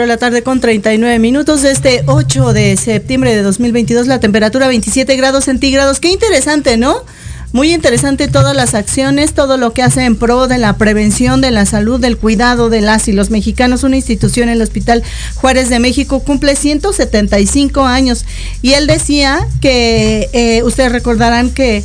De 0.00 0.06
la 0.06 0.16
tarde 0.16 0.42
con 0.42 0.60
39 0.60 1.18
minutos 1.18 1.60
de 1.62 1.70
este 1.70 2.02
8 2.06 2.52
de 2.52 2.76
septiembre 2.76 3.34
de 3.34 3.42
2022, 3.42 4.06
la 4.06 4.20
temperatura 4.20 4.66
27 4.68 5.14
grados 5.16 5.44
centígrados. 5.44 6.00
Qué 6.00 6.08
interesante, 6.08 6.76
¿no? 6.76 7.04
Muy 7.52 7.74
interesante 7.74 8.28
todas 8.28 8.56
las 8.56 8.74
acciones, 8.74 9.34
todo 9.34 9.58
lo 9.58 9.74
que 9.74 9.82
hace 9.82 10.04
en 10.04 10.16
pro 10.16 10.48
de 10.48 10.56
la 10.56 10.78
prevención 10.78 11.42
de 11.42 11.50
la 11.50 11.66
salud, 11.66 12.00
del 12.00 12.16
cuidado 12.16 12.70
de 12.70 12.80
las 12.80 13.08
y 13.08 13.12
los 13.12 13.28
mexicanos. 13.28 13.82
Una 13.84 13.96
institución, 13.96 14.48
el 14.48 14.62
Hospital 14.62 15.02
Juárez 15.34 15.68
de 15.68 15.78
México, 15.78 16.20
cumple 16.20 16.56
175 16.56 17.84
años. 17.84 18.24
Y 18.62 18.72
él 18.72 18.86
decía 18.86 19.46
que, 19.60 20.30
eh, 20.32 20.62
ustedes 20.62 20.92
recordarán 20.92 21.50
que 21.50 21.84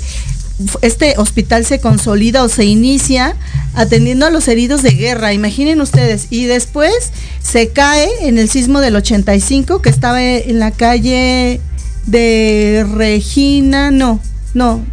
este 0.81 1.15
hospital 1.17 1.65
se 1.65 1.79
consolida 1.79 2.43
o 2.43 2.49
se 2.49 2.65
inicia 2.65 3.35
atendiendo 3.75 4.25
a 4.25 4.29
los 4.29 4.47
heridos 4.47 4.81
de 4.81 4.91
guerra, 4.91 5.33
imaginen 5.33 5.81
ustedes, 5.81 6.27
y 6.29 6.45
después 6.45 7.11
se 7.41 7.69
cae 7.69 8.09
en 8.21 8.37
el 8.37 8.49
sismo 8.49 8.79
del 8.79 8.95
85 8.95 9.81
que 9.81 9.89
estaba 9.89 10.23
en 10.23 10.59
la 10.59 10.71
calle 10.71 11.61
de 12.07 12.85
Regina, 12.95 13.91
no, 13.91 14.19
no, 14.53 14.83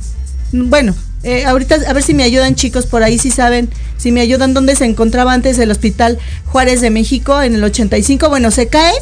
bueno, 0.53 0.95
eh, 1.25 1.45
ahorita 1.47 1.77
a 1.89 1.93
ver 1.93 2.03
si 2.03 2.15
me 2.15 2.23
ayudan 2.23 2.55
chicos 2.55 2.87
por 2.87 3.03
ahí 3.03 3.19
si 3.19 3.31
saben, 3.31 3.71
si 3.97 4.13
me 4.13 4.21
ayudan 4.21 4.55
dónde 4.55 4.77
se 4.77 4.85
encontraba 4.85 5.33
antes 5.33 5.59
el 5.59 5.71
hospital 5.71 6.19
Juárez 6.47 6.81
de 6.81 6.91
México 6.91 7.41
en 7.43 7.55
el 7.55 7.65
85, 7.65 8.29
bueno, 8.29 8.51
se 8.51 8.69
cae 8.69 8.93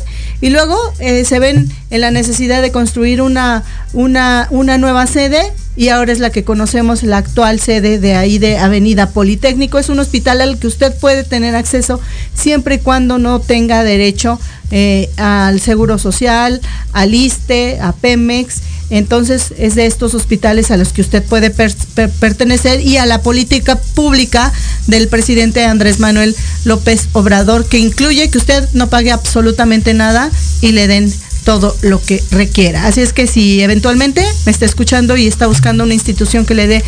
y 0.40 0.50
luego 0.50 0.76
eh, 0.98 1.24
se 1.24 1.38
ven 1.38 1.68
en 1.90 2.00
la 2.00 2.10
necesidad 2.10 2.62
de 2.62 2.72
construir 2.72 3.20
una, 3.20 3.64
una, 3.92 4.46
una 4.50 4.78
nueva 4.78 5.06
sede 5.06 5.52
y 5.74 5.88
ahora 5.88 6.12
es 6.12 6.18
la 6.18 6.30
que 6.30 6.44
conocemos, 6.44 7.02
la 7.02 7.18
actual 7.18 7.58
sede 7.58 7.98
de 7.98 8.14
ahí 8.14 8.38
de 8.38 8.58
Avenida 8.58 9.08
Politécnico. 9.10 9.78
Es 9.78 9.88
un 9.88 10.00
hospital 10.00 10.40
al 10.42 10.58
que 10.58 10.66
usted 10.66 10.94
puede 10.98 11.24
tener 11.24 11.56
acceso 11.56 11.98
siempre 12.34 12.74
y 12.74 12.78
cuando 12.78 13.18
no 13.18 13.40
tenga 13.40 13.82
derecho 13.82 14.38
eh, 14.70 15.10
al 15.16 15.60
Seguro 15.60 15.98
Social, 15.98 16.60
al 16.92 17.14
ISTE, 17.14 17.78
a 17.80 17.92
Pemex. 17.92 18.62
Entonces 18.92 19.54
es 19.56 19.74
de 19.74 19.86
estos 19.86 20.12
hospitales 20.12 20.70
a 20.70 20.76
los 20.76 20.92
que 20.92 21.00
usted 21.00 21.22
puede 21.22 21.48
pertenecer 21.50 22.80
y 22.80 22.98
a 22.98 23.06
la 23.06 23.22
política 23.22 23.80
pública 23.94 24.52
del 24.86 25.08
presidente 25.08 25.64
Andrés 25.64 25.98
Manuel 25.98 26.36
López 26.66 27.08
Obrador, 27.12 27.64
que 27.64 27.78
incluye 27.78 28.28
que 28.28 28.36
usted 28.36 28.68
no 28.74 28.90
pague 28.90 29.10
absolutamente 29.10 29.94
nada 29.94 30.30
y 30.60 30.72
le 30.72 30.88
den 30.88 31.10
todo 31.44 31.76
lo 31.82 32.00
que 32.00 32.22
requiera. 32.30 32.86
Así 32.86 33.00
es 33.00 33.12
que 33.12 33.26
si 33.26 33.60
eventualmente 33.62 34.24
me 34.46 34.52
está 34.52 34.64
escuchando 34.64 35.16
y 35.16 35.26
está 35.26 35.46
buscando 35.46 35.84
una 35.84 35.94
institución 35.94 36.46
que 36.46 36.54
le 36.54 36.66
dé 36.66 36.84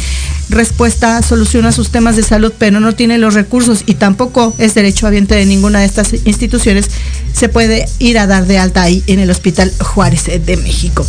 respuesta, 0.48 1.22
solución 1.22 1.66
a 1.66 1.72
sus 1.72 1.90
temas 1.90 2.16
de 2.16 2.22
salud, 2.22 2.52
pero 2.58 2.80
no 2.80 2.94
tiene 2.94 3.18
los 3.18 3.34
recursos 3.34 3.82
y 3.86 3.94
tampoco 3.94 4.54
es 4.58 4.74
derecho 4.74 5.06
habiente 5.06 5.34
de 5.34 5.46
ninguna 5.46 5.80
de 5.80 5.86
estas 5.86 6.12
instituciones, 6.24 6.86
se 7.32 7.48
puede 7.48 7.86
ir 7.98 8.18
a 8.18 8.26
dar 8.26 8.46
de 8.46 8.58
alta 8.58 8.82
ahí 8.82 9.02
en 9.06 9.18
el 9.18 9.30
Hospital 9.30 9.72
Juárez 9.80 10.24
de 10.24 10.56
México. 10.56 11.06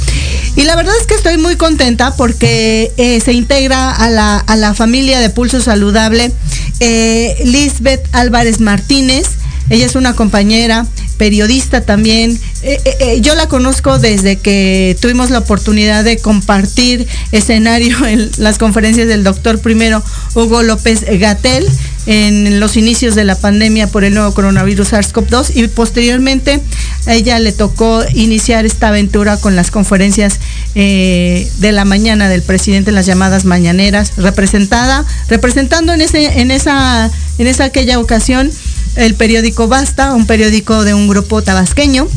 Y 0.56 0.64
la 0.64 0.76
verdad 0.76 0.94
es 1.00 1.06
que 1.06 1.16
estoy 1.16 1.38
muy 1.38 1.56
contenta 1.58 2.16
porque 2.16 2.92
eh, 2.98 3.20
se 3.20 3.34
integra 3.34 3.92
a 3.92 4.10
la, 4.10 4.38
a 4.38 4.56
la, 4.56 4.74
familia 4.74 5.20
de 5.20 5.30
Pulso 5.30 5.62
Saludable 5.62 6.32
eh, 6.80 7.36
Lisbeth 7.46 8.08
Álvarez 8.14 8.60
Martínez. 8.60 9.28
Ella 9.70 9.86
es 9.86 9.96
una 9.96 10.16
compañera 10.16 10.86
periodista 11.18 11.82
también. 11.82 12.40
Eh, 12.62 12.80
eh, 12.86 12.98
eh, 13.00 13.22
yo 13.22 13.36
la 13.36 13.48
conozco 13.48 14.00
desde 14.00 14.38
que 14.38 14.98
tuvimos 15.00 15.30
la 15.30 15.40
oportunidad 15.40 16.04
de 16.04 16.18
compartir 16.18 17.08
escenario 17.32 18.06
en 18.06 18.32
las 18.38 18.58
conferencias 18.58 19.08
del 19.08 19.24
doctor 19.24 19.60
primero 19.60 20.04
Hugo 20.34 20.64
López 20.64 21.06
Gatel 21.20 21.68
en 22.08 22.60
los 22.60 22.78
inicios 22.78 23.16
de 23.16 23.24
la 23.24 23.36
pandemia 23.36 23.88
por 23.88 24.04
el 24.04 24.14
nuevo 24.14 24.32
coronavirus 24.34 24.94
SARS-CoV-2 24.94 25.52
y 25.56 25.68
posteriormente 25.68 26.62
a 27.08 27.16
ella 27.16 27.40
le 27.40 27.52
tocó 27.52 28.04
iniciar 28.14 28.66
esta 28.66 28.90
aventura 28.90 29.38
con 29.38 29.56
las 29.56 29.72
conferencias 29.72 30.40
de 30.76 31.72
la 31.72 31.84
mañana 31.86 32.30
del 32.30 32.44
presidente 32.44 32.92
en 32.92 32.96
las 32.96 33.08
llamadas 33.08 33.46
mañaneras, 33.46 34.14
representada, 34.18 35.04
representando 35.30 35.94
en 35.94 36.02
ese, 36.02 36.42
en 36.42 36.52
esa, 36.52 37.10
en 37.40 37.48
esa 37.48 37.64
aquella 37.64 38.00
ocasión 38.00 38.52
el 38.96 39.16
periódico 39.16 39.68
Basta, 39.68 40.14
un 40.14 40.26
periódico 40.26 40.84
de 40.84 40.94
un 40.94 41.08
grupo 41.08 41.42
tabasqueño. 41.42 42.08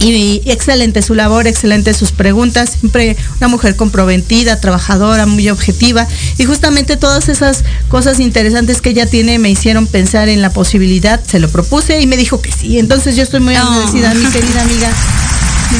Y, 0.00 0.42
excelente 0.46 1.00
su 1.00 1.14
labor, 1.14 1.46
excelente 1.46 1.94
sus 1.94 2.10
preguntas, 2.10 2.70
siempre 2.80 3.16
una 3.38 3.46
mujer 3.46 3.76
comprometida, 3.76 4.60
trabajadora, 4.60 5.26
muy 5.26 5.48
objetiva. 5.48 6.08
Y 6.38 6.44
justamente 6.44 6.96
todas 6.96 7.28
esas 7.28 7.62
cosas 7.88 8.18
interesantes 8.18 8.80
que 8.80 8.90
ella 8.90 9.06
tiene 9.06 9.38
me 9.38 9.50
hicieron 9.50 9.86
pensar 9.86 10.28
en 10.28 10.42
la 10.42 10.50
posibilidad, 10.50 11.22
se 11.24 11.38
lo 11.38 11.48
propuse 11.48 12.00
y 12.00 12.08
me 12.08 12.16
dijo 12.16 12.40
que 12.42 12.50
sí. 12.50 12.80
Entonces 12.80 13.14
yo 13.14 13.22
estoy 13.22 13.40
muy 13.40 13.54
agradecida, 13.54 14.12
mi 14.14 14.26
querida 14.26 14.62
amiga. 14.62 14.90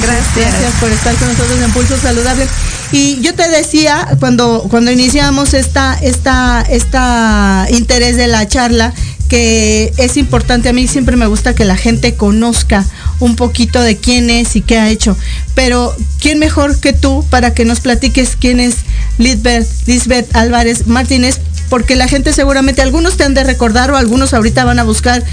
Gracias. 0.01 0.53
Gracias 0.53 0.72
por 0.80 0.91
estar 0.91 1.14
con 1.16 1.28
nosotros 1.28 1.61
en 1.61 1.70
Pulso 1.72 1.97
Saludable. 1.99 2.47
Y 2.93 3.20
yo 3.20 3.35
te 3.35 3.49
decía, 3.49 4.07
cuando, 4.20 4.66
cuando 4.70 4.91
iniciamos 4.91 5.55
esta, 5.55 5.95
esta, 5.95 6.62
esta 6.68 7.66
interés 7.70 8.16
de 8.16 8.26
la 8.26 8.47
charla, 8.47 8.93
que 9.33 9.95
es 9.97 10.18
importante, 10.18 10.68
a 10.68 10.74
mí 10.74 10.87
siempre 10.87 11.16
me 11.16 11.24
gusta 11.24 11.55
que 11.55 11.64
la 11.64 11.78
gente 11.78 12.16
conozca 12.16 12.85
un 13.18 13.35
poquito 13.35 13.80
de 13.80 13.97
quién 13.97 14.28
es 14.28 14.57
y 14.57 14.61
qué 14.61 14.78
ha 14.78 14.91
hecho. 14.91 15.16
Pero, 15.55 15.97
¿quién 16.20 16.39
mejor 16.39 16.78
que 16.78 16.93
tú 16.93 17.24
para 17.30 17.55
que 17.55 17.64
nos 17.64 17.80
platiques 17.80 18.37
quién 18.39 18.61
es 18.61 18.74
Lisbeth, 19.16 19.66
Lisbeth 19.87 20.37
Álvarez 20.37 20.87
Martínez? 20.87 21.41
Porque 21.73 21.97
la 21.97 22.07
gente 22.07 22.35
seguramente, 22.35 22.83
algunos 22.83 23.16
te 23.16 23.25
han 23.25 23.33
de 23.33 23.45
recordar 23.45 23.91
o 23.93 23.97
algunos 23.97 24.35
ahorita 24.35 24.62
van 24.66 24.79
a 24.79 24.83
buscar, 24.83 25.25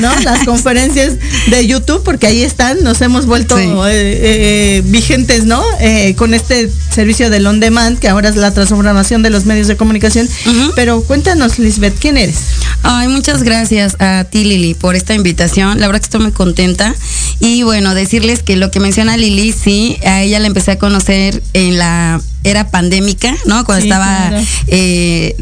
¿no? 0.00 0.14
Las 0.22 0.44
conferencias 0.44 1.14
de 1.50 1.66
YouTube, 1.66 2.04
porque 2.04 2.28
ahí 2.28 2.44
están, 2.44 2.84
nos 2.84 3.02
hemos 3.02 3.26
vuelto 3.26 3.58
eh, 3.58 3.64
eh, 3.90 4.82
vigentes, 4.84 5.44
¿no? 5.44 5.60
Eh, 5.80 6.14
con 6.14 6.34
este 6.34 6.70
servicio 6.94 7.30
del 7.30 7.48
on 7.48 7.58
demand, 7.58 7.98
que 7.98 8.08
ahora 8.08 8.28
es 8.28 8.36
la 8.36 8.54
transformación 8.54 9.24
de 9.24 9.30
los 9.30 9.44
medios 9.44 9.66
de 9.66 9.76
comunicación. 9.76 10.28
Pero 10.76 11.02
cuéntanos, 11.02 11.58
Lisbeth, 11.58 11.98
¿quién 11.98 12.16
eres? 12.16 12.36
Ay, 12.84 13.08
muchas 13.08 13.42
gracias 13.42 13.96
a 13.98 14.22
ti, 14.22 14.44
Lili, 14.44 14.74
por 14.74 14.94
esta 14.94 15.14
invitación. 15.14 15.80
La 15.80 15.88
verdad 15.88 16.00
que 16.00 16.04
estoy 16.04 16.20
muy 16.20 16.30
contenta. 16.30 16.94
Y 17.40 17.64
bueno, 17.64 17.96
decirles 17.96 18.44
que 18.44 18.54
lo 18.54 18.70
que 18.70 18.78
menciona 18.78 19.16
Lili, 19.16 19.52
sí, 19.52 19.98
a 20.06 20.22
ella 20.22 20.38
la 20.38 20.46
empecé 20.46 20.70
a 20.70 20.78
conocer 20.78 21.42
en 21.54 21.76
la 21.76 22.20
era 22.44 22.70
pandémica, 22.70 23.36
¿no? 23.46 23.64
Cuando 23.64 23.82
estaba 23.82 24.30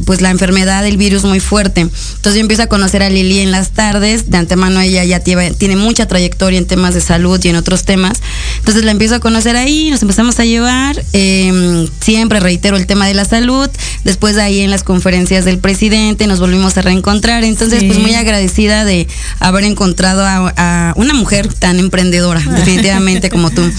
pues 0.07 0.23
la 0.23 0.31
enfermedad 0.31 0.46
del 0.47 0.97
virus 0.97 1.25
muy 1.25 1.41
fuerte. 1.41 1.81
Entonces 1.81 2.35
yo 2.35 2.41
empiezo 2.41 2.63
a 2.63 2.67
conocer 2.69 3.03
a 3.03 3.11
Lili 3.11 3.41
en 3.41 3.51
las 3.51 3.71
tardes, 3.71 4.31
de 4.31 4.37
antemano 4.39 4.81
ella 4.81 5.05
ya 5.05 5.21
tiene, 5.21 5.53
tiene 5.53 5.77
mucha 5.77 6.07
trayectoria 6.07 6.59
en 6.59 6.67
temas 6.67 6.95
de 6.95 7.01
salud 7.01 7.41
y 7.43 7.49
en 7.49 7.57
otros 7.57 7.85
temas. 7.85 8.21
Entonces 8.59 8.85
la 8.85 8.93
empiezo 8.93 9.17
a 9.17 9.21
conocer 9.21 9.57
ahí, 9.57 9.91
nos 9.91 10.03
empezamos 10.03 10.39
a 10.39 10.45
llevar, 10.45 11.03
em, 11.13 11.89
siempre 12.01 12.41
reitero 12.41 12.77
el 12.77 12.87
tema 12.87 13.07
de 13.07 13.15
la 13.15 13.25
salud, 13.25 13.69
después 14.05 14.37
de 14.37 14.43
ahí 14.43 14.61
en 14.61 14.71
las 14.71 14.85
conferencias 14.85 15.45
del 15.45 15.59
presidente 15.59 16.27
nos 16.27 16.41
volvimos 16.41 16.77
a 16.79 16.83
reencontrar, 16.83 17.45
entonces 17.45 17.83
pues 17.85 17.99
muy 17.99 18.15
agradecida 18.15 18.85
de 18.85 19.09
haber 19.41 19.65
encontrado 19.65 20.25
a, 20.25 20.93
una 20.97 21.15
mujer 21.15 21.53
tan 21.53 21.79
emprendedora, 21.79 22.41
definitivamente 22.41 23.31
como 23.31 23.51
tú. 23.51 23.63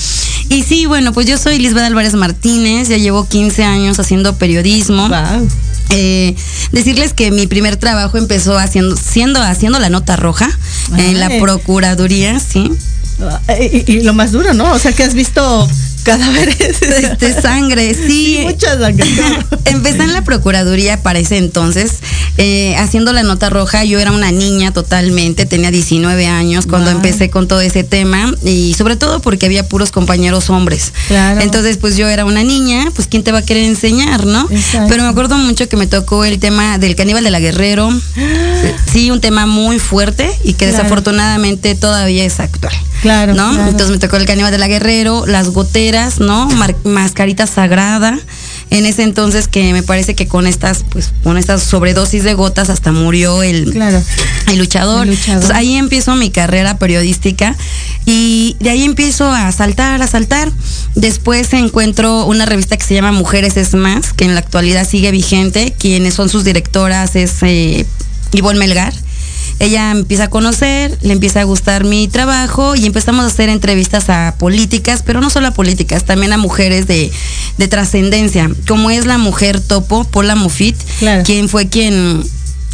Y 0.49 0.63
sí, 0.63 0.85
bueno, 0.85 1.11
pues 1.11 1.27
yo 1.27 1.37
soy 1.37 1.59
Lisbeth 1.59 1.83
Álvarez 1.83 2.13
Martínez, 2.13 2.87
ya 2.87 2.95
llevo 2.95 3.27
15 3.27 3.65
años 3.65 3.99
haciendo 3.99 4.37
periodismo. 4.37 5.09
Eh, 5.89 6.35
decirles 6.71 7.13
que 7.13 7.31
mi 7.31 7.47
primer 7.47 7.77
trabajo 7.77 8.17
empezó 8.17 8.57
haciendo, 8.57 8.95
siendo 8.95 9.41
haciendo 9.41 9.79
la 9.79 9.89
nota 9.89 10.15
roja 10.15 10.49
en 10.97 11.19
la 11.19 11.29
Procuraduría, 11.39 12.39
sí. 12.39 12.71
Ah, 13.19 13.41
y, 13.59 14.01
lo 14.01 14.13
más 14.13 14.31
duro, 14.31 14.53
¿no? 14.53 14.71
O 14.73 14.79
sea, 14.79 14.93
que 14.93 15.03
has 15.03 15.13
visto 15.13 15.67
cadáveres. 16.07 16.79
De 17.19 17.41
sangre, 17.41 17.93
sí. 17.93 18.39
mucha 18.43 18.79
sangre. 18.79 19.05
Empecé 19.65 20.03
en 20.03 20.13
la 20.13 20.23
Procuraduría 20.23 21.03
para 21.03 21.19
ese 21.19 21.37
entonces, 21.37 21.95
eh, 22.37 22.75
haciendo 22.77 23.11
la 23.11 23.23
nota 23.23 23.49
roja. 23.49 23.83
Yo 23.83 23.99
era 23.99 24.11
una 24.11 24.31
niña 24.31 24.71
totalmente, 24.71 25.45
tenía 25.45 25.69
19 25.69 26.27
años 26.27 26.65
cuando 26.65 26.91
empecé 26.91 27.29
con 27.29 27.47
todo 27.47 27.59
ese 27.61 27.83
tema 27.83 28.33
y 28.43 28.73
sobre 28.75 28.95
todo 28.95 29.21
porque 29.21 29.45
había 29.45 29.67
puros 29.67 29.91
compañeros 29.91 30.49
hombres. 30.49 30.93
Claro. 31.07 31.41
Entonces, 31.41 31.77
pues 31.77 31.97
yo 31.97 32.07
era 32.07 32.23
una 32.23 32.43
niña, 32.43 32.89
pues 32.95 33.07
¿quién 33.07 33.23
te 33.23 33.31
va 33.31 33.39
a 33.39 33.41
querer 33.41 33.65
enseñar, 33.65 34.25
no? 34.25 34.47
Pero 34.87 35.03
me 35.03 35.09
acuerdo 35.09 35.37
mucho 35.37 35.67
que 35.67 35.75
me 35.75 35.87
tocó 35.87 36.23
el 36.23 36.39
tema 36.39 36.77
del 36.77 36.95
caníbal 36.95 37.23
de 37.23 37.31
la 37.31 37.39
Guerrero. 37.39 37.89
Sí, 38.91 39.11
un 39.11 39.21
tema 39.21 39.45
muy 39.45 39.79
fuerte 39.79 40.29
y 40.43 40.53
que 40.53 40.65
desafortunadamente 40.65 41.75
todavía 41.75 42.23
es 42.23 42.39
actual. 42.39 42.73
Claro. 43.01 43.35
¿No? 43.35 43.51
Entonces 43.67 43.89
me 43.91 43.99
tocó 43.99 44.17
el 44.17 44.25
caníbal 44.25 44.51
de 44.51 44.57
la 44.57 44.67
Guerrero, 44.67 45.25
las 45.25 45.49
goteras 45.49 45.96
¿no? 46.19 46.49
mascarita 46.83 47.47
sagrada. 47.47 48.17
En 48.69 48.85
ese 48.85 49.03
entonces 49.03 49.47
que 49.47 49.71
me 49.71 49.81
parece 49.81 50.13
que 50.13 50.27
con 50.27 50.45
estas, 50.45 50.83
pues, 50.89 51.13
con 51.23 51.37
estas 51.37 51.63
sobredosis 51.63 52.25
de 52.25 52.33
gotas 52.33 52.69
hasta 52.69 52.91
murió 52.91 53.41
el, 53.41 53.81
el, 54.47 54.57
luchador. 54.57 55.07
ahí 55.53 55.75
empiezo 55.75 56.15
mi 56.17 56.31
carrera 56.31 56.77
periodística 56.77 57.55
y 58.05 58.57
de 58.59 58.71
ahí 58.71 58.83
empiezo 58.83 59.31
a 59.31 59.49
saltar, 59.53 60.01
a 60.01 60.07
saltar. 60.07 60.51
Después 60.95 61.53
encuentro 61.53 62.25
una 62.25 62.45
revista 62.45 62.75
que 62.75 62.85
se 62.85 62.93
llama 62.93 63.13
Mujeres 63.13 63.55
es 63.55 63.73
Más, 63.73 64.11
que 64.11 64.25
en 64.25 64.33
la 64.33 64.41
actualidad 64.41 64.85
sigue 64.87 65.11
vigente. 65.11 65.73
Quienes 65.79 66.15
son 66.15 66.27
sus 66.27 66.43
directoras 66.43 67.15
es 67.15 67.35
eh, 67.43 67.85
Ivonne 68.33 68.59
Melgar 68.59 68.93
ella 69.59 69.91
empieza 69.91 70.25
a 70.25 70.29
conocer, 70.29 70.97
le 71.01 71.13
empieza 71.13 71.41
a 71.41 71.43
gustar 71.43 71.83
mi 71.83 72.07
trabajo 72.07 72.75
y 72.75 72.85
empezamos 72.85 73.23
a 73.23 73.27
hacer 73.27 73.49
entrevistas 73.49 74.09
a 74.09 74.35
políticas, 74.37 75.03
pero 75.05 75.21
no 75.21 75.29
solo 75.29 75.47
a 75.47 75.51
políticas, 75.51 76.05
también 76.05 76.33
a 76.33 76.37
mujeres 76.37 76.87
de, 76.87 77.11
trascendencia, 77.69 78.49
como 78.67 78.91
es 78.91 79.05
la 79.05 79.17
mujer 79.17 79.59
topo, 79.59 80.03
Paula 80.03 80.35
Mofit, 80.35 80.77
quien 81.25 81.49
fue 81.49 81.67
quien 81.67 82.23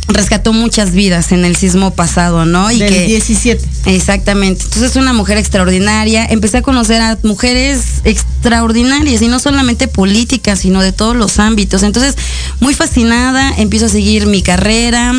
rescató 0.08 0.54
muchas 0.54 0.92
vidas 0.92 1.32
en 1.32 1.46
el 1.46 1.56
sismo 1.56 1.92
pasado, 1.92 2.46
¿no? 2.46 2.72
Y 2.72 2.80
Del 2.80 3.08
17. 3.08 3.64
Exactamente. 3.86 4.64
Entonces 4.64 4.92
es 4.92 4.96
una 4.98 5.14
mujer 5.14 5.38
extraordinaria. 5.38 6.26
Empecé 6.26 6.58
a 6.58 6.62
conocer 6.62 7.02
a 7.02 7.18
mujeres 7.24 8.02
extraordinarias 8.04 9.22
y 9.22 9.28
no 9.28 9.40
solamente 9.40 9.88
políticas, 9.88 10.60
sino 10.60 10.82
de 10.82 10.92
todos 10.92 11.16
los 11.16 11.40
ámbitos. 11.40 11.84
Entonces, 11.84 12.16
muy 12.60 12.74
fascinada, 12.74 13.54
empiezo 13.58 13.86
a 13.86 13.90
seguir 13.90 14.26
mi 14.26 14.42
carrera. 14.42 15.14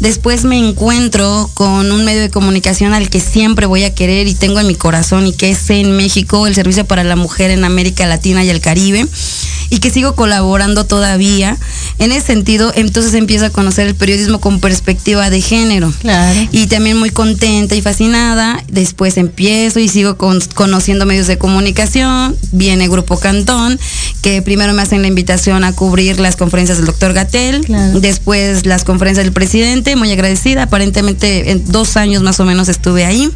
Después 0.00 0.44
me 0.44 0.58
encuentro 0.58 1.50
con 1.54 1.92
un 1.92 2.04
medio 2.04 2.22
de 2.22 2.30
comunicación 2.30 2.94
al 2.94 3.10
que 3.10 3.20
siempre 3.20 3.66
voy 3.66 3.84
a 3.84 3.94
querer 3.94 4.26
y 4.26 4.34
tengo 4.34 4.60
en 4.60 4.66
mi 4.66 4.74
corazón 4.74 5.26
y 5.26 5.32
que 5.32 5.50
es 5.50 5.70
en 5.70 5.96
México, 5.96 6.46
el 6.46 6.54
Servicio 6.54 6.86
para 6.86 7.04
la 7.04 7.16
Mujer 7.16 7.50
en 7.50 7.64
América 7.64 8.06
Latina 8.06 8.42
y 8.44 8.50
el 8.50 8.60
Caribe 8.60 9.06
y 9.70 9.78
que 9.78 9.90
sigo 9.90 10.14
colaborando 10.14 10.84
todavía. 10.84 11.56
En 11.98 12.12
ese 12.12 12.26
sentido, 12.26 12.72
entonces 12.74 13.14
empiezo 13.14 13.46
a 13.46 13.50
conocer 13.50 13.86
el 13.86 13.94
periodismo 13.94 14.29
con 14.38 14.60
perspectiva 14.60 15.30
de 15.30 15.40
género. 15.40 15.92
Claro. 16.00 16.48
Y 16.52 16.66
también 16.66 16.96
muy 16.98 17.10
contenta 17.10 17.74
y 17.74 17.82
fascinada. 17.82 18.62
Después 18.68 19.16
empiezo 19.16 19.80
y 19.80 19.88
sigo 19.88 20.16
conociendo 20.16 21.06
medios 21.06 21.26
de 21.26 21.38
comunicación. 21.38 22.36
Viene 22.52 22.88
Grupo 22.88 23.18
Cantón, 23.18 23.80
que 24.22 24.42
primero 24.42 24.72
me 24.74 24.82
hacen 24.82 25.02
la 25.02 25.08
invitación 25.08 25.64
a 25.64 25.72
cubrir 25.72 26.20
las 26.20 26.36
conferencias 26.36 26.78
del 26.78 26.86
doctor 26.86 27.12
Gatel, 27.12 27.66
después 28.00 28.66
las 28.66 28.84
conferencias 28.84 29.24
del 29.24 29.32
presidente, 29.32 29.96
muy 29.96 30.12
agradecida. 30.12 30.64
Aparentemente 30.64 31.50
en 31.50 31.64
dos 31.72 31.96
años 31.96 32.22
más 32.22 32.38
o 32.40 32.44
menos 32.44 32.68
estuve 32.68 33.04
ahí 33.04 33.30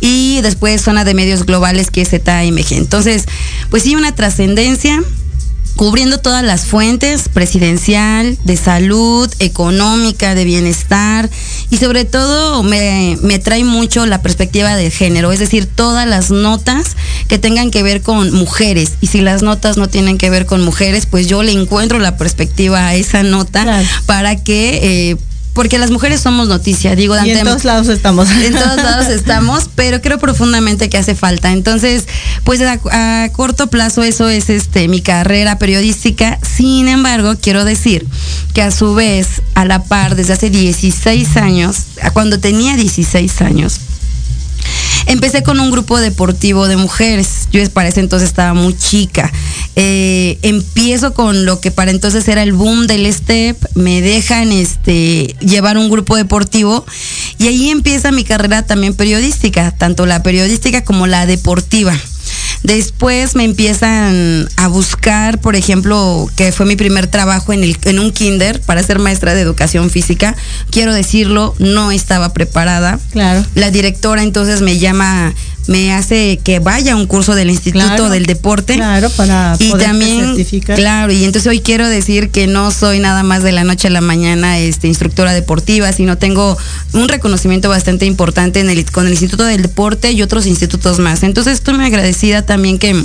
y 0.00 0.40
después 0.42 0.82
zona 0.82 1.04
de 1.04 1.14
medios 1.14 1.46
globales 1.46 1.90
que 1.90 2.02
es 2.02 2.10
ZMG. 2.10 2.72
Entonces, 2.72 3.24
pues 3.70 3.82
sí, 3.82 3.96
una 3.96 4.14
trascendencia 4.14 5.02
cubriendo 5.76 6.18
todas 6.18 6.44
las 6.44 6.66
fuentes, 6.66 7.28
presidencial, 7.28 8.38
de 8.44 8.56
salud, 8.56 9.32
económica, 9.38 10.34
de 10.34 10.44
bienestar 10.44 11.28
y 11.70 11.78
sobre 11.78 12.04
todo 12.04 12.62
me, 12.62 13.18
me, 13.22 13.38
trae 13.38 13.64
mucho 13.64 14.06
la 14.06 14.22
perspectiva 14.22 14.76
de 14.76 14.90
género, 14.90 15.32
es 15.32 15.40
decir, 15.40 15.66
todas 15.66 16.06
las 16.06 16.30
notas 16.30 16.96
que 17.28 17.38
tengan 17.38 17.70
que 17.70 17.82
ver 17.82 18.02
con 18.02 18.32
mujeres 18.32 18.92
y 19.00 19.08
si 19.08 19.20
las 19.20 19.42
notas 19.42 19.76
no 19.76 19.88
tienen 19.88 20.18
que 20.18 20.30
ver 20.30 20.46
con 20.46 20.62
mujeres, 20.62 21.06
pues 21.06 21.26
yo 21.26 21.42
le 21.42 21.52
encuentro 21.52 21.98
la 21.98 22.16
perspectiva 22.16 22.86
a 22.86 22.94
esa 22.94 23.22
nota 23.22 23.82
para 24.06 24.36
que... 24.36 25.10
Eh, 25.10 25.16
porque 25.54 25.78
las 25.78 25.90
mujeres 25.90 26.20
somos 26.20 26.48
noticia, 26.48 26.96
digo, 26.96 27.14
y 27.24 27.30
en 27.30 27.44
todos 27.44 27.64
lados 27.64 27.88
estamos. 27.88 28.28
En 28.30 28.52
todos 28.52 28.76
lados 28.82 29.06
estamos, 29.06 29.70
pero 29.74 30.02
creo 30.02 30.18
profundamente 30.18 30.90
que 30.90 30.98
hace 30.98 31.14
falta. 31.14 31.52
Entonces, 31.52 32.04
pues 32.42 32.60
a, 32.60 33.30
corto 33.32 33.68
plazo 33.68 34.02
eso 34.02 34.28
es 34.28 34.50
este 34.50 34.88
mi 34.88 35.00
carrera 35.00 35.58
periodística. 35.58 36.38
Sin 36.42 36.88
embargo, 36.88 37.36
quiero 37.40 37.64
decir 37.64 38.06
que 38.52 38.62
a 38.62 38.72
su 38.72 38.94
vez, 38.94 39.42
a 39.54 39.64
la 39.64 39.84
par, 39.84 40.16
desde 40.16 40.32
hace 40.32 40.50
16 40.50 41.36
años, 41.36 41.76
cuando 42.12 42.40
tenía 42.40 42.76
16 42.76 43.40
años, 43.42 43.78
Empecé 45.06 45.42
con 45.42 45.60
un 45.60 45.70
grupo 45.70 45.98
deportivo 46.00 46.66
de 46.66 46.76
mujeres. 46.76 47.48
Yo 47.52 47.60
para 47.70 47.88
ese 47.88 48.00
entonces 48.00 48.28
estaba 48.28 48.54
muy 48.54 48.76
chica. 48.76 49.30
Eh, 49.76 50.38
empiezo 50.42 51.14
con 51.14 51.44
lo 51.44 51.60
que 51.60 51.70
para 51.70 51.90
entonces 51.90 52.26
era 52.28 52.42
el 52.42 52.52
boom 52.52 52.86
del 52.86 53.12
step. 53.12 53.56
Me 53.74 54.00
dejan 54.00 54.52
este, 54.52 55.34
llevar 55.40 55.76
un 55.76 55.90
grupo 55.90 56.16
deportivo 56.16 56.86
y 57.38 57.48
ahí 57.48 57.70
empieza 57.70 58.12
mi 58.12 58.24
carrera 58.24 58.66
también 58.66 58.94
periodística, 58.94 59.72
tanto 59.72 60.06
la 60.06 60.22
periodística 60.22 60.84
como 60.84 61.06
la 61.06 61.26
deportiva. 61.26 61.94
Después 62.64 63.36
me 63.36 63.44
empiezan 63.44 64.48
a 64.56 64.68
buscar, 64.68 65.38
por 65.38 65.54
ejemplo, 65.54 66.30
que 66.34 66.50
fue 66.50 66.64
mi 66.64 66.76
primer 66.76 67.06
trabajo 67.06 67.52
en, 67.52 67.62
el, 67.62 67.76
en 67.84 67.98
un 67.98 68.10
kinder 68.10 68.58
para 68.62 68.82
ser 68.82 68.98
maestra 68.98 69.34
de 69.34 69.42
educación 69.42 69.90
física. 69.90 70.34
Quiero 70.70 70.94
decirlo, 70.94 71.54
no 71.58 71.90
estaba 71.90 72.32
preparada. 72.32 72.98
Claro. 73.12 73.44
La 73.54 73.70
directora 73.70 74.22
entonces 74.22 74.62
me 74.62 74.78
llama 74.78 75.34
me 75.66 75.92
hace 75.92 76.38
que 76.42 76.58
vaya 76.58 76.92
a 76.92 76.96
un 76.96 77.06
curso 77.06 77.34
del 77.34 77.50
Instituto 77.50 78.10
del 78.10 78.26
Deporte. 78.26 78.74
Claro, 78.74 79.10
para 79.10 79.56
y 79.58 79.72
también, 79.72 80.26
certificar. 80.26 80.76
Claro, 80.76 81.12
y 81.12 81.24
entonces 81.24 81.48
hoy 81.48 81.60
quiero 81.60 81.88
decir 81.88 82.30
que 82.30 82.46
no 82.46 82.70
soy 82.70 83.00
nada 83.00 83.22
más 83.22 83.42
de 83.42 83.52
la 83.52 83.64
noche 83.64 83.88
a 83.88 83.90
la 83.90 84.00
mañana 84.00 84.58
este, 84.58 84.88
instructora 84.88 85.32
deportiva, 85.32 85.92
sino 85.92 86.18
tengo 86.18 86.56
un 86.92 87.08
reconocimiento 87.08 87.68
bastante 87.68 88.06
importante 88.06 88.60
en 88.60 88.70
el, 88.70 88.90
con 88.90 89.06
el 89.06 89.12
Instituto 89.12 89.44
del 89.44 89.62
Deporte 89.62 90.12
y 90.12 90.22
otros 90.22 90.46
institutos 90.46 90.98
más. 90.98 91.22
Entonces 91.22 91.54
estoy 91.54 91.74
muy 91.74 91.86
agradecida 91.86 92.42
también 92.42 92.78
que 92.78 93.04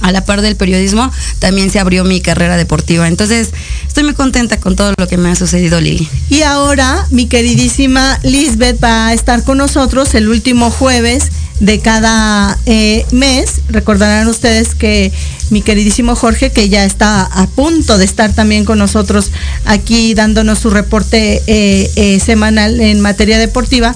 a 0.00 0.12
la 0.12 0.24
par 0.24 0.42
del 0.42 0.56
periodismo, 0.56 1.10
también 1.38 1.70
se 1.70 1.78
abrió 1.78 2.04
mi 2.04 2.20
carrera 2.20 2.56
deportiva. 2.56 3.08
Entonces, 3.08 3.50
estoy 3.86 4.04
muy 4.04 4.14
contenta 4.14 4.58
con 4.60 4.76
todo 4.76 4.94
lo 4.96 5.08
que 5.08 5.16
me 5.16 5.30
ha 5.30 5.34
sucedido, 5.34 5.80
Lili. 5.80 6.08
Y 6.30 6.42
ahora, 6.42 7.06
mi 7.10 7.26
queridísima 7.26 8.18
Lisbeth 8.22 8.82
va 8.82 9.08
a 9.08 9.14
estar 9.14 9.42
con 9.44 9.58
nosotros 9.58 10.14
el 10.14 10.28
último 10.28 10.70
jueves 10.70 11.30
de 11.60 11.80
cada 11.80 12.58
eh, 12.66 13.04
mes. 13.10 13.60
Recordarán 13.68 14.28
ustedes 14.28 14.74
que 14.74 15.12
mi 15.50 15.62
queridísimo 15.62 16.14
Jorge, 16.14 16.52
que 16.52 16.68
ya 16.68 16.84
está 16.84 17.22
a 17.22 17.46
punto 17.46 17.98
de 17.98 18.04
estar 18.04 18.32
también 18.32 18.64
con 18.64 18.78
nosotros 18.78 19.30
aquí 19.64 20.14
dándonos 20.14 20.58
su 20.58 20.70
reporte 20.70 21.42
eh, 21.46 21.90
eh, 21.96 22.20
semanal 22.20 22.80
en 22.80 23.00
materia 23.00 23.38
deportiva, 23.38 23.94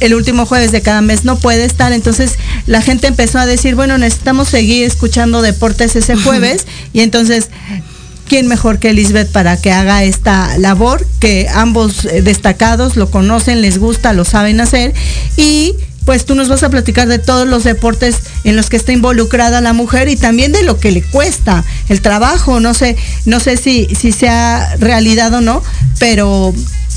el 0.00 0.14
último 0.14 0.46
jueves 0.46 0.72
de 0.72 0.82
cada 0.82 1.00
mes 1.00 1.24
no 1.24 1.38
puede 1.38 1.64
estar, 1.64 1.92
entonces 1.92 2.34
la 2.66 2.82
gente 2.82 3.06
empezó 3.06 3.38
a 3.38 3.46
decir, 3.46 3.74
bueno, 3.74 3.98
necesitamos 3.98 4.48
seguir 4.48 4.84
escuchando 4.84 5.42
deportes 5.42 5.96
ese 5.96 6.16
jueves 6.16 6.66
y 6.92 7.00
entonces 7.00 7.48
¿quién 8.28 8.48
mejor 8.48 8.78
que 8.78 8.90
Elizabeth 8.90 9.30
para 9.30 9.60
que 9.60 9.72
haga 9.72 10.04
esta 10.04 10.58
labor? 10.58 11.06
Que 11.20 11.48
ambos 11.52 12.04
eh, 12.04 12.22
destacados 12.22 12.96
lo 12.96 13.10
conocen, 13.10 13.62
les 13.62 13.78
gusta, 13.78 14.12
lo 14.12 14.24
saben 14.24 14.60
hacer 14.60 14.94
y 15.36 15.74
pues 16.04 16.24
tú 16.24 16.36
nos 16.36 16.48
vas 16.48 16.62
a 16.62 16.70
platicar 16.70 17.08
de 17.08 17.18
todos 17.18 17.48
los 17.48 17.64
deportes 17.64 18.16
en 18.44 18.54
los 18.54 18.70
que 18.70 18.76
está 18.76 18.92
involucrada 18.92 19.60
la 19.60 19.72
mujer 19.72 20.08
y 20.08 20.16
también 20.16 20.52
de 20.52 20.62
lo 20.62 20.78
que 20.78 20.92
le 20.92 21.02
cuesta 21.02 21.64
el 21.88 22.00
trabajo. 22.00 22.60
No 22.60 22.74
sé, 22.74 22.96
no 23.24 23.40
sé 23.40 23.56
si, 23.56 23.86
si 23.86 24.12
sea 24.12 24.76
realidad 24.78 25.34
o 25.34 25.40
no, 25.40 25.64
pero 25.98 26.54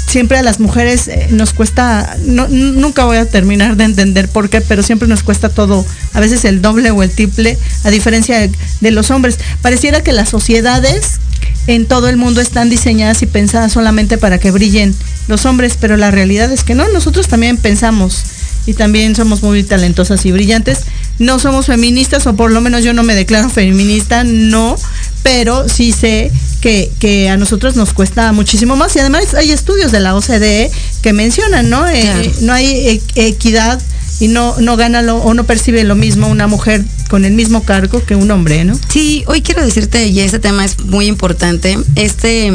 siempre 0.10 0.38
a 0.38 0.44
las 0.44 0.60
mujeres 0.60 1.08
eh, 1.08 1.28
nos 1.30 1.54
cuesta, 1.54 2.18
nunca 2.20 3.06
voy 3.06 3.18
a 3.18 3.26
terminar 3.26 3.78
de 3.78 3.84
entender 3.84 4.28
por 4.28 4.50
qué, 4.50 4.62
pero 4.62 4.84
siempre 4.84 5.08
nos 5.08 5.24
cuesta 5.24 5.50
todo, 5.50 5.86
a 6.14 6.20
veces 6.20 6.46
el 6.46 6.62
doble 6.62 6.92
o 6.92 7.04
el 7.04 7.12
triple, 7.12 7.58
a 7.84 7.90
diferencia 7.90 8.50
de 8.82 8.92
los 8.92 9.12
hombres. 9.12 9.38
Pareciera 9.62 10.02
que 10.02 10.12
las 10.12 10.30
sociedades 10.30 11.20
en 11.68 11.86
todo 11.86 12.10
el 12.10 12.18
mundo 12.18 12.42
están 12.42 12.70
diseñadas 12.70 13.22
y 13.22 13.28
pensadas 13.28 13.72
solamente 13.72 14.18
para 14.18 14.40
que 14.40 14.52
brillen 14.52 14.96
los 15.28 15.46
hombres, 15.46 15.78
pero 15.80 15.98
la 15.98 16.10
realidad 16.10 16.52
es 16.52 16.64
que 16.64 16.74
no, 16.74 16.88
nosotros 16.90 17.28
también 17.28 17.58
pensamos 17.58 18.24
y 18.66 18.74
también 18.74 19.16
somos 19.16 19.44
muy 19.44 19.64
talentosas 19.64 20.26
y 20.26 20.32
brillantes. 20.32 20.86
No 21.20 21.38
somos 21.38 21.66
feministas, 21.68 22.26
o 22.28 22.36
por 22.36 22.52
lo 22.52 22.62
menos 22.62 22.84
yo 22.84 22.94
no 22.94 23.04
me 23.04 23.14
declaro 23.14 23.50
feminista, 23.50 24.24
no, 24.24 24.76
pero 25.22 25.68
sí 25.70 25.92
sé 25.92 26.32
que, 26.62 27.30
a 27.30 27.38
nosotros 27.38 27.76
nos 27.76 27.94
cuesta 27.94 28.32
muchísimo 28.32 28.76
más. 28.76 28.96
Y 28.96 29.00
además 29.00 29.34
hay 29.34 29.52
estudios 29.52 29.92
de 29.92 30.00
la 30.00 30.16
OCDE 30.16 30.72
que 31.02 31.14
mencionan, 31.14 31.70
¿no? 31.70 31.88
Eh, 31.88 32.32
no 32.42 32.54
hay 32.54 32.66
e, 32.66 33.28
equidad 33.28 33.82
y 34.20 34.28
no, 34.28 34.56
no 34.60 34.76
gana 34.76 35.02
lo, 35.02 35.18
o 35.18 35.34
no 35.34 35.46
percibe 35.46 35.84
lo 35.84 35.96
mismo 35.96 36.28
una 36.28 36.48
mujer 36.48 36.84
con 37.10 37.26
el 37.26 37.34
mismo 37.34 37.64
cargo 37.64 38.04
que 38.06 38.16
un 38.16 38.30
hombre, 38.32 38.66
¿no? 38.66 38.78
Sí, 38.90 39.24
hoy 39.28 39.42
quiero 39.42 39.64
decirte, 39.64 40.08
y 40.08 40.20
este 40.20 40.40
tema 40.40 40.66
es 40.66 40.80
muy 40.80 41.08
importante, 41.08 41.78
este, 41.96 42.52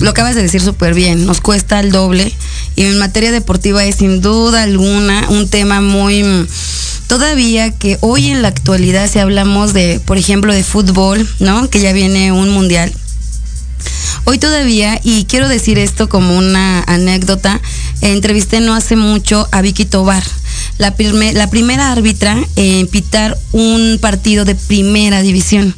lo 0.00 0.10
acabas 0.10 0.34
de 0.34 0.42
decir 0.42 0.60
súper 0.60 0.94
bien, 0.94 1.26
nos 1.26 1.40
cuesta 1.40 1.80
el 1.80 1.90
doble, 1.90 2.32
y 2.76 2.82
en 2.82 2.98
materia 2.98 3.32
deportiva 3.32 3.84
es 3.84 3.96
sin 3.96 4.20
duda 4.20 4.62
alguna 4.62 5.26
un 5.30 5.48
tema 5.48 5.80
muy 5.80 6.46
todavía 7.08 7.72
que 7.72 7.98
hoy 8.00 8.28
en 8.28 8.42
la 8.42 8.48
actualidad 8.48 9.10
si 9.10 9.18
hablamos 9.18 9.72
de, 9.72 10.00
por 10.04 10.18
ejemplo, 10.18 10.54
de 10.54 10.62
fútbol, 10.62 11.28
¿no? 11.40 11.68
Que 11.68 11.80
ya 11.80 11.92
viene 11.92 12.30
un 12.30 12.50
mundial. 12.50 12.92
Hoy 14.24 14.38
todavía, 14.38 15.00
y 15.02 15.24
quiero 15.24 15.48
decir 15.48 15.78
esto 15.78 16.08
como 16.08 16.36
una 16.36 16.82
anécdota, 16.82 17.60
entrevisté 18.02 18.60
no 18.60 18.74
hace 18.74 18.94
mucho 18.94 19.48
a 19.50 19.62
Vicky 19.62 19.86
Tobar 19.86 20.22
la, 20.78 20.94
la 21.34 21.50
primera 21.50 21.92
árbitra 21.92 22.38
en 22.56 22.86
pitar 22.86 23.36
un 23.52 23.98
partido 24.00 24.44
de 24.44 24.54
primera 24.54 25.22
división. 25.22 25.74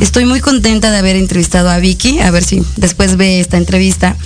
Estoy 0.00 0.24
muy 0.24 0.40
contenta 0.40 0.90
de 0.90 0.98
haber 0.98 1.16
entrevistado 1.16 1.68
a 1.68 1.78
Vicky, 1.78 2.20
a 2.20 2.30
ver 2.30 2.44
si 2.44 2.62
después 2.76 3.16
ve 3.16 3.40
esta 3.40 3.56
entrevista. 3.56 4.16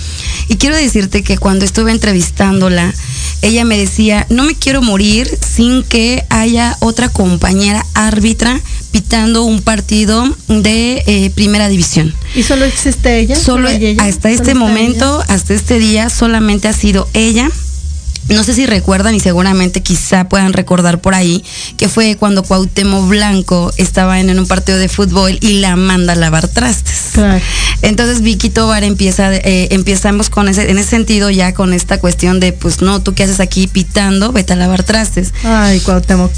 Y 0.47 0.57
quiero 0.57 0.75
decirte 0.75 1.23
que 1.23 1.37
cuando 1.37 1.65
estuve 1.65 1.91
entrevistándola, 1.91 2.93
ella 3.41 3.65
me 3.65 3.77
decía, 3.77 4.25
no 4.29 4.43
me 4.43 4.55
quiero 4.55 4.81
morir 4.81 5.29
sin 5.41 5.83
que 5.83 6.25
haya 6.29 6.75
otra 6.79 7.09
compañera 7.09 7.85
árbitra 7.93 8.59
pitando 8.91 9.43
un 9.43 9.61
partido 9.61 10.23
de 10.47 11.03
eh, 11.05 11.29
primera 11.31 11.69
división. 11.69 12.13
¿Y 12.35 12.43
solo 12.43 12.65
existe 12.65 13.19
ella? 13.19 13.35
Solo, 13.35 13.69
hasta 13.99 14.29
este 14.29 14.55
momento, 14.55 15.23
hasta 15.27 15.53
este 15.53 15.79
día, 15.79 16.09
solamente 16.09 16.67
ha 16.67 16.73
sido 16.73 17.07
ella 17.13 17.49
no 18.29 18.43
sé 18.43 18.53
si 18.53 18.65
recuerdan 18.65 19.15
y 19.15 19.19
seguramente 19.19 19.81
quizá 19.81 20.29
puedan 20.29 20.53
recordar 20.53 21.01
por 21.01 21.15
ahí 21.15 21.43
que 21.77 21.89
fue 21.89 22.15
cuando 22.15 22.43
Cuauhtémoc 22.43 23.07
Blanco 23.07 23.71
estaba 23.77 24.19
en, 24.19 24.37
un 24.37 24.47
partido 24.47 24.77
de 24.77 24.87
fútbol 24.87 25.37
y 25.41 25.59
la 25.59 25.75
manda 25.75 26.13
a 26.13 26.15
lavar 26.15 26.47
trastes. 26.47 27.13
Entonces 27.81 28.21
Vicky 28.21 28.49
Tobar 28.49 28.83
empieza, 28.83 29.33
eh, 29.33 29.69
empezamos 29.71 30.29
con 30.29 30.47
ese, 30.47 30.69
en 30.69 30.77
ese 30.77 30.89
sentido 30.89 31.29
ya 31.29 31.53
con 31.53 31.73
esta 31.73 31.99
cuestión 31.99 32.39
de 32.39 32.53
pues 32.53 32.81
no, 32.81 33.01
tú 33.01 33.13
qué 33.13 33.23
haces 33.23 33.39
aquí 33.39 33.67
pitando, 33.67 34.31
vete 34.31 34.53
a 34.53 34.55
lavar 34.55 34.83
trastes. 34.83 35.33
Ay, 35.43 35.79
Cuauhtémoc. 35.79 36.31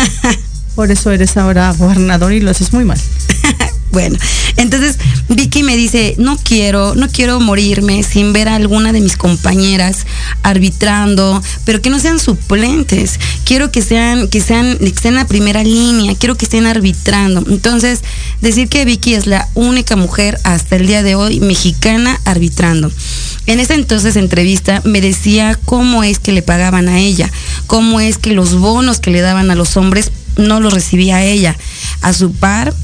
por 0.74 0.90
eso 0.90 1.10
eres 1.10 1.36
ahora 1.36 1.72
gobernador 1.72 2.32
y 2.32 2.40
lo 2.40 2.50
haces 2.50 2.72
muy 2.72 2.84
mal. 2.84 2.98
Bueno, 3.90 4.18
entonces 4.56 4.98
Vicky 5.28 5.62
me 5.62 5.76
dice, 5.76 6.14
no 6.18 6.36
quiero, 6.36 6.94
no 6.94 7.08
quiero 7.08 7.40
morirme 7.40 8.02
sin 8.02 8.32
ver 8.32 8.48
a 8.48 8.56
alguna 8.56 8.92
de 8.92 9.00
mis 9.00 9.16
compañeras 9.16 10.06
arbitrando, 10.42 11.42
pero 11.64 11.80
que 11.80 11.90
no 11.90 11.98
sean 11.98 12.18
suplentes. 12.18 13.18
Quiero 13.44 13.70
que 13.70 13.82
sean, 13.82 14.28
que 14.28 14.40
sean, 14.40 14.76
que 14.78 14.86
estén 14.86 15.12
en 15.12 15.14
la 15.16 15.26
primera 15.26 15.62
línea, 15.62 16.14
quiero 16.14 16.36
que 16.36 16.44
estén 16.44 16.66
arbitrando. 16.66 17.44
Entonces, 17.48 18.00
decir 18.40 18.68
que 18.68 18.84
Vicky 18.84 19.14
es 19.14 19.26
la 19.26 19.48
única 19.54 19.96
mujer 19.96 20.38
hasta 20.44 20.76
el 20.76 20.86
día 20.86 21.02
de 21.02 21.14
hoy 21.14 21.40
mexicana 21.40 22.20
arbitrando. 22.24 22.90
En 23.46 23.60
esa 23.60 23.74
entonces 23.74 24.16
entrevista 24.16 24.82
me 24.84 25.00
decía 25.00 25.58
cómo 25.64 26.04
es 26.04 26.18
que 26.18 26.32
le 26.32 26.42
pagaban 26.42 26.88
a 26.88 26.98
ella, 26.98 27.30
cómo 27.66 28.00
es 28.00 28.18
que 28.18 28.32
los 28.32 28.54
bonos 28.54 29.00
que 29.00 29.10
le 29.10 29.22
daban 29.22 29.50
a 29.50 29.54
los 29.54 29.76
hombres 29.76 30.12
no 30.36 30.60
los 30.60 30.72
recibía 30.72 31.24
ella. 31.24 31.56
A 32.02 32.12
su 32.12 32.32
par, 32.32 32.74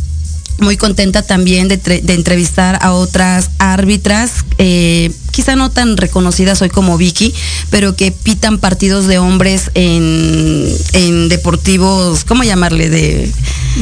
muy 0.58 0.76
contenta 0.76 1.22
también 1.22 1.68
de, 1.68 1.80
entrevistar 2.08 2.78
a 2.80 2.92
otras 2.92 3.50
árbitras, 3.58 4.44
eh, 4.58 5.10
quizá 5.30 5.56
no 5.56 5.70
tan 5.70 5.96
reconocidas 5.96 6.62
hoy 6.62 6.68
como 6.68 6.96
Vicky, 6.96 7.34
pero 7.70 7.96
que 7.96 8.12
pitan 8.12 8.58
partidos 8.58 9.06
de 9.06 9.18
hombres 9.18 9.70
en, 9.74 10.68
en 10.92 11.28
deportivos, 11.28 12.24
¿cómo 12.24 12.44
llamarle? 12.44 12.88
De, 12.88 13.32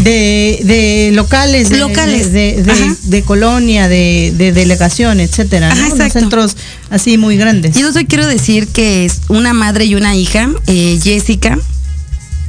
de, 0.03 1.11
locales, 1.13 1.69
de, 1.69 1.77
locales, 1.77 2.33
de, 2.33 3.23
colonia, 3.27 3.89
de, 3.89 4.33
delegación, 4.55 5.21
etcétera, 5.21 5.75
centros 6.11 6.57
así 6.91 7.19
muy 7.19 7.37
grandes. 7.37 7.77
Yo 7.77 7.91
hoy 7.95 8.07
quiero 8.07 8.27
decir 8.27 8.69
que 8.69 9.05
es 9.05 9.21
una 9.29 9.53
madre 9.53 9.85
y 9.85 9.95
una 9.95 10.17
hija, 10.17 10.51
eh, 10.67 10.99
Jessica, 11.03 11.59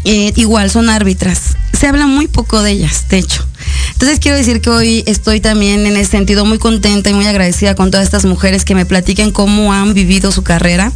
eh, 0.06 0.34
igual 0.36 0.70
son 0.70 0.90
árbitras. 0.90 1.56
Se 1.78 1.88
habla 1.88 2.08
muy 2.08 2.28
poco 2.28 2.62
de 2.62 2.72
ellas, 2.72 3.06
de 3.10 3.18
hecho. 3.18 3.46
Entonces 3.94 4.20
quiero 4.20 4.38
decir 4.38 4.62
que 4.62 4.70
hoy 4.70 5.04
estoy 5.08 5.40
también 5.40 5.86
en 5.86 5.96
ese 5.96 6.12
sentido 6.12 6.46
muy 6.46 6.58
contenta 6.58 7.10
y 7.10 7.14
muy 7.14 7.26
agradecida 7.26 7.76
con 7.76 7.92
todas 7.92 8.06
estas 8.06 8.26
mujeres 8.26 8.66
que 8.66 8.76
me 8.76 8.86
platican 8.86 9.32
cómo 9.32 9.74
han 9.74 9.94
vivido 9.94 10.32
su 10.32 10.44
carrera. 10.44 10.92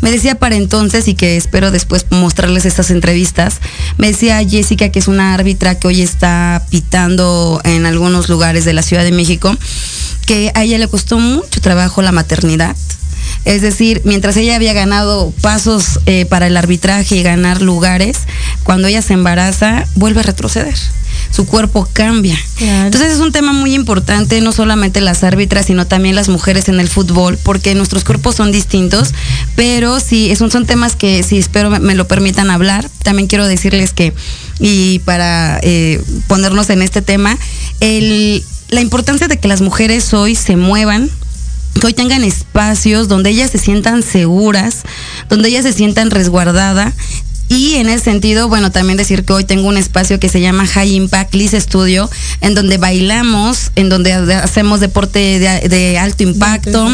Me 0.00 0.10
decía 0.10 0.38
para 0.38 0.56
entonces 0.56 1.08
y 1.08 1.14
que 1.14 1.36
espero 1.36 1.70
después 1.70 2.06
mostrarles 2.10 2.66
estas 2.66 2.90
entrevistas, 2.90 3.60
me 3.96 4.08
decía 4.08 4.46
Jessica 4.46 4.90
que 4.90 4.98
es 4.98 5.08
una 5.08 5.34
árbitra 5.34 5.78
que 5.78 5.88
hoy 5.88 6.02
está 6.02 6.64
pitando 6.70 7.60
en 7.64 7.86
algunos 7.86 8.28
lugares 8.28 8.64
de 8.64 8.72
la 8.72 8.82
Ciudad 8.82 9.02
de 9.02 9.12
México, 9.12 9.56
que 10.26 10.52
a 10.54 10.62
ella 10.62 10.78
le 10.78 10.88
costó 10.88 11.18
mucho 11.18 11.60
trabajo 11.60 12.02
la 12.02 12.12
maternidad. 12.12 12.76
Es 13.44 13.62
decir, 13.62 14.02
mientras 14.04 14.36
ella 14.36 14.56
había 14.56 14.72
ganado 14.72 15.32
pasos 15.40 16.00
eh, 16.06 16.26
para 16.26 16.46
el 16.46 16.56
arbitraje 16.56 17.16
y 17.16 17.22
ganar 17.22 17.62
lugares, 17.62 18.20
cuando 18.62 18.88
ella 18.88 19.02
se 19.02 19.12
embaraza, 19.12 19.84
vuelve 19.94 20.20
a 20.20 20.24
retroceder 20.24 20.74
su 21.34 21.46
cuerpo 21.46 21.88
cambia. 21.92 22.38
Entonces 22.60 23.12
es 23.12 23.18
un 23.18 23.32
tema 23.32 23.52
muy 23.52 23.74
importante, 23.74 24.40
no 24.40 24.52
solamente 24.52 25.00
las 25.00 25.24
árbitras, 25.24 25.66
sino 25.66 25.86
también 25.86 26.14
las 26.14 26.28
mujeres 26.28 26.68
en 26.68 26.78
el 26.78 26.88
fútbol, 26.88 27.38
porque 27.42 27.74
nuestros 27.74 28.04
cuerpos 28.04 28.36
son 28.36 28.52
distintos, 28.52 29.12
pero 29.56 29.98
sí, 29.98 30.34
son, 30.36 30.50
son 30.50 30.64
temas 30.64 30.94
que 30.94 31.22
sí 31.24 31.38
espero 31.38 31.70
me, 31.70 31.94
lo 31.94 32.06
permitan 32.06 32.50
hablar. 32.50 32.88
También 33.02 33.26
quiero 33.26 33.46
decirles 33.48 33.92
que, 33.92 34.12
y 34.60 35.00
para 35.00 35.58
eh, 35.62 36.00
ponernos 36.28 36.70
en 36.70 36.82
este 36.82 37.02
tema, 37.02 37.36
la 37.80 38.80
importancia 38.80 39.28
de 39.28 39.36
que 39.36 39.48
las 39.48 39.60
mujeres 39.60 40.14
hoy 40.14 40.36
se 40.36 40.56
muevan, 40.56 41.10
que 41.80 41.86
hoy 41.86 41.94
tengan 41.94 42.24
espacios 42.24 43.08
donde 43.08 43.30
ellas 43.30 43.50
se 43.50 43.58
sientan 43.58 44.02
seguras, 44.02 44.82
donde 45.28 45.48
ellas 45.48 45.64
se 45.64 45.72
sientan 45.72 46.10
resguardadas 46.10 46.94
y 47.48 47.74
en 47.74 47.88
ese 47.88 48.04
sentido, 48.04 48.48
bueno, 48.48 48.72
también 48.72 48.96
decir 48.96 49.24
que 49.24 49.32
hoy 49.32 49.44
tengo 49.44 49.68
un 49.68 49.76
espacio 49.76 50.18
que 50.18 50.28
se 50.28 50.40
llama 50.40 50.66
High 50.66 50.94
Impact 50.94 51.34
Liz 51.34 51.52
Studio, 51.52 52.10
en 52.40 52.54
donde 52.54 52.78
bailamos, 52.78 53.70
en 53.76 53.88
donde 53.88 54.12
hacemos 54.12 54.80
deporte 54.80 55.38
de, 55.38 55.98
alto 55.98 56.22
impacto, 56.22 56.88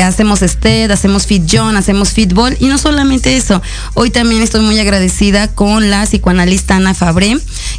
hacemos 0.00 0.40
STED, 0.40 0.90
hacemos 0.90 1.26
Fit 1.26 1.42
John, 1.50 1.76
hacemos 1.76 2.10
Fitball. 2.10 2.56
Y 2.60 2.66
no 2.66 2.78
solamente 2.78 3.36
eso, 3.36 3.60
hoy 3.94 4.10
también 4.10 4.42
estoy 4.42 4.60
muy 4.60 4.78
agradecida 4.78 5.48
con 5.48 5.90
la 5.90 6.04
psicoanalista 6.04 6.76
Ana 6.76 6.94
Fabré, 6.94 7.36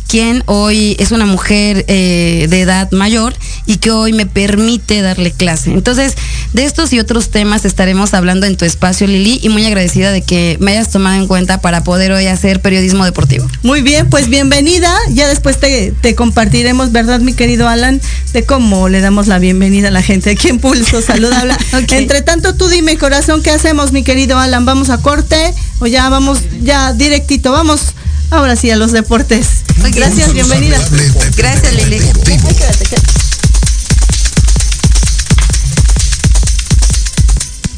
quien 0.08 0.44
hoy 0.48 0.98
es 1.00 1.12
una 1.12 1.26
mujer 1.26 1.86
eh, 1.88 2.48
de 2.50 2.62
edad 2.62 2.92
mayor 2.92 3.36
y 3.66 3.78
que 3.78 3.92
hoy 3.92 4.12
me 4.12 4.26
permite 4.26 5.02
darle 5.02 5.32
clase. 5.32 5.72
Entonces, 5.72 6.16
de 6.54 6.66
estos 6.66 6.92
y 6.92 7.00
otros 7.00 7.30
temas 7.30 7.66
estaremos 7.66 8.14
hablando 8.14 8.46
en 8.46 8.58
tu 8.58 8.66
espacio, 8.66 9.08
Lili, 9.08 9.40
y 9.42 9.50
muy 9.50 9.66
agradecida 9.66 10.12
de 10.12 10.22
que 10.22 10.58
me 10.60 10.72
hayas 10.72 10.92
tomado 10.92 11.16
en 11.16 11.28
cuenta 11.28 11.62
para 11.62 11.84
poder 11.84 12.17
hoy 12.18 12.28
a 12.28 12.34
hacer 12.34 12.62
periodismo 12.62 13.06
deportivo. 13.06 13.48
Muy 13.64 13.82
bien, 13.82 14.10
pues 14.10 14.30
bienvenida. 14.30 14.94
Ya 15.10 15.28
después 15.28 15.60
te, 15.60 15.94
te 16.02 16.16
compartiremos, 16.16 16.92
¿verdad, 16.92 17.20
mi 17.20 17.34
querido 17.34 17.68
Alan? 17.68 18.02
De 18.34 18.44
cómo 18.44 18.90
le 18.90 19.02
damos 19.02 19.28
la 19.28 19.40
bienvenida 19.40 19.88
a 19.88 19.92
la 19.92 20.02
gente 20.02 20.32
aquí 20.32 20.50
en 20.50 20.60
Pulso 20.60 21.02
Saludable. 21.02 21.54
okay. 21.84 22.00
Entre 22.00 22.22
tanto, 22.22 22.56
tú 22.56 22.68
dime, 22.68 22.98
corazón, 22.98 23.42
¿qué 23.42 23.52
hacemos, 23.52 23.92
mi 23.92 24.04
querido 24.04 24.38
Alan? 24.38 24.66
¿Vamos 24.66 24.90
a 24.90 24.98
corte 24.98 25.54
o 25.80 25.88
ya 25.88 26.10
vamos, 26.10 26.40
ya 26.62 26.94
directito? 26.94 27.52
Vamos 27.52 27.94
ahora 28.32 28.56
sí 28.56 28.70
a 28.72 28.76
los 28.76 28.92
deportes. 28.92 29.64
Okay. 29.80 29.92
Gracias, 29.92 30.34
bienvenida. 30.34 30.78
Gracias, 31.38 31.74
Lili. 31.74 32.02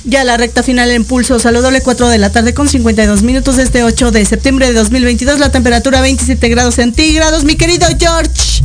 Ya 0.10 0.24
la 0.24 0.38
recta 0.38 0.64
final 0.64 0.90
en 0.90 1.06
pulso 1.06 1.38
saludable 1.38 1.82
4 1.82 2.10
de 2.10 2.18
la 2.18 2.32
tarde 2.32 2.56
con 2.56 2.68
52 2.68 3.22
minutos 3.22 3.60
este 3.60 3.84
8 3.84 4.10
de 4.10 4.26
septiembre 4.26 4.66
de 4.66 4.74
2022. 4.74 5.38
La 5.38 5.52
temperatura 5.52 6.02
27 6.02 6.50
grados 6.50 6.76
centígrados. 6.76 7.44
Mi 7.44 7.56
querido 7.56 7.86
George, 8.00 8.64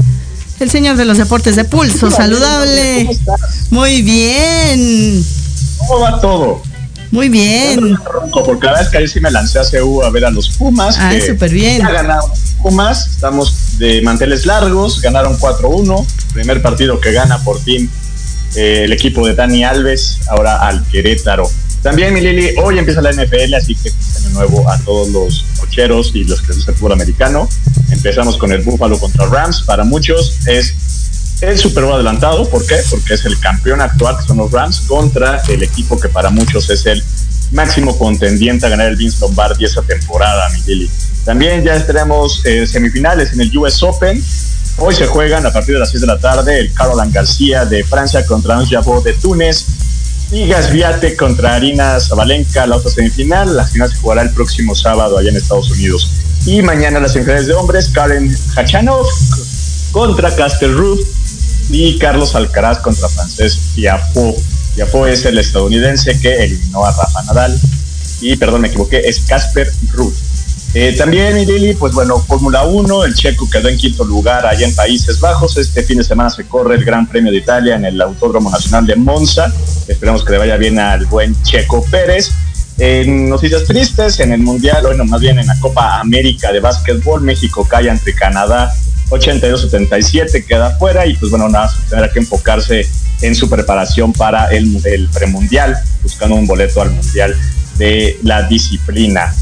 el 0.60 0.70
señor 0.70 0.96
de 0.96 1.04
los 1.04 1.18
deportes 1.18 1.54
de 1.54 1.64
pulso 1.64 2.10
saludable. 2.10 3.10
Muy 3.68 4.00
bien. 4.00 5.22
¿Cómo 5.86 6.00
va 6.00 6.18
todo? 6.18 6.62
Muy 7.10 7.28
bien. 7.28 7.94
Porque 8.32 8.64
la 8.64 8.72
verdad 8.72 8.86
es 8.86 8.88
que 8.88 8.96
ahí 8.96 9.06
sí 9.06 9.20
me 9.20 9.30
lancé 9.30 9.58
a 9.58 9.64
CU 9.64 10.02
a 10.02 10.08
ver 10.08 10.24
a 10.24 10.30
los 10.30 10.48
Pumas. 10.48 10.96
Ah, 10.98 11.12
súper 11.26 11.52
bien. 11.52 11.80
Ya 11.80 11.90
ganaron 11.90 12.30
Pumas, 12.62 13.06
estamos 13.08 13.76
de 13.76 14.00
manteles 14.00 14.46
largos, 14.46 15.02
ganaron 15.02 15.38
4-1. 15.38 16.06
Primer 16.32 16.62
partido 16.62 16.98
que 17.00 17.12
gana 17.12 17.36
por 17.44 17.60
fin 17.60 17.90
eh, 18.56 18.84
el 18.84 18.92
equipo 18.92 19.26
de 19.26 19.34
Dani 19.34 19.64
Alves, 19.64 20.20
ahora 20.28 20.66
al 20.66 20.86
Querétaro. 20.88 21.48
También, 21.82 22.14
mi 22.14 22.20
Lili, 22.20 22.54
hoy 22.62 22.78
empieza 22.78 23.02
la 23.02 23.12
NFL, 23.12 23.54
así 23.54 23.74
que 23.74 23.90
año 23.90 24.30
nuevo 24.30 24.68
a 24.70 24.78
todos 24.78 25.08
los 25.10 25.44
cocheros 25.60 26.12
y 26.14 26.24
los 26.24 26.40
que 26.40 26.48
les 26.48 26.56
gusta 26.56 26.72
el 26.72 26.78
fútbol 26.78 26.92
americano. 26.92 27.48
Empezamos 27.90 28.38
con 28.38 28.52
el 28.52 28.62
Buffalo 28.62 28.98
contra 28.98 29.26
Rams. 29.26 29.62
Para 29.62 29.84
muchos 29.84 30.46
es 30.46 30.74
el 31.42 31.58
Super 31.58 31.84
Bowl 31.84 31.94
adelantado. 31.94 32.48
¿Por 32.48 32.66
qué? 32.66 32.76
Porque 32.88 33.14
es 33.14 33.24
el 33.26 33.38
campeón 33.38 33.80
actual, 33.82 34.16
que 34.18 34.26
son 34.26 34.38
los 34.38 34.50
Rams, 34.50 34.80
contra 34.82 35.42
el 35.48 35.62
equipo 35.62 36.00
que 36.00 36.08
para 36.08 36.30
muchos 36.30 36.70
es 36.70 36.86
el 36.86 37.04
máximo 37.52 37.96
contendiente 37.98 38.66
a 38.66 38.68
ganar 38.70 38.88
el 38.88 38.96
Vince 38.96 39.18
Lombardi 39.20 39.64
esa 39.64 39.82
temporada, 39.82 40.48
mi 40.50 40.60
Lili. 40.62 40.90
También 41.24 41.64
ya 41.64 41.76
estaremos 41.76 42.44
eh, 42.44 42.66
semifinales 42.66 43.32
en 43.32 43.40
el 43.40 43.56
US 43.56 43.82
Open. 43.82 44.22
Hoy 44.76 44.94
se 44.94 45.06
juegan 45.06 45.46
a 45.46 45.52
partir 45.52 45.74
de 45.74 45.80
las 45.80 45.90
6 45.90 46.00
de 46.00 46.06
la 46.06 46.18
tarde 46.18 46.58
el 46.58 46.72
Caroline 46.72 47.12
García 47.12 47.64
de 47.64 47.84
Francia 47.84 48.26
contra 48.26 48.56
Ange 48.56 48.74
Jabot 48.74 49.04
de 49.04 49.12
Túnez 49.14 49.66
y 50.32 50.48
Gasviate 50.48 51.16
contra 51.16 51.54
Arina 51.54 52.00
Zabalenka, 52.00 52.66
la 52.66 52.76
otra 52.76 52.90
semifinal. 52.90 53.56
La 53.56 53.64
final 53.64 53.88
se 53.88 53.96
jugará 53.96 54.22
el 54.22 54.30
próximo 54.30 54.74
sábado 54.74 55.16
allá 55.16 55.30
en 55.30 55.36
Estados 55.36 55.70
Unidos. 55.70 56.10
Y 56.46 56.60
mañana 56.62 56.98
las 56.98 57.12
semifinales 57.12 57.46
de 57.46 57.54
hombres, 57.54 57.88
Karen 57.88 58.36
Hachanov 58.56 59.06
contra 59.92 60.34
Castel 60.34 60.76
Ruth 60.76 61.06
y 61.70 61.96
Carlos 61.98 62.34
Alcaraz 62.34 62.78
contra 62.78 63.08
Francés 63.08 63.58
Tiafoe. 63.74 64.34
Tiafoe 64.74 65.12
es 65.12 65.24
el 65.24 65.38
estadounidense 65.38 66.18
que 66.18 66.44
eliminó 66.44 66.84
a 66.84 66.90
Rafa 66.90 67.22
Nadal 67.22 67.58
y, 68.20 68.36
perdón, 68.36 68.62
me 68.62 68.68
equivoqué, 68.68 69.02
es 69.04 69.20
Casper 69.20 69.70
Ruth. 69.92 70.14
Eh, 70.76 70.92
también, 70.98 71.36
Lili, 71.46 71.74
pues 71.74 71.92
bueno, 71.92 72.18
Fórmula 72.18 72.64
1, 72.64 73.04
el 73.04 73.14
checo 73.14 73.48
quedó 73.48 73.68
en 73.68 73.78
quinto 73.78 74.02
lugar 74.02 74.44
allá 74.44 74.66
en 74.66 74.74
Países 74.74 75.20
Bajos. 75.20 75.56
Este 75.56 75.84
fin 75.84 75.98
de 75.98 76.04
semana 76.04 76.30
se 76.30 76.48
corre 76.48 76.74
el 76.74 76.84
Gran 76.84 77.06
Premio 77.06 77.30
de 77.30 77.38
Italia 77.38 77.76
en 77.76 77.84
el 77.84 78.00
Autódromo 78.00 78.50
Nacional 78.50 78.84
de 78.84 78.96
Monza. 78.96 79.52
Esperamos 79.86 80.24
que 80.24 80.32
le 80.32 80.38
vaya 80.38 80.56
bien 80.56 80.80
al 80.80 81.06
buen 81.06 81.40
Checo 81.42 81.84
Pérez. 81.84 82.32
En 82.76 83.28
noticias 83.28 83.62
tristes, 83.62 84.18
en 84.18 84.32
el 84.32 84.40
Mundial, 84.40 84.82
bueno, 84.82 85.04
más 85.04 85.20
bien 85.20 85.38
en 85.38 85.46
la 85.46 85.56
Copa 85.60 86.00
América 86.00 86.50
de 86.50 86.58
Básquetbol, 86.58 87.20
México 87.22 87.64
cae 87.70 87.88
entre 87.88 88.12
Canadá 88.12 88.74
82-77, 89.10 90.44
queda 90.44 90.72
fuera 90.72 91.06
y 91.06 91.14
pues 91.14 91.30
bueno, 91.30 91.48
nada, 91.48 91.72
tendrá 91.88 92.10
que 92.10 92.18
enfocarse 92.18 92.84
en 93.20 93.36
su 93.36 93.48
preparación 93.48 94.12
para 94.12 94.48
el 94.48 95.08
premundial, 95.14 95.76
buscando 96.02 96.34
un 96.34 96.48
boleto 96.48 96.82
al 96.82 96.90
Mundial 96.90 97.36
de 97.78 98.18
la 98.24 98.42
disciplina. 98.42 99.32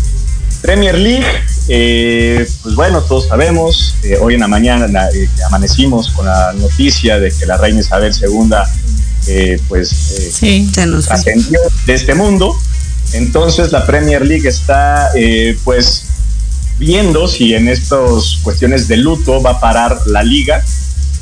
Premier 0.63 0.97
League, 0.97 1.27
eh, 1.69 2.49
pues 2.63 2.75
bueno, 2.77 3.03
todos 3.03 3.27
sabemos, 3.27 3.97
eh, 4.05 4.17
hoy 4.21 4.35
en 4.35 4.41
la 4.41 4.49
mañana 4.49 5.09
eh, 5.13 5.29
amanecimos 5.49 6.11
con 6.11 6.25
la 6.25 6.53
noticia 6.53 7.19
de 7.19 7.33
que 7.33 7.47
la 7.47 7.57
reina 7.57 7.81
Isabel 7.81 8.13
II 8.15 8.51
pues 9.69 9.89
sí, 10.33 10.71
ascendió 11.11 11.61
de 11.85 11.95
este 11.95 12.15
mundo. 12.15 12.57
Entonces 13.13 13.73
la 13.73 13.85
Premier 13.85 14.25
League 14.25 14.49
está 14.49 15.11
pues 15.65 16.05
viendo 16.79 17.27
si 17.27 17.55
en 17.55 17.69
estas 17.69 18.39
cuestiones 18.43 18.87
de 18.89 18.97
luto 18.97 19.43
va 19.43 19.51
a 19.51 19.61
parar 19.61 19.99
la 20.07 20.23
liga. 20.23 20.65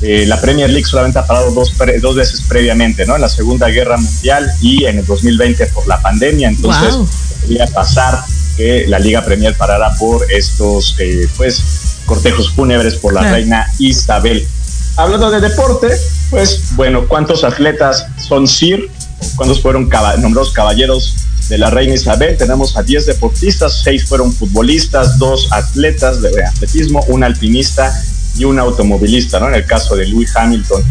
la 0.01 0.39
Premier 0.39 0.69
League 0.69 0.85
solamente 0.85 1.19
ha 1.19 1.25
parado 1.25 1.51
dos, 1.51 1.73
dos 1.99 2.15
veces 2.15 2.41
previamente, 2.47 3.05
¿no? 3.05 3.15
En 3.15 3.21
la 3.21 3.29
Segunda 3.29 3.67
Guerra 3.69 3.97
Mundial 3.97 4.51
y 4.61 4.85
en 4.85 4.99
el 4.99 5.05
2020 5.05 5.65
por 5.67 5.87
la 5.87 6.01
pandemia. 6.01 6.47
Entonces, 6.47 6.95
wow. 6.95 7.07
podría 7.41 7.67
pasar 7.67 8.23
que 8.55 8.85
la 8.87 8.99
Liga 8.99 9.23
Premier 9.23 9.55
parara 9.55 9.93
por 9.97 10.29
estos 10.31 10.95
eh, 10.99 11.27
pues 11.37 11.63
cortejos 12.05 12.51
fúnebres 12.51 12.95
por 12.95 13.13
la 13.13 13.31
reina 13.31 13.65
Isabel. 13.79 14.45
Hablando 14.97 15.31
de 15.31 15.39
deporte, 15.39 15.87
pues 16.29 16.75
bueno, 16.75 17.07
¿cuántos 17.07 17.43
atletas 17.43 18.05
son 18.17 18.47
Sir? 18.47 18.89
¿Cuántos 19.35 19.61
fueron 19.61 19.87
cab 19.87 20.19
nombrados 20.19 20.51
caballeros 20.51 21.15
de 21.49 21.57
la 21.57 21.69
reina 21.69 21.93
Isabel? 21.93 22.37
Tenemos 22.37 22.75
a 22.75 22.83
10 22.83 23.05
deportistas, 23.05 23.81
6 23.83 24.05
fueron 24.05 24.33
futbolistas, 24.33 25.17
2 25.17 25.51
atletas 25.51 26.21
de 26.21 26.43
atletismo, 26.43 27.03
un 27.07 27.23
alpinista 27.23 27.93
y 28.37 28.45
un 28.45 28.59
automovilista, 28.59 29.39
¿no? 29.39 29.47
En 29.47 29.55
el 29.55 29.65
caso 29.65 29.95
de 29.95 30.07
Louis 30.07 30.35
Hamilton. 30.35 30.83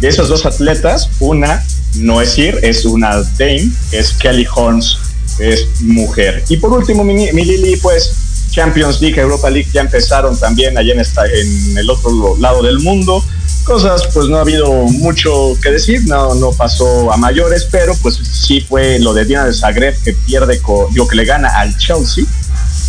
De 0.00 0.08
esos 0.08 0.28
dos 0.28 0.46
atletas, 0.46 1.10
una 1.18 1.64
no 1.96 2.20
es 2.20 2.30
Sir, 2.30 2.60
es 2.62 2.84
una 2.84 3.16
Dame, 3.36 3.70
es 3.90 4.12
Kelly 4.12 4.46
Holmes 4.54 4.96
es 5.38 5.80
mujer. 5.80 6.44
Y 6.48 6.56
por 6.56 6.72
último, 6.72 7.04
mi, 7.04 7.14
mi, 7.32 7.44
Lili, 7.44 7.76
pues 7.76 8.12
Champions 8.50 9.00
League, 9.00 9.20
Europa 9.20 9.50
League 9.50 9.68
ya 9.72 9.82
empezaron 9.82 10.38
también 10.38 10.76
allá 10.76 10.92
en, 10.92 11.00
esta, 11.00 11.26
en 11.26 11.78
el 11.78 11.90
otro 11.90 12.36
lado 12.38 12.62
del 12.62 12.78
mundo. 12.80 13.22
Cosas, 13.64 14.08
pues 14.14 14.28
no 14.28 14.38
ha 14.38 14.40
habido 14.40 14.72
mucho 14.72 15.56
que 15.62 15.70
decir, 15.70 16.02
no, 16.06 16.34
no 16.34 16.52
pasó 16.52 17.12
a 17.12 17.16
mayores, 17.16 17.68
pero 17.70 17.94
pues 18.02 18.16
sí 18.16 18.60
fue 18.62 18.98
lo 18.98 19.12
de 19.12 19.26
Dina 19.26 19.44
de 19.44 19.52
Zagreb 19.52 19.94
que 20.02 20.14
pierde, 20.14 20.60
que 20.60 21.16
le 21.16 21.24
gana 21.24 21.48
al 21.48 21.76
Chelsea 21.76 22.24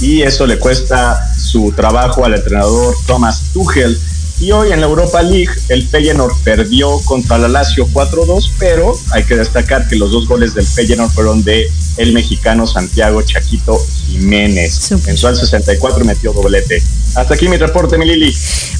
y 0.01 0.21
eso 0.21 0.45
le 0.47 0.57
cuesta 0.57 1.19
su 1.37 1.73
trabajo 1.73 2.23
al 2.23 2.35
entrenador 2.35 2.95
Thomas 3.05 3.43
Tuchel. 3.53 3.99
Y 4.39 4.51
hoy 4.51 4.71
en 4.71 4.79
la 4.79 4.87
Europa 4.87 5.21
League 5.21 5.51
el 5.67 5.87
Feyenoord 5.87 6.33
perdió 6.43 6.97
contra 6.99 7.37
la 7.37 7.49
Lazio 7.49 7.87
4-2, 7.87 8.51
pero 8.57 8.97
hay 9.11 9.23
que 9.25 9.35
destacar 9.35 9.87
que 9.87 9.97
los 9.97 10.11
dos 10.11 10.27
goles 10.27 10.53
del 10.53 10.65
Feyenoord 10.65 11.11
fueron 11.11 11.43
de 11.43 11.69
el 11.97 12.13
mexicano 12.13 12.65
Santiago 12.65 13.21
Chaquito 13.21 13.77
Jiménez. 14.07 14.73
Super. 14.73 15.09
En 15.09 15.17
su 15.17 15.27
al 15.27 15.35
64 15.35 16.05
metió 16.05 16.31
doblete. 16.31 16.81
Hasta 17.15 17.33
aquí 17.33 17.49
mi 17.49 17.57
reporte, 17.57 17.97
mi 17.97 18.05
Lili. 18.05 18.35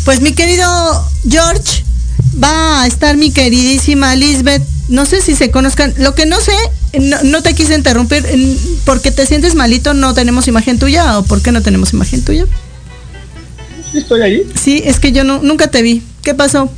Pues 0.05 0.21
mi 0.21 0.31
querido 0.31 0.65
George, 1.29 1.83
va 2.41 2.83
a 2.83 2.87
estar 2.87 3.17
mi 3.17 3.31
queridísima 3.31 4.15
Lisbeth. 4.15 4.63
No 4.87 5.05
sé 5.05 5.21
si 5.21 5.35
se 5.35 5.51
conozcan. 5.51 5.93
Lo 5.97 6.15
que 6.15 6.25
no 6.25 6.39
sé, 6.39 6.53
no, 6.99 7.17
no, 7.23 7.43
te 7.43 7.53
quise 7.53 7.75
interrumpir, 7.75 8.25
porque 8.85 9.11
te 9.11 9.25
sientes 9.25 9.55
malito, 9.55 9.93
no 9.93 10.13
tenemos 10.13 10.47
imagen 10.47 10.79
tuya 10.79 11.19
o 11.19 11.23
por 11.23 11.41
qué 11.41 11.51
no 11.51 11.61
tenemos 11.61 11.93
imagen 11.93 12.23
tuya. 12.23 12.45
Estoy 13.93 14.21
ahí. 14.21 14.51
Sí, 14.55 14.81
es 14.85 14.99
que 14.99 15.11
yo 15.11 15.23
no, 15.23 15.41
nunca 15.41 15.69
te 15.71 15.81
vi. 15.81 16.03
¿Qué 16.23 16.33
pasó? 16.33 16.71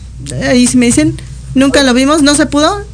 Ahí 0.47 0.67
me 0.75 0.85
dicen, 0.85 1.17
nunca 1.55 1.83
lo 1.83 1.93
vimos, 1.93 2.21
no 2.21 2.35
se 2.35 2.45
pudo. 2.45 2.85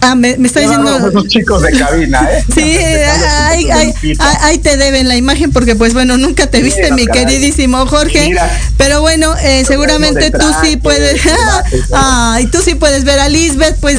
Ah, 0.00 0.14
me, 0.14 0.36
me 0.36 0.46
está 0.46 0.60
diciendo. 0.60 0.98
No, 0.98 1.08
esos 1.08 1.28
chicos 1.28 1.62
de 1.62 1.72
cabina, 1.72 2.28
¿eh? 2.30 2.44
Sí, 2.54 2.60
ahí, 2.60 3.70
ahí, 3.70 3.92
ahí, 4.40 4.58
te 4.58 4.76
deben 4.76 5.08
la 5.08 5.16
imagen 5.16 5.50
porque, 5.52 5.74
pues 5.74 5.94
bueno, 5.94 6.16
nunca 6.18 6.46
te 6.46 6.62
viste, 6.62 6.92
mi 6.92 7.06
caray. 7.06 7.24
queridísimo 7.24 7.86
Jorge. 7.86 8.26
Mira, 8.26 8.50
pero 8.76 9.00
bueno, 9.00 9.34
eh, 9.42 9.64
seguramente 9.66 10.30
tú 10.30 10.46
sí 10.62 10.76
puedes. 10.76 11.20
Ay, 11.92 12.46
tú 12.48 12.58
sí 12.62 12.74
puedes 12.74 13.04
ver 13.04 13.18
a 13.20 13.28
Lisbeth. 13.28 13.76
Pues 13.80 13.98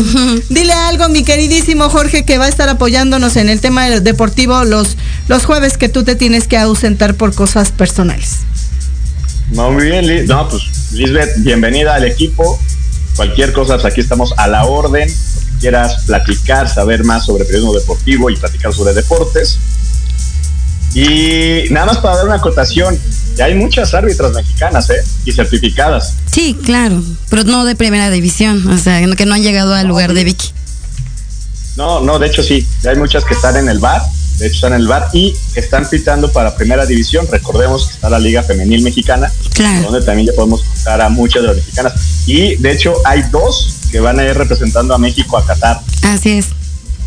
dile 0.50 0.74
algo, 0.74 1.10
mi 1.10 1.24
queridísimo 1.24 1.90
Jorge, 1.90 2.26
que 2.26 2.38
va 2.38 2.46
a 2.46 2.50
estar 2.50 2.70
apoyándonos 2.70 3.36
en 3.36 3.50
el 3.50 3.60
tema 3.60 3.90
deportivo 3.90 4.64
los, 4.66 4.98
los 5.28 5.46
jueves 5.46 5.78
que 5.78 5.90
tú 5.90 6.04
te 6.04 6.16
tienes 6.16 6.48
que 6.48 6.58
ausentar 6.58 7.16
por 7.16 7.34
cosas 7.34 7.72
personales. 7.72 8.38
No, 9.52 9.72
muy 9.72 9.86
bien, 9.86 10.06
Liz. 10.06 10.28
No, 10.28 10.48
pues 10.48 10.64
Lisbeth, 10.92 11.38
bienvenida 11.38 11.96
al 11.96 12.06
equipo. 12.06 12.60
Cualquier 13.16 13.52
cosa, 13.52 13.76
pues 13.76 13.86
aquí 13.86 14.02
estamos 14.02 14.34
a 14.38 14.48
la 14.48 14.66
orden 14.66 15.10
quieras 15.60 16.04
platicar, 16.06 16.70
saber 16.70 17.04
más 17.04 17.26
sobre 17.26 17.46
periodismo 17.46 17.74
deportivo 17.74 18.30
y 18.30 18.36
platicar 18.36 18.74
sobre 18.74 18.94
deportes. 18.94 19.58
Y 20.94 21.70
nada 21.70 21.88
más 21.88 21.98
para 21.98 22.18
dar 22.18 22.26
una 22.26 22.36
acotación, 22.36 22.98
ya 23.36 23.46
hay 23.46 23.56
muchas 23.56 23.94
árbitras 23.94 24.32
mexicanas, 24.34 24.90
¿eh? 24.90 25.04
Y 25.26 25.32
certificadas. 25.32 26.16
Sí, 26.32 26.58
claro, 26.64 27.04
pero 27.30 27.44
no 27.44 27.66
de 27.66 27.76
primera 27.76 28.10
división, 28.10 28.68
o 28.68 28.78
sea, 28.78 29.00
que 29.16 29.26
no 29.26 29.36
han 29.36 29.44
llegado 29.44 29.74
al 29.74 29.88
lugar 29.88 30.14
de 30.14 30.24
Vicky. 30.24 30.52
No, 31.76 32.00
no, 32.00 32.18
de 32.18 32.28
hecho 32.28 32.42
sí, 32.42 32.66
ya 32.82 32.92
hay 32.92 32.98
muchas 32.98 33.24
que 33.24 33.36
están 33.36 33.56
en 33.58 33.70
el 33.70 33.78
bar 33.78 34.02
de 34.38 34.48
hecho 34.48 34.56
están 34.56 34.74
en 34.74 34.82
el 34.82 34.88
bar 34.88 35.10
y 35.14 35.36
están 35.56 35.88
pitando 35.90 36.32
para 36.32 36.56
primera 36.56 36.86
división. 36.86 37.28
Recordemos 37.30 37.88
que 37.88 37.94
está 37.96 38.10
la 38.10 38.20
Liga 38.20 38.44
Femenil 38.44 38.84
Mexicana, 38.84 39.32
donde 39.84 40.02
también 40.06 40.28
ya 40.28 40.34
podemos 40.34 40.62
contar 40.62 41.02
a 41.02 41.10
muchas 41.10 41.42
de 41.42 41.48
las 41.50 41.58
mexicanas. 41.58 41.94
Y 42.28 42.56
de 42.58 42.72
hecho 42.72 42.94
hay 43.06 43.24
dos 43.32 43.78
que 43.92 44.00
van 44.00 44.20
a 44.20 44.24
ir 44.24 44.38
representando 44.38 44.94
a 44.94 44.98
México 44.98 45.38
a 45.38 45.46
Qatar. 45.46 45.82
Así 46.04 46.32
es. 46.32 46.48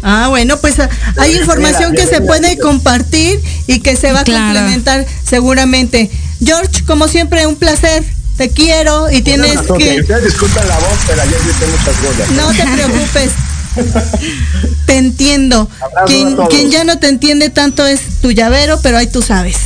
Ah, 0.02 0.28
bueno, 0.28 0.56
pues 0.56 0.78
ah, 0.78 0.88
hay 1.18 1.36
información 1.36 1.94
que 1.94 2.06
se 2.06 2.22
puede 2.22 2.58
compartir 2.58 3.40
y 3.66 3.80
que 3.80 3.96
se 3.96 4.12
va 4.12 4.20
a 4.20 4.24
complementar 4.24 5.06
seguramente. 5.24 6.10
George, 6.42 6.84
como 6.86 7.06
siempre, 7.08 7.46
un 7.46 7.56
placer. 7.56 8.02
Te 8.36 8.48
quiero 8.48 9.10
y 9.10 9.20
tienes 9.20 9.60
que. 9.60 10.00
Ustedes 10.00 10.24
disculpen 10.24 10.66
la 10.66 10.78
voz, 10.78 10.98
pero 11.06 11.20
ayer 11.20 11.38
muchas 11.42 12.30
No 12.32 12.50
te 12.52 12.72
preocupes. 12.72 13.32
te 14.86 14.96
entiendo. 14.96 15.68
Quien, 16.06 16.70
ya 16.70 16.84
no 16.84 16.98
te 16.98 17.08
entiende 17.08 17.50
tanto 17.50 17.86
es 17.86 18.00
tu 18.20 18.30
llavero, 18.30 18.80
pero 18.82 18.98
ahí 18.98 19.06
tú 19.06 19.22
sabes. 19.22 19.56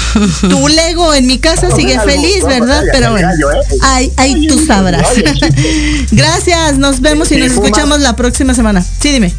tu 0.40 0.68
Lego 0.68 1.14
en 1.14 1.26
mi 1.26 1.38
casa 1.38 1.74
sigue 1.74 1.98
feliz, 2.00 2.44
¿verdad? 2.44 2.84
pero 2.92 3.10
bueno, 3.12 3.28
¿eh? 3.30 3.78
ahí, 3.82 4.12
ahí 4.16 4.46
tú 4.46 4.64
sabrás. 4.64 5.08
Gracias, 6.10 6.78
nos 6.78 7.00
vemos 7.00 7.30
y 7.32 7.36
nos 7.36 7.52
escuchamos 7.52 8.00
la 8.00 8.16
próxima 8.16 8.54
semana. 8.54 8.82
Sí, 8.82 9.12
dime. 9.12 9.32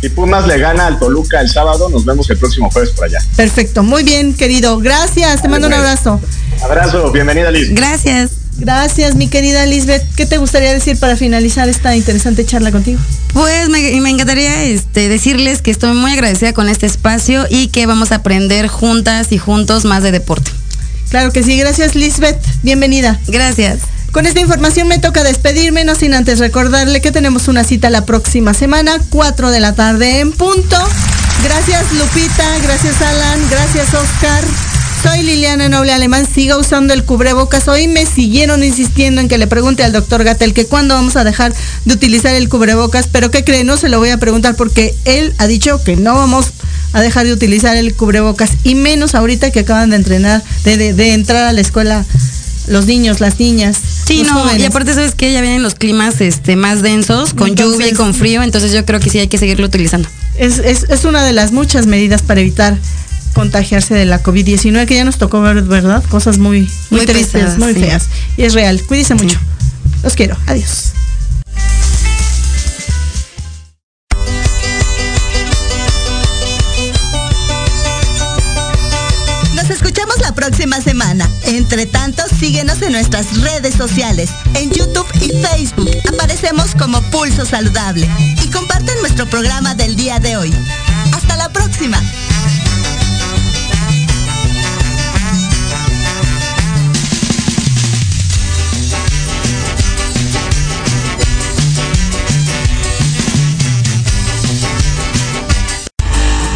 Si 0.00 0.10
Pumas 0.10 0.46
le 0.46 0.58
gana 0.58 0.86
al 0.86 0.98
Toluca 0.98 1.40
el 1.40 1.48
sábado, 1.48 1.88
nos 1.88 2.04
vemos 2.04 2.28
el 2.28 2.36
próximo 2.36 2.70
jueves 2.70 2.90
por 2.90 3.06
allá. 3.06 3.18
Perfecto, 3.36 3.82
muy 3.82 4.02
bien, 4.02 4.34
querido. 4.34 4.78
Gracias, 4.78 5.40
te 5.40 5.48
mando 5.48 5.66
un 5.66 5.72
abrazo. 5.72 6.20
Abrazo, 6.62 7.10
bienvenida 7.10 7.50
Liz. 7.50 7.74
Gracias. 7.74 8.43
Gracias, 8.58 9.14
mi 9.14 9.28
querida 9.28 9.66
Lisbeth. 9.66 10.02
¿Qué 10.16 10.26
te 10.26 10.38
gustaría 10.38 10.72
decir 10.72 10.98
para 10.98 11.16
finalizar 11.16 11.68
esta 11.68 11.96
interesante 11.96 12.44
charla 12.46 12.70
contigo? 12.70 13.00
Pues 13.32 13.68
me, 13.68 14.00
me, 14.00 14.10
encantaría 14.10 14.62
este, 14.62 15.08
decirles 15.08 15.60
que 15.60 15.70
estoy 15.70 15.94
muy 15.94 16.12
agradecida 16.12 16.52
con 16.52 16.68
este 16.68 16.86
espacio 16.86 17.46
y 17.50 17.68
que 17.68 17.86
vamos 17.86 18.12
a 18.12 18.16
aprender 18.16 18.68
juntas 18.68 19.32
y 19.32 19.38
juntos 19.38 19.84
más 19.84 20.02
de 20.02 20.12
deporte. 20.12 20.50
Claro 21.10 21.32
que 21.32 21.42
sí, 21.42 21.56
gracias 21.58 21.94
Lisbeth. 21.94 22.40
Bienvenida. 22.62 23.20
Gracias. 23.26 23.80
Con 24.14 24.26
esta 24.26 24.38
información 24.38 24.86
me 24.86 25.00
toca 25.00 25.24
despedirme, 25.24 25.82
no 25.82 25.96
sin 25.96 26.14
antes 26.14 26.38
recordarle 26.38 27.00
que 27.00 27.10
tenemos 27.10 27.48
una 27.48 27.64
cita 27.64 27.90
la 27.90 28.06
próxima 28.06 28.54
semana, 28.54 28.98
4 29.10 29.50
de 29.50 29.58
la 29.58 29.74
tarde 29.74 30.20
en 30.20 30.30
punto. 30.30 30.76
Gracias 31.42 31.92
Lupita, 31.92 32.58
gracias 32.62 33.02
Alan, 33.02 33.40
gracias 33.50 33.92
Oscar. 33.92 34.44
Soy 35.04 35.20
Liliana 35.20 35.68
Noble 35.68 35.92
Alemán, 35.92 36.26
siga 36.26 36.56
usando 36.56 36.94
el 36.94 37.04
cubrebocas. 37.04 37.68
Hoy 37.68 37.88
me 37.88 38.06
siguieron 38.06 38.64
insistiendo 38.64 39.20
en 39.20 39.28
que 39.28 39.36
le 39.36 39.46
pregunte 39.46 39.84
al 39.84 39.92
doctor 39.92 40.24
Gatel 40.24 40.54
que 40.54 40.64
cuándo 40.64 40.94
vamos 40.94 41.16
a 41.16 41.24
dejar 41.24 41.52
de 41.84 41.92
utilizar 41.92 42.34
el 42.34 42.48
cubrebocas, 42.48 43.06
pero 43.12 43.30
¿qué 43.30 43.44
cree? 43.44 43.64
No 43.64 43.76
se 43.76 43.90
lo 43.90 43.98
voy 43.98 44.08
a 44.08 44.16
preguntar 44.16 44.56
porque 44.56 44.94
él 45.04 45.34
ha 45.36 45.46
dicho 45.46 45.84
que 45.84 45.96
no 45.96 46.14
vamos 46.14 46.54
a 46.94 47.02
dejar 47.02 47.26
de 47.26 47.34
utilizar 47.34 47.76
el 47.76 47.94
cubrebocas 47.94 48.52
y 48.64 48.76
menos 48.76 49.14
ahorita 49.14 49.50
que 49.50 49.60
acaban 49.60 49.90
de 49.90 49.96
entrenar, 49.96 50.42
de 50.64 51.12
entrar 51.12 51.44
a 51.44 51.52
la 51.52 51.60
escuela 51.60 52.06
los 52.66 52.86
niños, 52.86 53.20
las 53.20 53.38
niñas. 53.38 53.78
Sí, 54.06 54.22
no, 54.22 54.56
y 54.56 54.64
aparte 54.64 54.94
sabes 54.94 55.14
que 55.14 55.30
ya 55.34 55.42
vienen 55.42 55.62
los 55.62 55.74
climas 55.74 56.22
este 56.22 56.56
más 56.56 56.80
densos, 56.80 57.34
con 57.34 57.54
lluvia 57.54 57.88
y 57.88 57.92
con 57.92 58.14
frío, 58.14 58.42
entonces 58.42 58.72
yo 58.72 58.86
creo 58.86 59.00
que 59.00 59.10
sí 59.10 59.18
hay 59.18 59.28
que 59.28 59.36
seguirlo 59.36 59.66
utilizando. 59.66 60.08
Es, 60.38 60.60
es, 60.60 60.86
es 60.88 61.04
una 61.04 61.22
de 61.24 61.34
las 61.34 61.52
muchas 61.52 61.86
medidas 61.86 62.22
para 62.22 62.40
evitar 62.40 62.78
contagiarse 63.34 63.94
de 63.94 64.06
la 64.06 64.22
COVID-19 64.22 64.86
que 64.86 64.94
ya 64.94 65.04
nos 65.04 65.18
tocó 65.18 65.40
ver, 65.42 65.62
¿verdad? 65.62 66.02
Cosas 66.08 66.38
muy, 66.38 66.68
muy, 66.90 67.04
tristes, 67.04 67.58
muy 67.58 67.74
feas. 67.74 68.08
Y 68.36 68.44
es 68.44 68.54
real. 68.54 68.82
Cuídense 68.82 69.14
mucho. 69.14 69.38
Los 70.02 70.14
quiero. 70.14 70.36
Adiós. 70.46 70.94
próxima 80.34 80.80
semana. 80.80 81.28
Entre 81.44 81.86
tanto, 81.86 82.22
síguenos 82.38 82.82
en 82.82 82.92
nuestras 82.92 83.40
redes 83.40 83.74
sociales, 83.74 84.30
en 84.54 84.70
YouTube 84.70 85.06
y 85.20 85.30
Facebook. 85.30 85.90
Aparecemos 86.12 86.74
como 86.74 87.00
Pulso 87.10 87.46
Saludable. 87.46 88.08
Y 88.42 88.48
comparten 88.50 89.00
nuestro 89.00 89.26
programa 89.26 89.74
del 89.74 89.96
día 89.96 90.18
de 90.18 90.36
hoy. 90.36 90.54
Hasta 91.14 91.36
la 91.36 91.48
próxima. 91.48 91.98